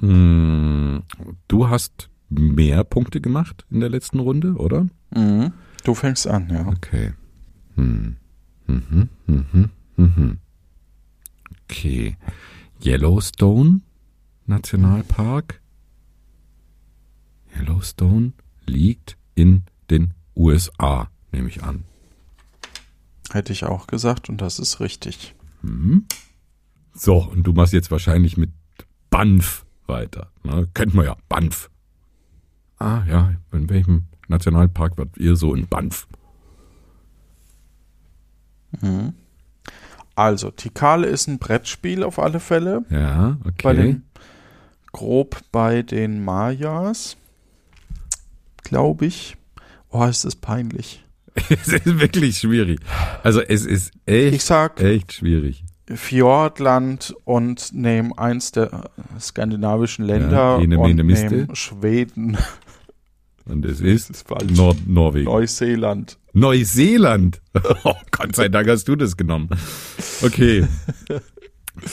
Hm, 0.00 1.02
du 1.48 1.68
hast 1.68 2.08
mehr 2.28 2.84
Punkte 2.84 3.20
gemacht 3.20 3.66
in 3.70 3.80
der 3.80 3.88
letzten 3.88 4.20
Runde, 4.20 4.54
oder? 4.54 4.86
Mhm. 5.10 5.52
Du 5.84 5.94
fängst 5.94 6.26
an, 6.26 6.48
ja. 6.50 6.66
Okay. 6.66 7.12
Hm. 7.76 8.16
Mhm, 8.66 9.08
mhm, 9.26 9.70
mhm. 9.96 10.38
Okay. 11.64 12.16
Yellowstone 12.84 13.80
Nationalpark. 14.46 15.60
Yellowstone 17.56 18.32
liegt 18.66 19.16
in 19.34 19.64
den 19.90 20.14
USA, 20.36 21.10
nehme 21.32 21.48
ich 21.48 21.62
an. 21.62 21.84
Hätte 23.30 23.52
ich 23.52 23.64
auch 23.64 23.86
gesagt 23.86 24.28
und 24.28 24.40
das 24.40 24.58
ist 24.58 24.80
richtig. 24.80 25.34
Mhm. 25.62 26.06
So, 26.94 27.16
und 27.22 27.44
du 27.44 27.52
machst 27.52 27.72
jetzt 27.72 27.90
wahrscheinlich 27.90 28.36
mit 28.36 28.50
Banff 29.10 29.64
weiter. 29.86 30.30
Ne? 30.42 30.68
Kennt 30.74 30.94
man 30.94 31.04
ja, 31.04 31.16
Banff. 31.28 31.70
Ah 32.78 33.04
ja, 33.08 33.34
in 33.52 33.68
welchem 33.68 34.06
Nationalpark 34.28 34.96
wart 34.98 35.16
ihr 35.16 35.36
so 35.36 35.54
in 35.54 35.66
Banff? 35.66 36.06
Mhm. 38.80 39.14
Also, 40.14 40.50
Tikal 40.50 41.04
ist 41.04 41.28
ein 41.28 41.38
Brettspiel 41.38 42.02
auf 42.02 42.18
alle 42.18 42.40
Fälle. 42.40 42.84
Ja, 42.90 43.38
Bei 43.62 43.70
okay. 43.70 43.76
den, 43.76 44.02
grob 44.92 45.40
bei 45.52 45.82
den 45.82 46.24
Mayas, 46.24 47.16
glaube 48.62 49.06
ich. 49.06 49.36
Oh, 49.90 50.04
ist 50.04 50.24
das 50.24 50.36
peinlich. 50.36 51.04
es 51.48 51.68
ist 51.68 52.00
wirklich 52.00 52.38
schwierig. 52.38 52.80
Also 53.22 53.40
es 53.40 53.64
ist 53.64 53.92
echt, 54.06 54.34
Ich 54.34 54.44
sag 54.44 54.80
echt 54.80 55.12
schwierig. 55.12 55.64
Fjordland 55.94 57.14
und 57.24 57.72
nehme 57.72 58.18
eins 58.18 58.52
der 58.52 58.90
skandinavischen 59.18 60.04
Länder 60.04 60.58
Ja, 60.58 60.60
ene, 60.60 60.78
und 60.78 60.94
nehme 60.96 61.48
Schweden, 61.54 62.36
Und 63.48 63.64
es 63.64 63.80
ist, 63.80 64.10
ist. 64.10 64.26
Nord 64.54 64.86
Norwegen. 64.86 65.24
Neuseeland. 65.26 66.18
Neuseeland. 66.32 67.40
Oh, 67.84 67.94
Gott 68.10 68.36
sei 68.36 68.48
Dank 68.48 68.68
hast 68.68 68.86
du 68.88 68.96
das 68.96 69.16
genommen. 69.16 69.48
Okay. 70.22 70.66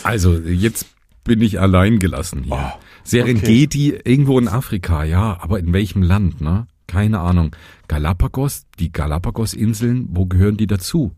Also, 0.01 0.39
jetzt 0.39 0.87
bin 1.23 1.41
ich 1.41 1.59
allein 1.59 1.99
gelassen 1.99 2.43
hier. 2.43 2.53
Oh, 2.53 2.79
Serengeti 3.03 3.93
irgendwo 4.03 4.39
in 4.39 4.47
Afrika, 4.47 5.03
ja, 5.03 5.37
aber 5.39 5.59
in 5.59 5.73
welchem 5.73 6.01
Land, 6.01 6.41
ne? 6.41 6.65
Keine 6.87 7.19
Ahnung. 7.19 7.55
Galapagos, 7.87 8.65
die 8.79 8.91
Galapagos-Inseln, 8.91 10.07
wo 10.09 10.25
gehören 10.25 10.57
die 10.57 10.65
dazu? 10.65 11.11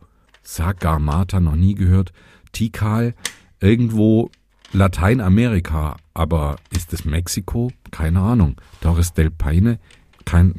Sagarmatha 0.44 1.40
noch 1.40 1.56
nie 1.56 1.76
gehört. 1.76 2.12
Tikal, 2.52 3.16
irgendwo 3.62 4.32
Lateinamerika, 4.74 5.98
aber 6.14 6.58
ist 6.72 6.94
es 6.94 7.06
Mexiko? 7.06 7.72
Keine 7.92 8.20
Ahnung. 8.20 8.60
Torres 8.82 9.14
del 9.14 9.32
Paine, 9.32 9.80
kein, 10.28 10.55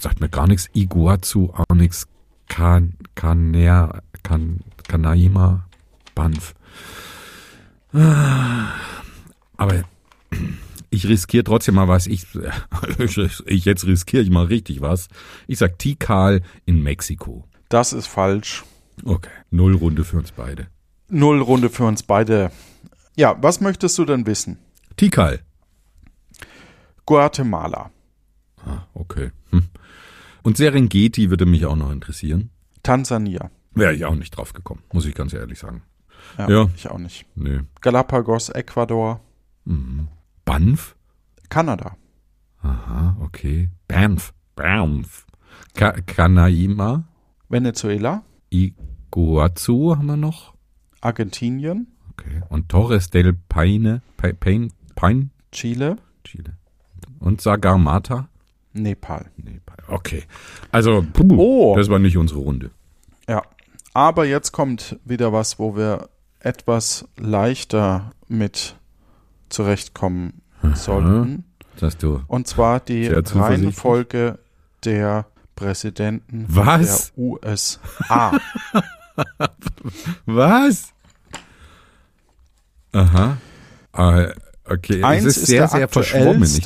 sagt 0.00 0.20
mir 0.20 0.28
gar 0.28 0.48
nichts. 0.48 0.68
Iguazu, 0.74 1.54
auch 1.54 1.74
nichts. 1.74 2.08
Can, 2.48 2.94
Caner, 3.14 4.02
Can, 4.22 4.60
Canaima, 4.88 5.66
Banff. 6.14 6.54
Ah, 7.92 8.72
Aber 9.56 9.84
ich 10.90 11.06
riskiere 11.06 11.44
trotzdem 11.44 11.76
mal 11.76 11.86
was. 11.86 12.06
Ich, 12.08 12.26
ich 13.46 13.64
jetzt 13.64 13.86
riskiere 13.86 14.22
ich 14.22 14.30
mal 14.30 14.46
richtig 14.46 14.80
was. 14.80 15.08
Ich 15.46 15.58
sag 15.58 15.78
Tikal 15.78 16.42
in 16.66 16.82
Mexiko. 16.82 17.44
Das 17.68 17.92
ist 17.92 18.08
falsch. 18.08 18.64
Okay. 19.04 19.30
Null 19.50 19.76
Runde 19.76 20.04
für 20.04 20.18
uns 20.18 20.32
beide. 20.32 20.66
Null 21.08 21.40
Runde 21.40 21.70
für 21.70 21.84
uns 21.84 22.02
beide. 22.02 22.50
Ja, 23.16 23.36
was 23.40 23.60
möchtest 23.60 23.96
du 23.98 24.04
denn 24.04 24.26
wissen? 24.26 24.58
Tikal. 24.96 25.40
Guatemala, 27.06 27.90
Ah, 28.64 28.82
okay. 28.94 29.30
Hm. 29.50 29.64
Und 30.42 30.56
Serengeti 30.56 31.30
würde 31.30 31.46
mich 31.46 31.66
auch 31.66 31.76
noch 31.76 31.90
interessieren. 31.92 32.50
Tansania. 32.82 33.50
Wäre 33.72 33.94
ich 33.94 34.04
auch 34.04 34.14
nicht 34.14 34.30
drauf 34.36 34.52
gekommen, 34.52 34.82
muss 34.92 35.04
ich 35.06 35.14
ganz 35.14 35.32
ehrlich 35.32 35.58
sagen. 35.58 35.82
Ja, 36.38 36.48
Ja. 36.48 36.68
ich 36.76 36.88
auch 36.88 36.98
nicht. 36.98 37.26
Nee. 37.34 37.60
Galapagos, 37.80 38.48
Ecuador, 38.50 39.20
Mhm. 39.64 40.08
Banff? 40.44 40.94
Kanada. 41.48 41.96
Aha, 42.62 43.16
okay. 43.20 43.70
Banff. 43.88 44.32
Banff. 44.56 45.26
Ka 45.74 45.92
Canaima. 45.92 47.04
Venezuela, 47.48 48.22
Iguazu 48.50 49.96
haben 49.96 50.06
wir 50.06 50.16
noch. 50.16 50.54
Argentinien, 51.00 51.88
Okay. 52.16 52.42
Und 52.48 52.68
Torres 52.68 53.10
del 53.10 53.32
Paine. 53.32 54.00
Pa 54.16 54.32
Paine. 54.32 54.68
Paine. 54.94 55.30
Chile, 55.50 55.96
Chile. 56.22 56.56
Und 57.18 57.40
Sagarmatha. 57.40 58.28
Nepal. 58.74 59.30
Nepal. 59.36 59.76
Okay. 59.88 60.24
Also, 60.70 61.04
puh, 61.12 61.36
Oh. 61.36 61.76
das 61.76 61.88
war 61.88 61.98
nicht 61.98 62.16
unsere 62.16 62.40
Runde. 62.40 62.70
Ja, 63.28 63.42
aber 63.94 64.26
jetzt 64.26 64.52
kommt 64.52 64.98
wieder 65.04 65.32
was, 65.32 65.58
wo 65.58 65.76
wir 65.76 66.08
etwas 66.40 67.06
leichter 67.16 68.12
mit 68.28 68.76
zurechtkommen 69.48 70.42
sollten. 70.74 71.44
Das 71.74 71.82
hast 71.94 72.02
du. 72.02 72.20
Und 72.26 72.46
zwar 72.46 72.80
die. 72.80 73.06
Reihenfolge 73.06 74.38
der 74.84 75.26
Präsidenten 75.56 76.46
Was? 76.48 77.12
der 77.12 77.18
USA. 77.24 78.32
Was? 80.26 80.92
Aha. 82.92 83.36
Äh, 83.92 84.32
okay, 84.64 85.02
Eins 85.02 85.24
es 85.24 85.36
ist 85.36 85.42
ist 85.42 85.46
sehr, 85.48 85.68
sehr 85.68 85.88
verschwommen. 85.88 86.42
Ich 86.42 86.62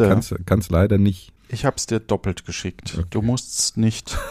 kann 0.46 0.58
es 0.60 0.70
leider 0.70 0.98
nicht. 0.98 1.32
Ich 1.48 1.64
habe 1.64 1.76
es 1.76 1.86
dir 1.86 2.00
doppelt 2.00 2.44
geschickt. 2.44 3.02
Du 3.10 3.22
musst 3.22 3.58
es 3.58 3.76
nicht. 3.76 4.16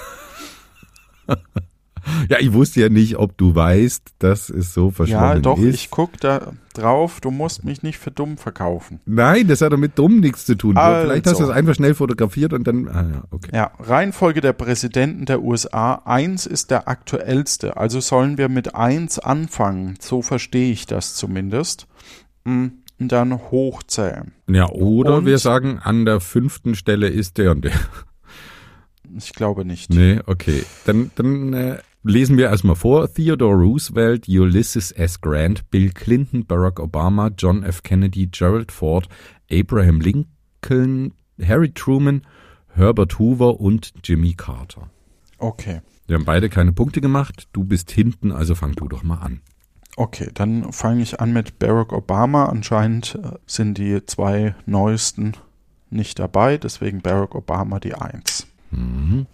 Ja, 2.30 2.38
ich 2.40 2.54
wusste 2.54 2.82
ja 2.82 2.90
nicht, 2.90 3.18
ob 3.18 3.38
du 3.38 3.54
weißt, 3.54 4.14
dass 4.20 4.50
es 4.50 4.74
so 4.74 4.92
verschwommen 4.92 5.36
Ja, 5.36 5.40
doch, 5.40 5.58
ist. 5.58 5.76
ich 5.76 5.90
guck 5.92 6.20
da 6.20 6.54
drauf. 6.74 7.20
Du 7.20 7.32
musst 7.32 7.66
mich 7.66 7.84
nicht 7.84 7.98
für 7.98 8.12
dumm 8.12 8.38
verkaufen. 8.38 9.00
Nein, 9.06 9.48
das 9.48 9.62
hat 9.62 9.74
doch 9.74 9.78
mit 9.78 9.98
dumm 9.98 10.20
nichts 10.20 10.46
zu 10.46 10.56
tun. 10.56 10.78
Also. 10.78 11.08
Vielleicht 11.08 11.28
hast 11.28 11.40
du 11.40 11.44
es 11.44 11.50
einfach 11.50 11.76
schnell 11.76 11.96
fotografiert 11.96 12.54
und 12.54 12.66
dann. 12.66 12.88
Ah 12.88 13.10
ja, 13.14 13.24
okay. 13.32 13.52
Ja, 13.54 13.72
Reihenfolge 13.80 14.42
der 14.42 14.54
Präsidenten 14.54 15.26
der 15.26 15.42
USA. 15.42 16.02
Eins 16.06 16.46
ist 16.46 16.72
der 16.72 16.88
aktuellste. 16.88 17.78
Also 17.78 18.00
sollen 18.00 18.38
wir 18.38 18.50
mit 18.50 18.76
eins 18.76 19.20
anfangen. 19.20 19.96
So 20.00 20.22
verstehe 20.22 20.72
ich 20.72 20.86
das 20.86 21.16
zumindest. 21.16 21.88
Mm, 22.46 22.68
Dann 23.00 23.34
hochzählen. 23.52 24.34
Ja, 24.50 24.70
oder 24.70 25.18
Und- 25.18 25.26
wir 25.26 25.38
sagen, 25.38 25.80
an 25.80 26.06
der 26.06 26.20
fünften 26.20 26.76
Stelle 26.76 27.08
ist 27.10 27.38
der 27.38 27.52
und 27.52 27.64
der. 27.64 27.74
Ich 29.18 29.34
glaube 29.34 29.64
nicht. 29.66 29.90
Nee, 29.94 30.20
okay. 30.26 30.64
Dann, 30.86 31.12
dann 31.16 31.54
äh, 31.54 31.78
lesen 32.04 32.38
wir 32.38 32.46
erstmal 32.50 32.76
vor. 32.76 33.12
Theodore 33.14 33.56
Roosevelt, 33.56 34.28
Ulysses 34.28 34.92
S. 34.92 35.22
Grant, 35.22 35.70
Bill 35.70 35.92
Clinton, 35.92 36.46
Barack 36.46 36.80
Obama, 36.80 37.30
John 37.38 37.64
F. 37.64 37.84
Kennedy, 37.84 38.28
Gerald 38.28 38.72
Ford, 38.72 39.08
Abraham 39.52 40.02
Lincoln, 40.02 41.14
Harry 41.42 41.72
Truman, 41.72 42.24
Herbert 42.74 43.18
Hoover 43.20 43.60
und 43.60 43.94
Jimmy 44.04 44.34
Carter. 44.34 44.90
Okay. 45.38 45.82
Wir 46.08 46.16
haben 46.18 46.26
beide 46.26 46.50
keine 46.50 46.74
Punkte 46.74 47.00
gemacht. 47.00 47.48
Du 47.54 47.64
bist 47.64 47.92
hinten, 47.92 48.32
also 48.32 48.56
fang 48.56 48.74
du 48.74 48.88
doch 48.88 49.04
mal 49.04 49.20
an. 49.20 49.42
Okay, 50.00 50.30
dann 50.34 50.72
fange 50.72 51.02
ich 51.02 51.20
an 51.20 51.34
mit 51.34 51.58
Barack 51.58 51.92
Obama. 51.92 52.46
Anscheinend 52.46 53.16
äh, 53.16 53.32
sind 53.48 53.80
die 53.80 54.06
zwei 54.06 54.54
neuesten 54.68 55.34
nicht 55.90 56.20
dabei, 56.20 56.58
deswegen 56.58 57.02
Barack 57.02 57.34
Obama 57.34 57.80
die 57.80 57.96
Eins. 57.96 58.46
Mhm. 58.72 59.26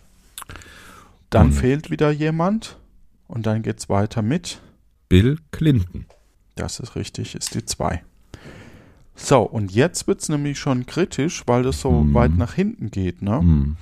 Dann 1.30 1.47
Und- 1.47 1.51
fehlt 1.53 1.91
wieder 1.91 2.11
jemand 2.11 2.80
und 3.28 3.45
dann 3.45 3.61
geht's 3.61 3.89
weiter 3.89 4.22
mit. 4.22 4.61
Bill 5.09 5.38
Clinton. 5.51 6.05
Das 6.55 6.80
ist 6.80 6.95
richtig, 6.95 7.36
ist 7.36 7.53
die 7.55 7.66
zwei. 7.66 8.01
So, 9.16 9.41
und 9.41 9.72
jetzt 9.74 10.07
wird's 10.07 10.30
nämlich 10.30 10.57
schon 10.59 10.86
kritisch, 10.86 11.43
weil 11.45 11.64
das 11.64 11.82
so 11.82 11.91
Mhm. 11.91 12.14
weit 12.14 12.38
nach 12.38 12.53
hinten 12.53 12.89
geht, 12.89 13.22
ne? 13.22 13.39
Hm. 13.39 13.78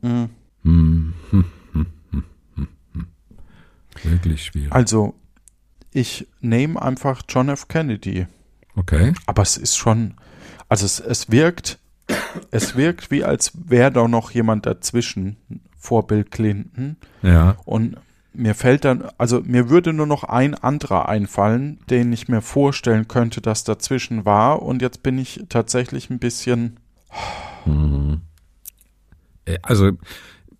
Mhm. 0.00 0.28
Hm, 0.62 1.14
hm, 1.30 1.44
hm, 1.72 1.86
hm, 2.12 2.24
hm, 2.54 2.68
hm. 2.94 3.06
Wirklich 4.02 4.44
schwierig. 4.46 4.72
Also, 4.72 5.14
ich 5.96 6.26
nehme 6.40 6.80
einfach 6.80 7.22
John 7.26 7.48
F. 7.48 7.68
Kennedy. 7.68 8.26
Okay. 8.74 9.14
Aber 9.24 9.42
es 9.42 9.56
ist 9.56 9.76
schon, 9.76 10.14
also 10.68 10.84
es, 10.84 11.00
es 11.00 11.30
wirkt, 11.30 11.78
es 12.50 12.76
wirkt 12.76 13.10
wie 13.10 13.24
als 13.24 13.52
wäre 13.54 13.90
da 13.90 14.06
noch 14.06 14.30
jemand 14.30 14.66
dazwischen 14.66 15.36
vor 15.78 16.06
Bill 16.06 16.24
Clinton. 16.24 16.96
Ja. 17.22 17.56
Und 17.64 17.96
mir 18.34 18.54
fällt 18.54 18.84
dann, 18.84 19.04
also 19.16 19.40
mir 19.40 19.70
würde 19.70 19.94
nur 19.94 20.06
noch 20.06 20.24
ein 20.24 20.54
anderer 20.54 21.08
einfallen, 21.08 21.78
den 21.88 22.12
ich 22.12 22.28
mir 22.28 22.42
vorstellen 22.42 23.08
könnte, 23.08 23.40
dass 23.40 23.64
dazwischen 23.64 24.26
war. 24.26 24.60
Und 24.60 24.82
jetzt 24.82 25.02
bin 25.02 25.16
ich 25.16 25.44
tatsächlich 25.48 26.10
ein 26.10 26.18
bisschen, 26.18 26.78
Mhm. 27.64 28.20
Äh, 29.46 29.58
Also, 29.62 29.92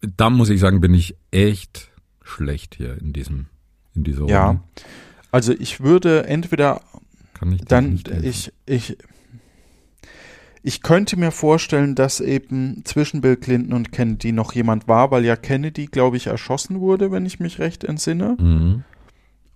da 0.00 0.30
muss 0.30 0.48
ich 0.48 0.60
sagen, 0.60 0.80
bin 0.80 0.94
ich 0.94 1.16
echt 1.30 1.90
schlecht 2.22 2.76
hier 2.76 2.96
in 2.98 3.12
diesem, 3.12 3.46
in 3.94 4.04
dieser 4.04 4.20
Runde. 4.20 4.32
ja. 4.32 4.60
Also 5.36 5.52
ich 5.52 5.80
würde 5.80 6.26
entweder 6.26 6.80
Kann 7.34 7.52
ich 7.52 7.64
dann, 7.66 8.00
ich, 8.22 8.52
ich, 8.64 8.96
ich 10.62 10.82
könnte 10.82 11.16
mir 11.16 11.30
vorstellen, 11.30 11.94
dass 11.94 12.20
eben 12.20 12.82
zwischen 12.84 13.20
Bill 13.20 13.36
Clinton 13.36 13.72
und 13.72 13.92
Kennedy 13.92 14.32
noch 14.32 14.52
jemand 14.54 14.88
war, 14.88 15.10
weil 15.10 15.24
ja 15.24 15.36
Kennedy, 15.36 15.86
glaube 15.86 16.16
ich, 16.16 16.26
erschossen 16.26 16.80
wurde, 16.80 17.12
wenn 17.12 17.24
ich 17.26 17.38
mich 17.38 17.58
recht 17.58 17.84
entsinne. 17.84 18.36
Mhm. 18.40 18.82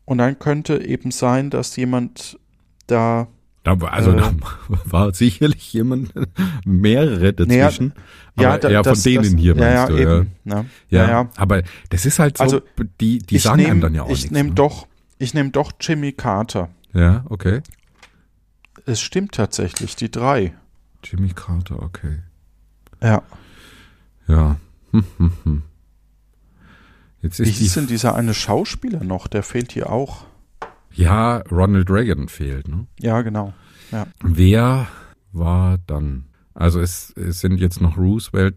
Und 0.05 0.19
dann 0.19 0.39
könnte 0.39 0.85
eben 0.85 1.11
sein, 1.11 1.51
dass 1.51 1.75
jemand 1.77 2.39
da 2.87 3.29
Da, 3.63 3.81
war- 3.81 3.93
also 3.93 4.13
Äh. 4.13 4.17
da 4.17 4.33
war 4.85 5.15
sicherlich 5.15 5.73
jemand, 5.73 6.13
mehrere 6.65 7.33
dazwischen. 7.33 7.93
aber 8.37 8.59
da- 8.59 8.71
ja, 8.71 8.83
von 8.85 9.01
denen 9.03 9.23
das, 9.33 9.35
hier 9.41 9.55
ja, 9.57 9.61
meinst 9.61 9.75
ja, 9.77 9.87
du, 9.87 9.97
ja. 9.97 10.19
eben, 10.19 10.31
ne? 10.45 10.67
Ja, 10.91 11.03
ja, 11.05 11.09
ja. 11.11 11.31
aber 11.37 11.63
das 11.91 12.07
ist 12.07 12.19
halt 12.19 12.39
so, 12.39 12.45
Also, 12.45 12.61
die, 13.01 13.19
die 13.19 13.37
ich 13.37 13.43
sagen 13.43 13.61
einem 13.61 13.79
nehm- 13.79 13.81
dann 13.83 13.95
ja 13.95 14.03
auch 14.03 14.11
Ich 14.11 14.19
nichts. 14.23 14.31
nehme 14.31 14.49
ne? 14.51 14.55
doch, 14.55 14.87
ich 15.21 15.35
nehme 15.35 15.51
doch 15.51 15.73
Jimmy 15.81 16.13
Carter. 16.13 16.71
Ja, 16.93 17.25
okay. 17.29 17.63
Es 18.87 19.01
stimmt 19.01 19.33
tatsächlich, 19.35 19.95
die 19.95 20.11
drei. 20.11 20.55
Jimmy 21.05 21.29
Carter, 21.35 21.83
okay. 21.83 22.19
Ja. 23.03 23.23
Ja. 24.27 24.57
Hm, 24.91 25.05
hm, 25.19 25.33
hm. 25.45 25.63
Jetzt 27.23 27.39
Wie 27.39 27.43
ist 27.45 27.59
hieß 27.59 27.75
die, 27.75 27.81
denn 27.81 27.87
dieser 27.89 28.15
eine 28.15 28.35
Schauspieler 28.35 29.05
noch? 29.05 29.27
Der 29.29 29.43
fehlt 29.43 29.73
hier 29.73 29.91
auch. 29.91 30.25
ja, 30.93 31.39
Ronald 31.51 31.91
Reagan 31.91 32.29
fehlt, 32.29 32.67
ne? 32.69 32.87
Ja, 32.99 33.23
genau. 33.23 33.53
Wer 34.23 34.87
war 35.33 35.79
dann? 35.87 36.27
Also 36.55 36.81
es, 36.81 37.11
es 37.17 37.41
sind 37.41 37.59
jetzt 37.59 37.81
noch 37.81 37.97
Roosevelt, 37.97 38.57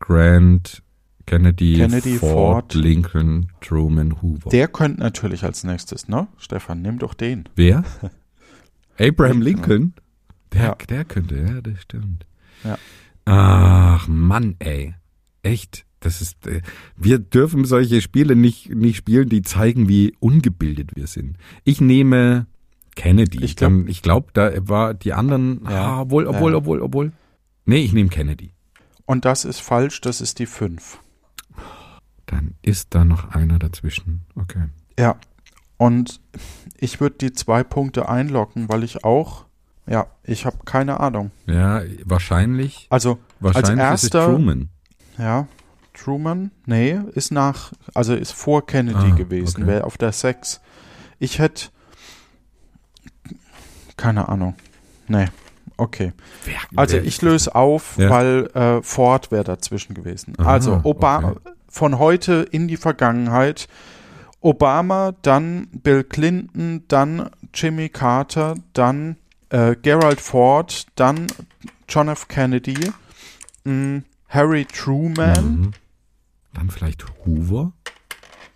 Grant, 0.00 0.81
Kennedy, 1.26 1.76
Kennedy, 1.76 2.16
Ford, 2.18 2.72
Ford. 2.72 2.74
Lincoln, 2.74 3.48
Truman, 3.60 4.20
Hoover. 4.22 4.50
Der 4.50 4.68
könnte 4.68 5.00
natürlich 5.00 5.44
als 5.44 5.64
nächstes, 5.64 6.08
ne? 6.08 6.26
Stefan, 6.38 6.82
nimm 6.82 6.98
doch 6.98 7.14
den. 7.14 7.48
Wer? 7.56 7.84
Abraham 8.98 9.40
Lincoln? 9.42 9.94
Der, 10.52 10.62
Ja. 10.62 10.74
der 10.88 11.04
könnte, 11.04 11.36
ja, 11.36 11.60
das 11.60 11.80
stimmt. 11.82 12.26
Ja. 12.64 12.76
Ach, 13.24 14.06
Mann, 14.08 14.56
ey. 14.58 14.94
Echt. 15.42 15.84
Das 16.00 16.20
ist, 16.20 16.46
äh, 16.48 16.62
wir 16.96 17.18
dürfen 17.20 17.64
solche 17.64 18.00
Spiele 18.00 18.34
nicht, 18.34 18.74
nicht 18.74 18.96
spielen, 18.96 19.28
die 19.28 19.42
zeigen, 19.42 19.88
wie 19.88 20.14
ungebildet 20.18 20.96
wir 20.96 21.06
sind. 21.06 21.36
Ich 21.62 21.80
nehme 21.80 22.46
Kennedy. 22.96 23.44
Ich 23.44 23.54
glaub- 23.56 23.86
glaube, 24.02 24.28
da 24.32 24.50
war 24.68 24.94
die 24.94 25.12
anderen, 25.12 25.60
Ja. 25.64 25.70
ah, 25.86 26.00
obwohl, 26.02 26.26
obwohl, 26.26 26.52
Ja. 26.52 26.58
obwohl, 26.58 26.82
obwohl. 26.82 27.12
Nee, 27.64 27.78
ich 27.84 27.92
nehme 27.92 28.08
Kennedy. 28.10 28.50
Und 29.06 29.24
das 29.24 29.44
ist 29.44 29.60
falsch, 29.60 30.00
das 30.00 30.20
ist 30.20 30.40
die 30.40 30.46
fünf. 30.46 30.98
Dann 32.32 32.54
ist 32.62 32.94
da 32.94 33.04
noch 33.04 33.28
einer 33.34 33.58
dazwischen. 33.58 34.24
Okay. 34.34 34.64
Ja. 34.98 35.16
Und 35.76 36.18
ich 36.78 36.98
würde 37.00 37.16
die 37.20 37.32
zwei 37.34 37.62
Punkte 37.62 38.08
einloggen, 38.08 38.68
weil 38.70 38.84
ich 38.84 39.04
auch, 39.04 39.44
ja, 39.86 40.06
ich 40.24 40.46
habe 40.46 40.56
keine 40.64 40.98
Ahnung. 41.00 41.30
Ja, 41.46 41.82
wahrscheinlich, 42.04 42.86
Also, 42.88 43.18
wahrscheinlich 43.40 43.84
als 43.84 44.04
erster, 44.04 44.26
Truman. 44.26 44.70
ja, 45.18 45.46
Truman, 45.92 46.52
nee, 46.64 46.98
ist 47.14 47.32
nach, 47.32 47.72
also 47.92 48.14
ist 48.14 48.32
vor 48.32 48.64
Kennedy 48.64 49.10
Ah, 49.12 49.14
gewesen, 49.14 49.64
okay. 49.64 49.66
wäre 49.72 49.84
auf 49.84 49.98
der 49.98 50.12
sechs. 50.12 50.60
Ich 51.18 51.38
hätte, 51.38 51.66
keine 53.96 54.28
Ahnung. 54.28 54.54
Nee, 55.08 55.26
okay. 55.76 56.12
Wer, 56.44 56.54
Also 56.76 56.96
wer 56.96 57.04
ich 57.04 57.20
löse 57.22 57.54
auf, 57.54 57.98
Ja. 57.98 58.08
weil 58.10 58.46
äh, 58.54 58.82
Ford 58.82 59.30
wäre 59.30 59.44
dazwischen 59.44 59.94
gewesen. 59.94 60.34
Aha, 60.38 60.50
also 60.52 60.80
Obama 60.84 61.32
okay. 61.32 61.50
Von 61.72 61.98
heute 61.98 62.46
in 62.52 62.68
die 62.68 62.76
Vergangenheit. 62.76 63.66
Obama, 64.40 65.12
dann 65.22 65.66
Bill 65.72 66.04
Clinton, 66.04 66.84
dann 66.88 67.30
Jimmy 67.54 67.88
Carter, 67.88 68.54
dann 68.72 69.16
äh, 69.50 69.74
Gerald 69.80 70.20
Ford, 70.20 70.86
dann 70.96 71.26
John 71.88 72.08
F. 72.08 72.28
Kennedy, 72.28 72.90
mh, 73.64 74.02
Harry 74.28 74.64
Truman, 74.66 75.44
Mhm. 75.60 75.70
Dann 76.54 76.70
vielleicht 76.70 77.04
Hoover? 77.24 77.72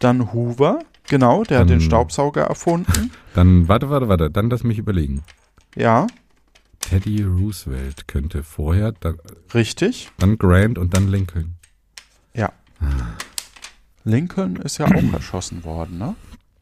dann 0.00 0.32
Hoover, 0.34 0.80
genau, 1.08 1.44
der 1.44 1.60
hat 1.60 1.70
Dann- 1.70 1.78
den 1.78 1.80
Staubsauger 1.80 2.42
erfunden. 2.44 3.10
Dann, 3.34 3.68
warte, 3.68 3.88
warte, 3.90 4.08
warte, 4.08 4.30
dann 4.30 4.48
lass 4.50 4.64
mich 4.64 4.78
überlegen. 4.78 5.22
ja, 5.74 6.06
Teddy 6.80 7.22
Roosevelt 7.24 8.06
könnte 8.08 8.42
vorher, 8.42 8.92
dann, 8.92 9.18
richtig. 9.54 10.08
dann 10.18 10.38
Grant 10.38 10.78
und 10.78 10.94
dann 10.94 11.08
Lincoln. 11.08 11.54
Ja. 12.34 12.52
Lincoln 14.04 14.56
ist 14.56 14.78
ja 14.78 14.86
auch 14.86 14.90
erschossen 15.12 15.64
worden, 15.64 15.98
ne? 15.98 16.14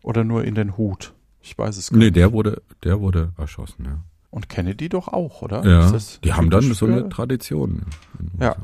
Oder 0.02 0.24
nur 0.24 0.44
in 0.44 0.54
den 0.54 0.76
Hut? 0.76 1.12
Ich 1.40 1.56
weiß 1.56 1.76
es 1.76 1.90
gar 1.90 1.98
Nee, 1.98 2.06
nicht. 2.06 2.16
der 2.16 2.32
wurde, 2.32 2.62
der 2.82 3.00
wurde 3.00 3.32
erschossen, 3.36 3.84
ja. 3.84 3.98
Und 4.30 4.48
Kennedy 4.48 4.88
doch 4.88 5.08
auch, 5.08 5.42
oder? 5.42 5.64
Ja, 5.64 5.92
die 6.24 6.32
haben 6.32 6.50
dann 6.50 6.74
so 6.74 6.86
eine 6.86 7.08
Tradition. 7.08 7.82
Ja. 8.40 8.56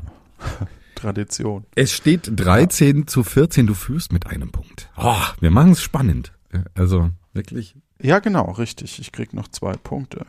Tradition. 0.95 1.65
Es 1.75 1.91
steht 1.93 2.29
13 2.35 3.07
zu 3.07 3.23
14, 3.23 3.65
du 3.67 3.73
führst 3.73 4.11
mit 4.11 4.27
einem 4.27 4.51
Punkt. 4.51 4.89
Oh, 4.97 5.15
wir 5.39 5.49
machen 5.49 5.71
es 5.71 5.81
spannend. 5.81 6.33
Ja, 6.53 6.63
Also 6.75 7.09
wirklich. 7.33 7.75
Ja, 8.01 8.19
genau, 8.19 8.51
richtig. 8.51 8.99
Ich 8.99 9.11
krieg 9.11 9.33
noch 9.33 9.47
zwei 9.47 9.73
Punkte. 9.73 10.25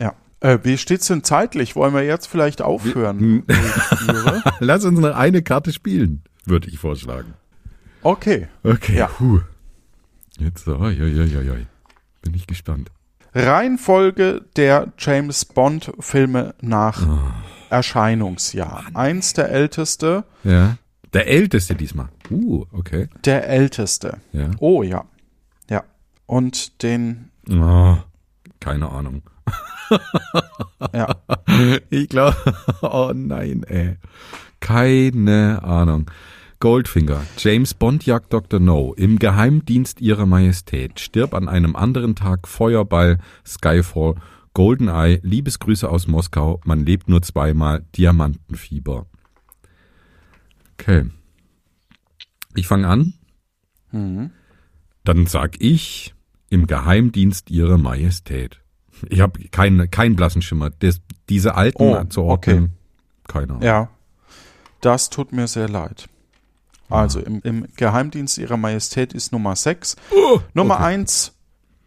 Ja. 0.00 0.14
Äh, 0.40 0.58
wie 0.64 0.76
steht's 0.78 1.06
denn 1.06 1.22
zeitlich? 1.22 1.76
Wollen 1.76 1.94
wir 1.94 2.02
jetzt 2.02 2.26
vielleicht 2.26 2.60
aufhören? 2.62 3.44
Lass 4.60 4.84
uns 4.84 4.98
noch 4.98 5.14
eine 5.14 5.42
Karte 5.42 5.72
spielen, 5.72 6.22
würde 6.46 6.68
ich 6.68 6.78
vorschlagen. 6.78 7.34
Okay. 8.02 8.48
Okay, 8.62 8.96
Ja. 8.98 9.06
puh. 9.06 9.40
Jetzt, 10.38 10.64
so, 10.64 10.78
oi, 10.78 11.00
oi, 11.00 11.20
oi, 11.36 11.50
oi. 11.50 11.66
bin 12.22 12.34
ich 12.34 12.46
gespannt. 12.46 12.90
Reihenfolge 13.34 14.44
der 14.56 14.92
James 14.98 15.44
Bond 15.44 15.92
Filme 16.00 16.54
nach 16.60 17.06
Oh. 17.06 17.18
Erscheinungsjahr. 17.70 18.84
Eins 18.94 19.32
der 19.32 19.50
älteste, 19.50 20.24
Ja. 20.44 20.76
Der 21.12 21.26
älteste 21.28 21.74
diesmal. 21.74 22.08
Uh, 22.30 22.64
okay. 22.72 23.08
der 23.26 23.46
älteste. 23.48 24.18
Ja. 24.32 24.50
Oh 24.58 24.82
ja. 24.82 25.04
Ja. 25.68 25.84
Und 26.26 26.82
den, 26.82 27.30
Oh, 27.50 27.96
keine 28.60 28.88
Ahnung. 28.90 29.22
ja. 30.94 31.08
Ich 31.90 32.08
glaube, 32.08 32.36
oh 32.82 33.12
nein, 33.14 33.62
ey. 33.64 33.96
Keine 34.60 35.62
Ahnung. 35.62 36.10
Goldfinger, 36.62 37.26
James 37.38 37.74
Bond 37.74 38.06
jagt 38.06 38.32
Dr. 38.32 38.60
No. 38.60 38.94
Im 38.94 39.18
Geheimdienst 39.18 40.00
ihrer 40.00 40.26
Majestät. 40.26 41.00
Stirb 41.00 41.34
an 41.34 41.48
einem 41.48 41.74
anderen 41.74 42.14
Tag. 42.14 42.46
Feuerball, 42.46 43.18
Skyfall, 43.44 44.14
Goldeneye, 44.54 45.18
Liebesgrüße 45.24 45.88
aus 45.88 46.06
Moskau. 46.06 46.60
Man 46.64 46.86
lebt 46.86 47.08
nur 47.08 47.20
zweimal. 47.20 47.84
Diamantenfieber. 47.96 49.06
Okay. 50.74 51.10
Ich 52.54 52.68
fange 52.68 52.86
an. 52.86 53.14
Mhm. 53.90 54.30
Dann 55.02 55.26
sag 55.26 55.60
ich 55.60 56.14
im 56.48 56.68
Geheimdienst 56.68 57.50
ihrer 57.50 57.76
Majestät. 57.76 58.60
Ich 59.08 59.18
habe 59.20 59.48
keinen 59.48 59.90
keinen 59.90 60.14
blassen 60.14 60.42
Schimmer. 60.42 60.70
Das, 60.70 61.00
diese 61.28 61.56
alten 61.56 61.82
Oh, 61.82 62.04
zu 62.04 62.22
ordnen, 62.22 62.76
keiner. 63.26 63.60
Ja, 63.64 63.90
das 64.80 65.10
tut 65.10 65.32
mir 65.32 65.48
sehr 65.48 65.68
leid. 65.68 66.08
Also 66.92 67.20
im, 67.20 67.40
im 67.42 67.66
Geheimdienst 67.76 68.38
ihrer 68.38 68.56
Majestät 68.56 69.12
ist 69.12 69.32
Nummer 69.32 69.56
6. 69.56 69.96
Nummer 70.54 70.74
okay. 70.74 70.84
1 70.84 71.32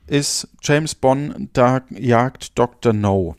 ist 0.07 0.47
James 0.61 0.95
Bond, 0.95 1.49
da 1.53 1.81
jagt 1.89 2.57
Dr. 2.57 2.93
No. 2.93 3.35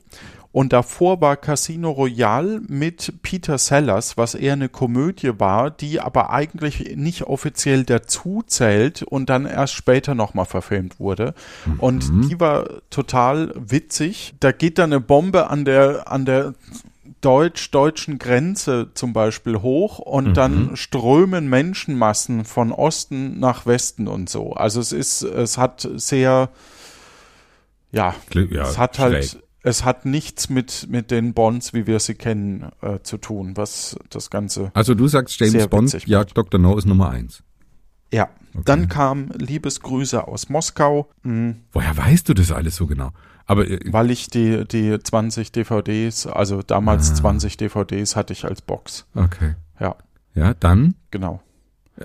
Und 0.57 0.73
davor 0.73 1.21
war 1.21 1.37
Casino 1.37 1.91
Royale 1.91 2.63
mit 2.67 3.21
Peter 3.21 3.59
Sellers, 3.59 4.17
was 4.17 4.35
eher 4.35 4.55
eine 4.55 4.71
Komödie 4.71 5.39
war, 5.39 5.71
die 5.71 6.01
aber 6.01 6.31
eigentlich 6.31 6.97
nicht 6.97 7.25
offiziell 7.25 7.85
dazu 7.85 8.43
zählt 8.47 9.03
und 9.03 9.29
dann 9.29 9.45
erst 9.45 9.75
später 9.75 10.15
nochmal 10.15 10.47
verfilmt 10.47 10.99
wurde. 10.99 11.35
Und 11.77 12.11
die 12.31 12.41
war 12.41 12.81
total 12.89 13.53
witzig. 13.55 14.35
Da 14.41 14.51
geht 14.51 14.79
dann 14.79 14.95
eine 14.95 15.01
Bombe 15.01 15.51
an 15.51 15.67
der, 15.67 16.11
an 16.11 16.25
der 16.25 16.55
deutsch-deutschen 17.27 18.19
Grenze 18.19 18.91
zum 18.95 19.13
Beispiel 19.13 19.57
hoch 19.61 19.99
und 19.99 20.29
Mhm. 20.29 20.35
dann 20.35 20.77
strömen 20.77 21.49
Menschenmassen 21.49 22.45
von 22.45 22.71
Osten 22.73 23.41
nach 23.41 23.67
Westen 23.67 24.07
und 24.07 24.31
so. 24.31 24.53
Also 24.53 24.81
es 24.81 24.93
ist, 24.93 25.23
es 25.23 25.59
hat 25.59 25.89
sehr, 25.97 26.51
ja, 27.93 28.15
Glück- 28.31 28.53
ja, 28.53 28.63
es 28.63 28.79
hat 28.79 28.99
halt, 28.99 29.25
schräg. 29.25 29.43
es 29.63 29.85
hat 29.85 30.05
nichts 30.07 30.49
mit, 30.49 30.87
mit 30.89 31.11
den 31.11 31.35
Bonds, 31.35 31.73
wie 31.75 31.87
wir 31.87 31.99
sie 31.99 32.15
kennen, 32.15 32.71
äh, 32.81 33.01
zu 33.03 33.17
tun, 33.19 33.57
was 33.57 33.97
das 34.11 34.31
Ganze, 34.31 34.71
Also 34.75 34.95
du 34.95 35.09
sagst, 35.09 35.39
James 35.41 35.67
Bond, 35.69 36.07
Jagd 36.07 36.37
Dr. 36.39 36.61
No 36.61 36.77
ist 36.79 36.87
Nummer 36.87 37.11
eins. 37.11 37.43
ja. 38.13 38.29
Dann 38.65 38.89
kam 38.89 39.29
Liebesgrüße 39.37 40.27
aus 40.27 40.49
Moskau, 40.49 41.11
mh, 41.25 41.57
Woher 41.73 41.95
weißt 41.95 42.27
du 42.27 42.33
das 42.33 42.51
alles 42.53 42.77
so 42.77 42.87
genau? 42.87 43.11
Aber 43.47 43.69
äh, 43.69 43.79
weil 43.87 44.11
ich 44.11 44.29
die, 44.29 44.65
die 44.67 44.99
20 44.99 45.53
DVDs, 45.53 46.27
also 46.27 46.63
damals 46.63 47.11
Ah. 47.13 47.15
20 47.15 47.57
DVDs 47.57 48.17
hatte 48.17 48.33
ich 48.33 48.45
als 48.45 48.61
Box. 48.63 49.07
okay. 49.15 49.55
Ja, 49.79 49.95
Ja, 50.35 50.55
dann 50.55 50.95
genau. 51.11 51.41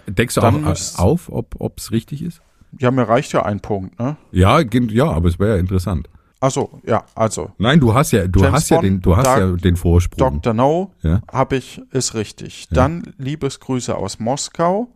deckst 0.07 0.37
du 0.37 0.41
Dann 0.41 0.65
auch 0.65 0.75
äh, 0.75 1.01
auf, 1.01 1.29
ob 1.31 1.77
es 1.79 1.91
richtig 1.91 2.21
ist? 2.21 2.41
Ja, 2.79 2.91
mir 2.91 3.03
reicht 3.09 3.33
ja 3.33 3.43
ein 3.43 3.59
Punkt, 3.59 3.99
ne? 3.99 4.17
Ja, 4.31 4.59
ja, 4.61 5.05
aber 5.09 5.27
es 5.29 5.39
wäre 5.39 5.51
ja 5.51 5.57
interessant. 5.57 6.07
Achso, 6.39 6.79
ja, 6.85 7.03
also 7.15 7.51
Nein, 7.59 7.79
du 7.79 7.93
hast 7.93 8.11
ja, 8.11 8.25
du 8.27 8.39
James 8.41 8.53
hast 8.53 8.69
ja 8.69 8.77
Bond, 8.77 8.85
den, 8.87 9.01
du 9.01 9.15
hast 9.15 9.25
Dark- 9.27 9.39
ja 9.39 9.51
den 9.51 9.75
Vorsprung. 9.75 10.41
Dr. 10.41 10.53
No 10.53 10.91
Ja. 11.01 11.21
habe 11.31 11.55
ich, 11.57 11.81
ist 11.91 12.13
richtig. 12.15 12.67
Ja. 12.71 12.75
Dann 12.77 13.13
Liebesgrüße 13.17 13.95
aus 13.95 14.19
Moskau 14.19 14.87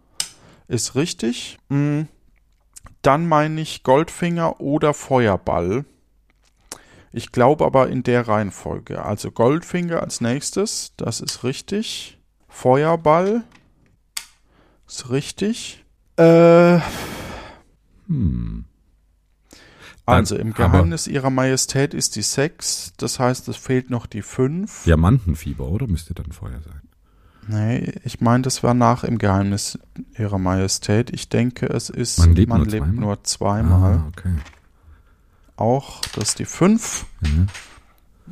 ist 0.68 0.96
richtig. 0.96 1.60
Mm, 1.70 2.04
Dann 3.04 3.28
meine 3.28 3.62
ich 3.62 3.84
Goldfinger 3.84 4.60
oder 4.60 4.94
Feuerball. 4.96 5.86
Ich 7.16 7.32
glaube 7.32 7.64
aber 7.66 7.88
in 7.88 8.04
der 8.04 8.28
Reihenfolge. 8.28 9.04
Also 9.06 9.32
Goldfinger 9.32 10.02
als 10.02 10.20
nächstes, 10.20 10.92
das 10.98 11.22
ist 11.22 11.46
richtig. 11.46 12.20
Feuerball 12.50 13.44
ist 14.86 15.10
richtig. 15.10 15.86
Äh, 16.18 16.80
Hm. 18.08 18.66
also 20.06 20.36
im 20.36 20.54
Geheimnis 20.54 21.08
ihrer 21.08 21.30
Majestät 21.30 21.94
ist 21.94 22.16
die 22.18 22.22
6, 22.22 22.94
das 22.98 23.18
heißt, 23.20 23.48
es 23.48 23.58
fehlt 23.58 23.90
noch 23.90 24.06
die 24.06 24.22
5. 24.22 24.84
Diamantenfieber, 24.84 25.66
oder? 25.68 25.88
Müsste 25.88 26.14
dann 26.14 26.32
vorher 26.32 26.62
sein. 26.62 26.82
Nee, 27.48 27.94
ich 28.04 28.22
meine, 28.22 28.44
das 28.44 28.62
war 28.62 28.74
nach 28.74 29.04
im 29.04 29.18
Geheimnis 29.20 29.80
ihrer 30.18 30.38
Majestät. 30.38 31.12
Ich 31.12 31.30
denke, 31.30 31.68
es 31.68 31.90
ist, 31.90 32.20
Man 32.20 32.36
lebt 32.36 32.50
nur 32.50 32.60
lebt 32.66 32.72
zweimal? 32.86 32.94
nur 32.94 33.24
zweimal. 33.24 33.94
Ah, 34.00 34.08
okay. 34.10 34.34
Auch, 35.58 36.02
das 36.16 36.30
ist 36.30 36.40
die 36.40 36.46
5. 36.46 37.06
Mhm. 37.22 37.48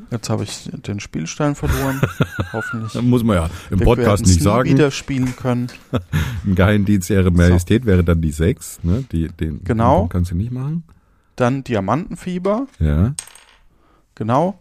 Jetzt 0.10 0.30
habe 0.30 0.44
ich 0.44 0.70
den 0.74 1.00
Spielstein 1.00 1.54
verloren. 1.56 2.02
Hoffentlich. 2.54 2.94
Dann 2.94 3.10
muss 3.10 3.24
man 3.24 3.36
ja 3.38 3.50
im 3.70 3.80
Wir 3.80 3.86
Podcast 3.86 4.26
nicht 4.26 4.42
sagen. 4.42 4.68
wieder 4.70 4.90
spielen 4.90 5.36
können. 5.36 5.68
Im 6.46 6.56
Geheimdienst 6.56 7.10
Ihre 7.12 7.30
Majestät 7.30 7.86
wäre 7.86 8.04
dann 8.04 8.20
die 8.20 8.32
6, 8.32 8.80
ne? 8.84 9.04
Die, 9.12 9.28
den, 9.28 9.64
Genau. 9.64 10.02
den 10.06 10.10
kannst 10.10 10.32
du 10.32 10.36
nicht 10.36 10.52
machen. 10.52 10.84
Dann 11.36 11.64
Diamantenfieber, 11.64 12.68
Ja. 12.80 13.14
genau. 14.16 14.60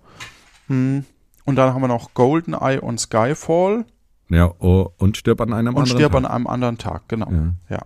Hm. 0.68 1.04
Und 1.44 1.56
dann 1.56 1.74
haben 1.74 1.80
wir 1.80 1.88
noch 1.88 2.12
Goldeneye 2.14 2.80
und 2.80 3.00
Skyfall 3.00 3.84
Ja, 4.28 4.50
oh, 4.60 4.90
und 4.98 5.16
stirb 5.16 5.40
an 5.40 5.52
einem 5.54 5.74
und 5.74 5.82
anderen 5.82 5.98
Stirb 5.98 6.12
Tag. 6.12 6.18
an 6.18 6.26
einem 6.26 6.46
anderen 6.46 6.78
Tag, 6.78 7.08
genau. 7.08 7.30
Ja. 7.30 7.54
Ja. 7.70 7.82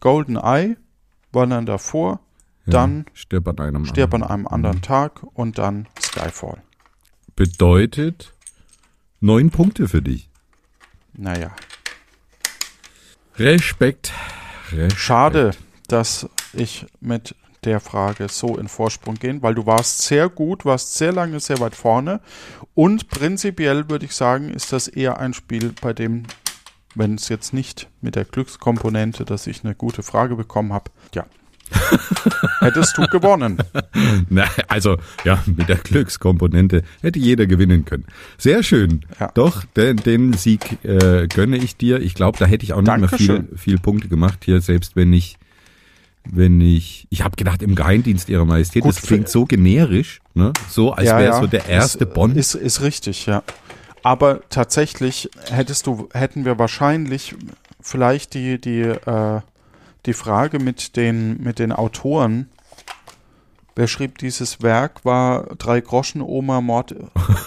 Goldeneye 0.00 0.76
war 1.32 1.46
dann 1.46 1.66
davor, 1.66 2.20
Dann 2.66 3.06
stirb 3.12 3.46
an 3.48 3.58
einem 3.58 3.84
Stirb 3.84 4.14
an 4.14 4.22
anderen. 4.22 4.46
einem 4.46 4.46
anderen 4.46 4.82
Tag 4.82 5.22
und 5.34 5.58
dann 5.58 5.86
Skyfall. 6.00 6.62
Bedeutet 7.36 8.32
neun 9.20 9.50
Punkte 9.50 9.88
für 9.88 10.02
dich. 10.02 10.28
Naja, 11.12 11.54
Respekt. 13.36 14.12
Respekt. 14.70 14.98
schade, 14.98 15.50
dass 15.88 16.28
ich 16.52 16.86
mit 17.00 17.34
der 17.64 17.80
Frage 17.80 18.28
so 18.28 18.56
in 18.56 18.68
Vorsprung 18.68 19.16
gehen, 19.16 19.42
weil 19.42 19.54
du 19.54 19.66
warst 19.66 20.02
sehr 20.02 20.28
gut, 20.28 20.64
warst 20.64 20.94
sehr 20.94 21.12
lange 21.12 21.40
sehr 21.40 21.58
weit 21.60 21.74
vorne 21.74 22.20
und 22.74 23.08
prinzipiell 23.08 23.88
würde 23.88 24.04
ich 24.04 24.14
sagen, 24.14 24.50
ist 24.50 24.72
das 24.72 24.86
eher 24.86 25.18
ein 25.18 25.34
Spiel, 25.34 25.72
bei 25.80 25.92
dem, 25.92 26.24
wenn 26.94 27.14
es 27.14 27.28
jetzt 27.28 27.52
nicht 27.52 27.88
mit 28.00 28.14
der 28.14 28.24
Glückskomponente, 28.24 29.24
dass 29.24 29.46
ich 29.46 29.64
eine 29.64 29.74
gute 29.74 30.02
Frage 30.02 30.36
bekommen 30.36 30.72
habe, 30.72 30.90
ja, 31.14 31.26
hättest 32.60 32.96
du 32.98 33.06
gewonnen. 33.06 33.58
Na, 34.28 34.44
also, 34.68 34.96
ja, 35.24 35.42
mit 35.46 35.68
der 35.68 35.76
Glückskomponente 35.76 36.82
hätte 37.02 37.18
jeder 37.18 37.46
gewinnen 37.46 37.84
können. 37.84 38.04
Sehr 38.38 38.62
schön. 38.62 39.04
Ja. 39.20 39.30
Doch, 39.34 39.64
den, 39.76 39.96
den 39.96 40.32
Sieg 40.34 40.84
äh, 40.84 41.26
gönne 41.28 41.56
ich 41.56 41.76
dir. 41.76 42.00
Ich 42.00 42.14
glaube, 42.14 42.38
da 42.38 42.46
hätte 42.46 42.64
ich 42.64 42.72
auch 42.72 42.82
nicht 42.82 42.96
mehr 42.98 43.08
viel, 43.08 43.26
Dankeschön. 43.28 43.58
viel 43.58 43.78
Punkte 43.78 44.08
gemacht 44.08 44.40
hier, 44.44 44.60
selbst 44.60 44.96
wenn 44.96 45.12
ich, 45.12 45.36
wenn 46.24 46.60
ich, 46.60 47.06
ich 47.10 47.22
habe 47.22 47.36
gedacht, 47.36 47.62
im 47.62 47.74
Geheimdienst 47.74 48.28
ihrer 48.28 48.44
Majestät, 48.44 48.82
Gut, 48.82 48.96
das 48.96 49.02
klingt 49.02 49.28
so 49.28 49.44
generisch, 49.44 50.20
ne? 50.34 50.52
So, 50.68 50.92
als 50.92 51.06
Ja, 51.06 51.18
wäre 51.18 51.34
ja. 51.34 51.40
so 51.40 51.46
der 51.46 51.66
erste 51.68 52.04
ist, 52.04 52.14
Bond. 52.14 52.36
Ist, 52.36 52.54
ist 52.54 52.80
richtig, 52.82 53.26
ja. 53.26 53.42
Aber 54.02 54.40
tatsächlich 54.50 55.30
hättest 55.50 55.86
du, 55.86 56.08
hätten 56.12 56.44
wir 56.44 56.58
wahrscheinlich 56.58 57.34
vielleicht 57.80 58.34
die, 58.34 58.60
die, 58.60 58.80
äh, 58.82 59.40
die 60.06 60.12
Frage 60.12 60.58
mit 60.58 60.96
den, 60.96 61.42
mit 61.42 61.58
den 61.58 61.72
Autoren. 61.72 62.48
Wer 63.76 63.88
schrieb 63.88 64.18
dieses 64.18 64.62
Werk? 64.62 65.04
War 65.04 65.46
Drei 65.58 65.80
Groschen 65.80 66.20
Oma 66.22 66.60
Mord 66.60 66.94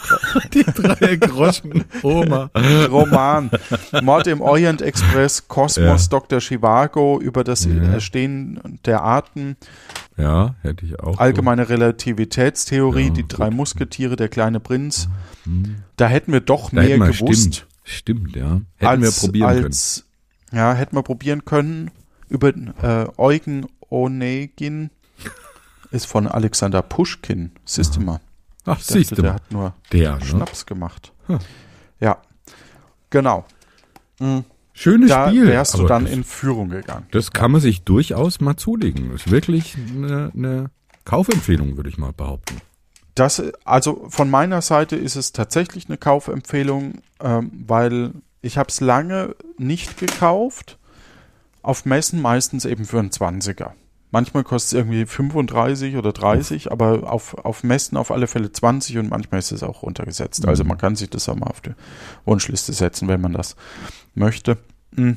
die 0.53 0.63
drei 0.65 1.15
Groschen 1.15 1.85
Oma. 2.03 2.49
Roman 2.91 3.49
Mord 4.01 4.27
im 4.27 4.41
Orient 4.41 4.81
Express 4.81 5.47
Kosmos 5.47 6.09
Dr. 6.09 6.41
Chivago 6.41 7.17
über 7.21 7.45
das 7.45 7.63
Ja. 7.63 7.81
Erstehen 7.93 8.77
der 8.83 9.03
Arten 9.03 9.55
Ja, 10.17 10.55
hätte 10.63 10.85
ich 10.85 10.99
auch. 10.99 11.17
allgemeine 11.17 11.69
Relativitätstheorie 11.69 13.07
Ja, 13.07 13.13
die 13.13 13.21
gut. 13.21 13.39
drei 13.39 13.49
Musketiere 13.49 14.17
der 14.17 14.27
kleine 14.27 14.59
Prinz 14.59 15.07
Hm. 15.45 15.77
da 15.95 16.07
hätten 16.07 16.33
wir 16.33 16.41
doch 16.41 16.71
Da 16.71 16.81
mehr 16.81 16.97
gewusst 16.99 17.15
stimmt, 17.55 17.67
stimmt, 17.85 18.35
ja. 18.35 18.59
Hätten 18.75 19.01
wir 19.01 19.11
probieren 19.11 19.47
als, 19.63 20.03
Ja, 20.51 20.73
hätten 20.73 20.97
wir 20.97 21.03
probieren 21.03 21.45
können. 21.45 21.89
Über 22.29 22.49
äh, 22.49 23.07
Eugen 23.17 23.67
Onegin 23.89 24.89
ist 25.91 26.05
von 26.07 26.27
Alexander 26.27 26.81
Puschkin. 26.81 27.51
Siehst 27.65 27.95
du 27.95 28.01
mal. 28.01 28.19
Ach, 28.65 28.77
dachte, 28.77 28.93
siehst 28.93 29.11
du 29.11 29.15
der 29.15 29.23
mal. 29.23 29.33
hat 29.35 29.51
nur 29.51 29.73
Der, 29.91 30.15
ne? 30.15 30.25
Schnaps 30.25 30.65
gemacht. 30.65 31.13
Hm. 31.27 31.39
Ja, 31.99 32.17
genau. 33.09 33.45
Mhm. 34.19 34.43
Schönes 34.73 35.09
Da 35.09 35.29
Spiel. 35.29 35.47
wärst 35.47 35.75
du 35.79 35.85
dann 35.87 36.03
das, 36.03 36.13
in 36.13 36.23
Führung 36.23 36.69
gegangen. 36.69 37.07
das 37.11 37.31
kann 37.31 37.51
man 37.51 37.61
sich 37.61 37.81
durchaus 37.83 38.39
mal 38.41 38.57
zulegen. 38.57 39.11
Das 39.11 39.25
ist 39.25 39.31
wirklich 39.31 39.75
eine, 39.75 40.31
eine 40.35 40.69
Kaufempfehlung, 41.05 41.77
würde 41.77 41.89
ich 41.89 41.97
mal 41.97 42.13
behaupten. 42.13 42.57
Das, 43.15 43.41
also 43.65 44.05
von 44.09 44.29
meiner 44.29 44.61
Seite 44.61 44.95
ist 44.95 45.15
es 45.15 45.31
tatsächlich 45.31 45.87
eine 45.87 45.97
Kaufempfehlung, 45.97 47.01
ähm, 47.19 47.51
weil 47.65 48.11
ich 48.43 48.59
habe 48.59 48.69
es 48.69 48.79
lange 48.79 49.35
nicht 49.57 49.97
gekauft. 49.97 50.77
Auf 51.61 51.85
Messen 51.85 52.21
meistens 52.21 52.65
eben 52.65 52.85
für 52.85 52.99
einen 52.99 53.09
20er. 53.09 53.71
Manchmal 54.09 54.43
kostet 54.45 54.67
es 54.67 54.73
irgendwie 54.73 55.05
35 55.05 55.97
oder 55.97 56.13
30, 56.13 56.71
aber 56.71 57.11
auf, 57.11 57.33
auf 57.33 57.63
Messen 57.63 57.97
auf 57.97 58.09
alle 58.09 58.27
Fälle 58.27 58.51
20 58.51 58.97
und 58.99 59.09
manchmal 59.09 59.39
ist 59.39 59.51
es 59.51 59.63
auch 59.63 59.83
runtergesetzt. 59.83 60.45
Also 60.47 60.63
Mhm. 60.63 60.69
man 60.69 60.77
kann 60.77 60.95
sich 60.95 61.09
das 61.09 61.27
auch 61.27 61.35
mal 61.35 61.47
auf 61.47 61.59
die 61.59 61.73
Wunschliste 62.23 62.71
setzen, 62.71 63.09
wenn 63.09 63.19
man 63.19 63.33
das 63.33 63.57
möchte. 64.15 64.57
Mm. 64.91 65.13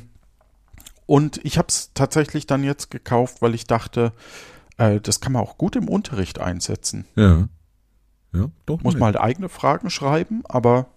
Und 1.05 1.39
ich 1.45 1.57
habe 1.57 1.67
es 1.69 1.91
tatsächlich 1.93 2.47
dann 2.47 2.63
jetzt 2.65 2.91
gekauft, 2.91 3.41
weil 3.41 3.55
ich 3.55 3.65
dachte, 3.65 4.11
äh, 4.77 4.99
das 4.99 5.21
kann 5.21 5.31
man 5.33 5.41
auch 5.41 5.57
gut 5.57 5.75
im 5.77 5.87
Unterricht 5.87 6.39
einsetzen. 6.39 7.05
Ja. 7.15 7.47
Ja, 8.33 8.49
doch. 8.65 8.81
Muss 8.81 8.93
nett. 8.95 8.99
man 8.99 9.05
halt 9.07 9.19
eigene 9.19 9.47
Fragen 9.49 9.89
schreiben, 9.89 10.43
aber 10.47 10.87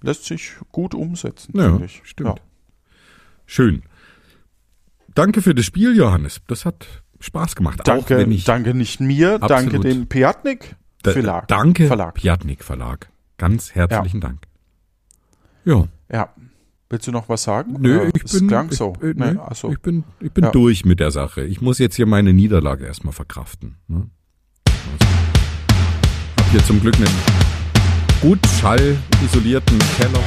lässt 0.00 0.24
sich 0.24 0.52
gut 0.72 0.94
umsetzen, 0.94 1.52
Ja, 1.56 1.64
finde 1.70 1.84
ich. 1.84 2.00
stimmt. 2.04 2.38
Ja. 2.38 2.44
Schön. 3.46 3.82
Danke 5.14 5.42
für 5.42 5.54
das 5.54 5.64
Spiel, 5.66 5.96
Johannes. 5.96 6.40
Das 6.46 6.64
hat 6.64 6.86
Spaß 7.20 7.54
gemacht. 7.56 7.80
Danke, 7.84 8.26
danke 8.44 8.74
nicht 8.74 9.00
mir, 9.00 9.38
danke 9.38 9.78
dem 9.80 10.06
Piatnik 10.08 10.76
Da- 11.02 11.12
Verlag. 11.12 11.48
Danke, 11.48 11.86
Verlag. 11.86 12.14
Piatnik 12.14 12.64
Verlag. 12.64 13.08
Ganz 13.38 13.74
herzlichen 13.74 14.20
Dank. 14.20 14.42
Ja. 15.64 15.86
Ja. 16.10 16.28
Willst 16.88 17.06
du 17.06 17.10
noch 17.12 17.28
was 17.28 17.42
sagen? 17.42 17.76
Nö, 17.80 18.10
ich 18.14 18.22
bin, 18.24 18.50
ich, 18.70 18.76
so. 18.76 18.92
äh, 19.00 19.14
nee, 19.16 19.32
nee, 19.32 19.38
also, 19.38 19.72
ich 19.72 19.80
bin, 19.80 20.04
ich 20.20 20.30
bin 20.30 20.44
Ja. 20.44 20.50
durch 20.50 20.84
mit 20.84 21.00
der 21.00 21.10
Sache. 21.10 21.42
Ich 21.42 21.60
muss 21.62 21.78
jetzt 21.78 21.96
hier 21.96 22.06
meine 22.06 22.32
Niederlage 22.34 22.84
erstmal 22.84 23.14
verkraften. 23.14 23.76
Ne? 23.88 24.10
Also, 24.66 25.06
hab 26.38 26.50
hier 26.50 26.64
zum 26.64 26.80
Glück 26.80 26.94
einen 26.96 27.08
gut 28.20 28.40
schallisolierten 28.60 29.78
Keller. 29.96 30.20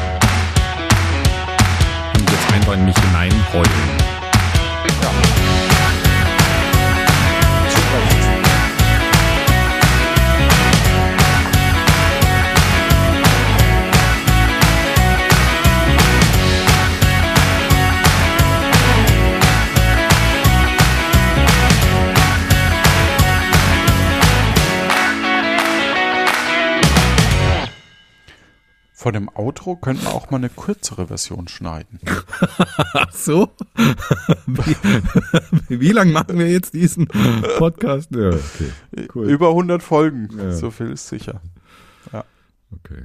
Ich 2.15 2.21
jetzt 2.21 2.53
einfach 2.53 2.77
nicht 2.77 2.99
hineinheulen. 2.99 4.04
Ja. 4.87 5.64
Von 29.05 29.13
dem 29.13 29.29
Outro 29.35 29.75
könnten 29.75 30.01
wir 30.05 30.15
auch 30.15 30.31
mal 30.31 30.37
eine 30.37 30.49
kürzere 30.49 31.05
Version 31.05 31.47
schneiden. 31.47 31.99
Ach 32.95 33.11
so? 33.11 33.49
Wie, 34.47 35.79
wie 35.79 35.91
lang 35.91 36.11
machen 36.11 36.39
wir 36.39 36.49
jetzt 36.49 36.73
diesen 36.73 37.07
Podcast? 37.59 38.09
Ja, 38.15 38.29
okay. 38.29 39.07
Cool. 39.13 39.29
Über 39.29 39.49
100 39.49 39.83
Folgen, 39.83 40.29
Ja. 40.35 40.51
so 40.53 40.71
viel 40.71 40.89
ist 40.89 41.07
sicher. 41.07 41.39
Okay. 42.11 43.03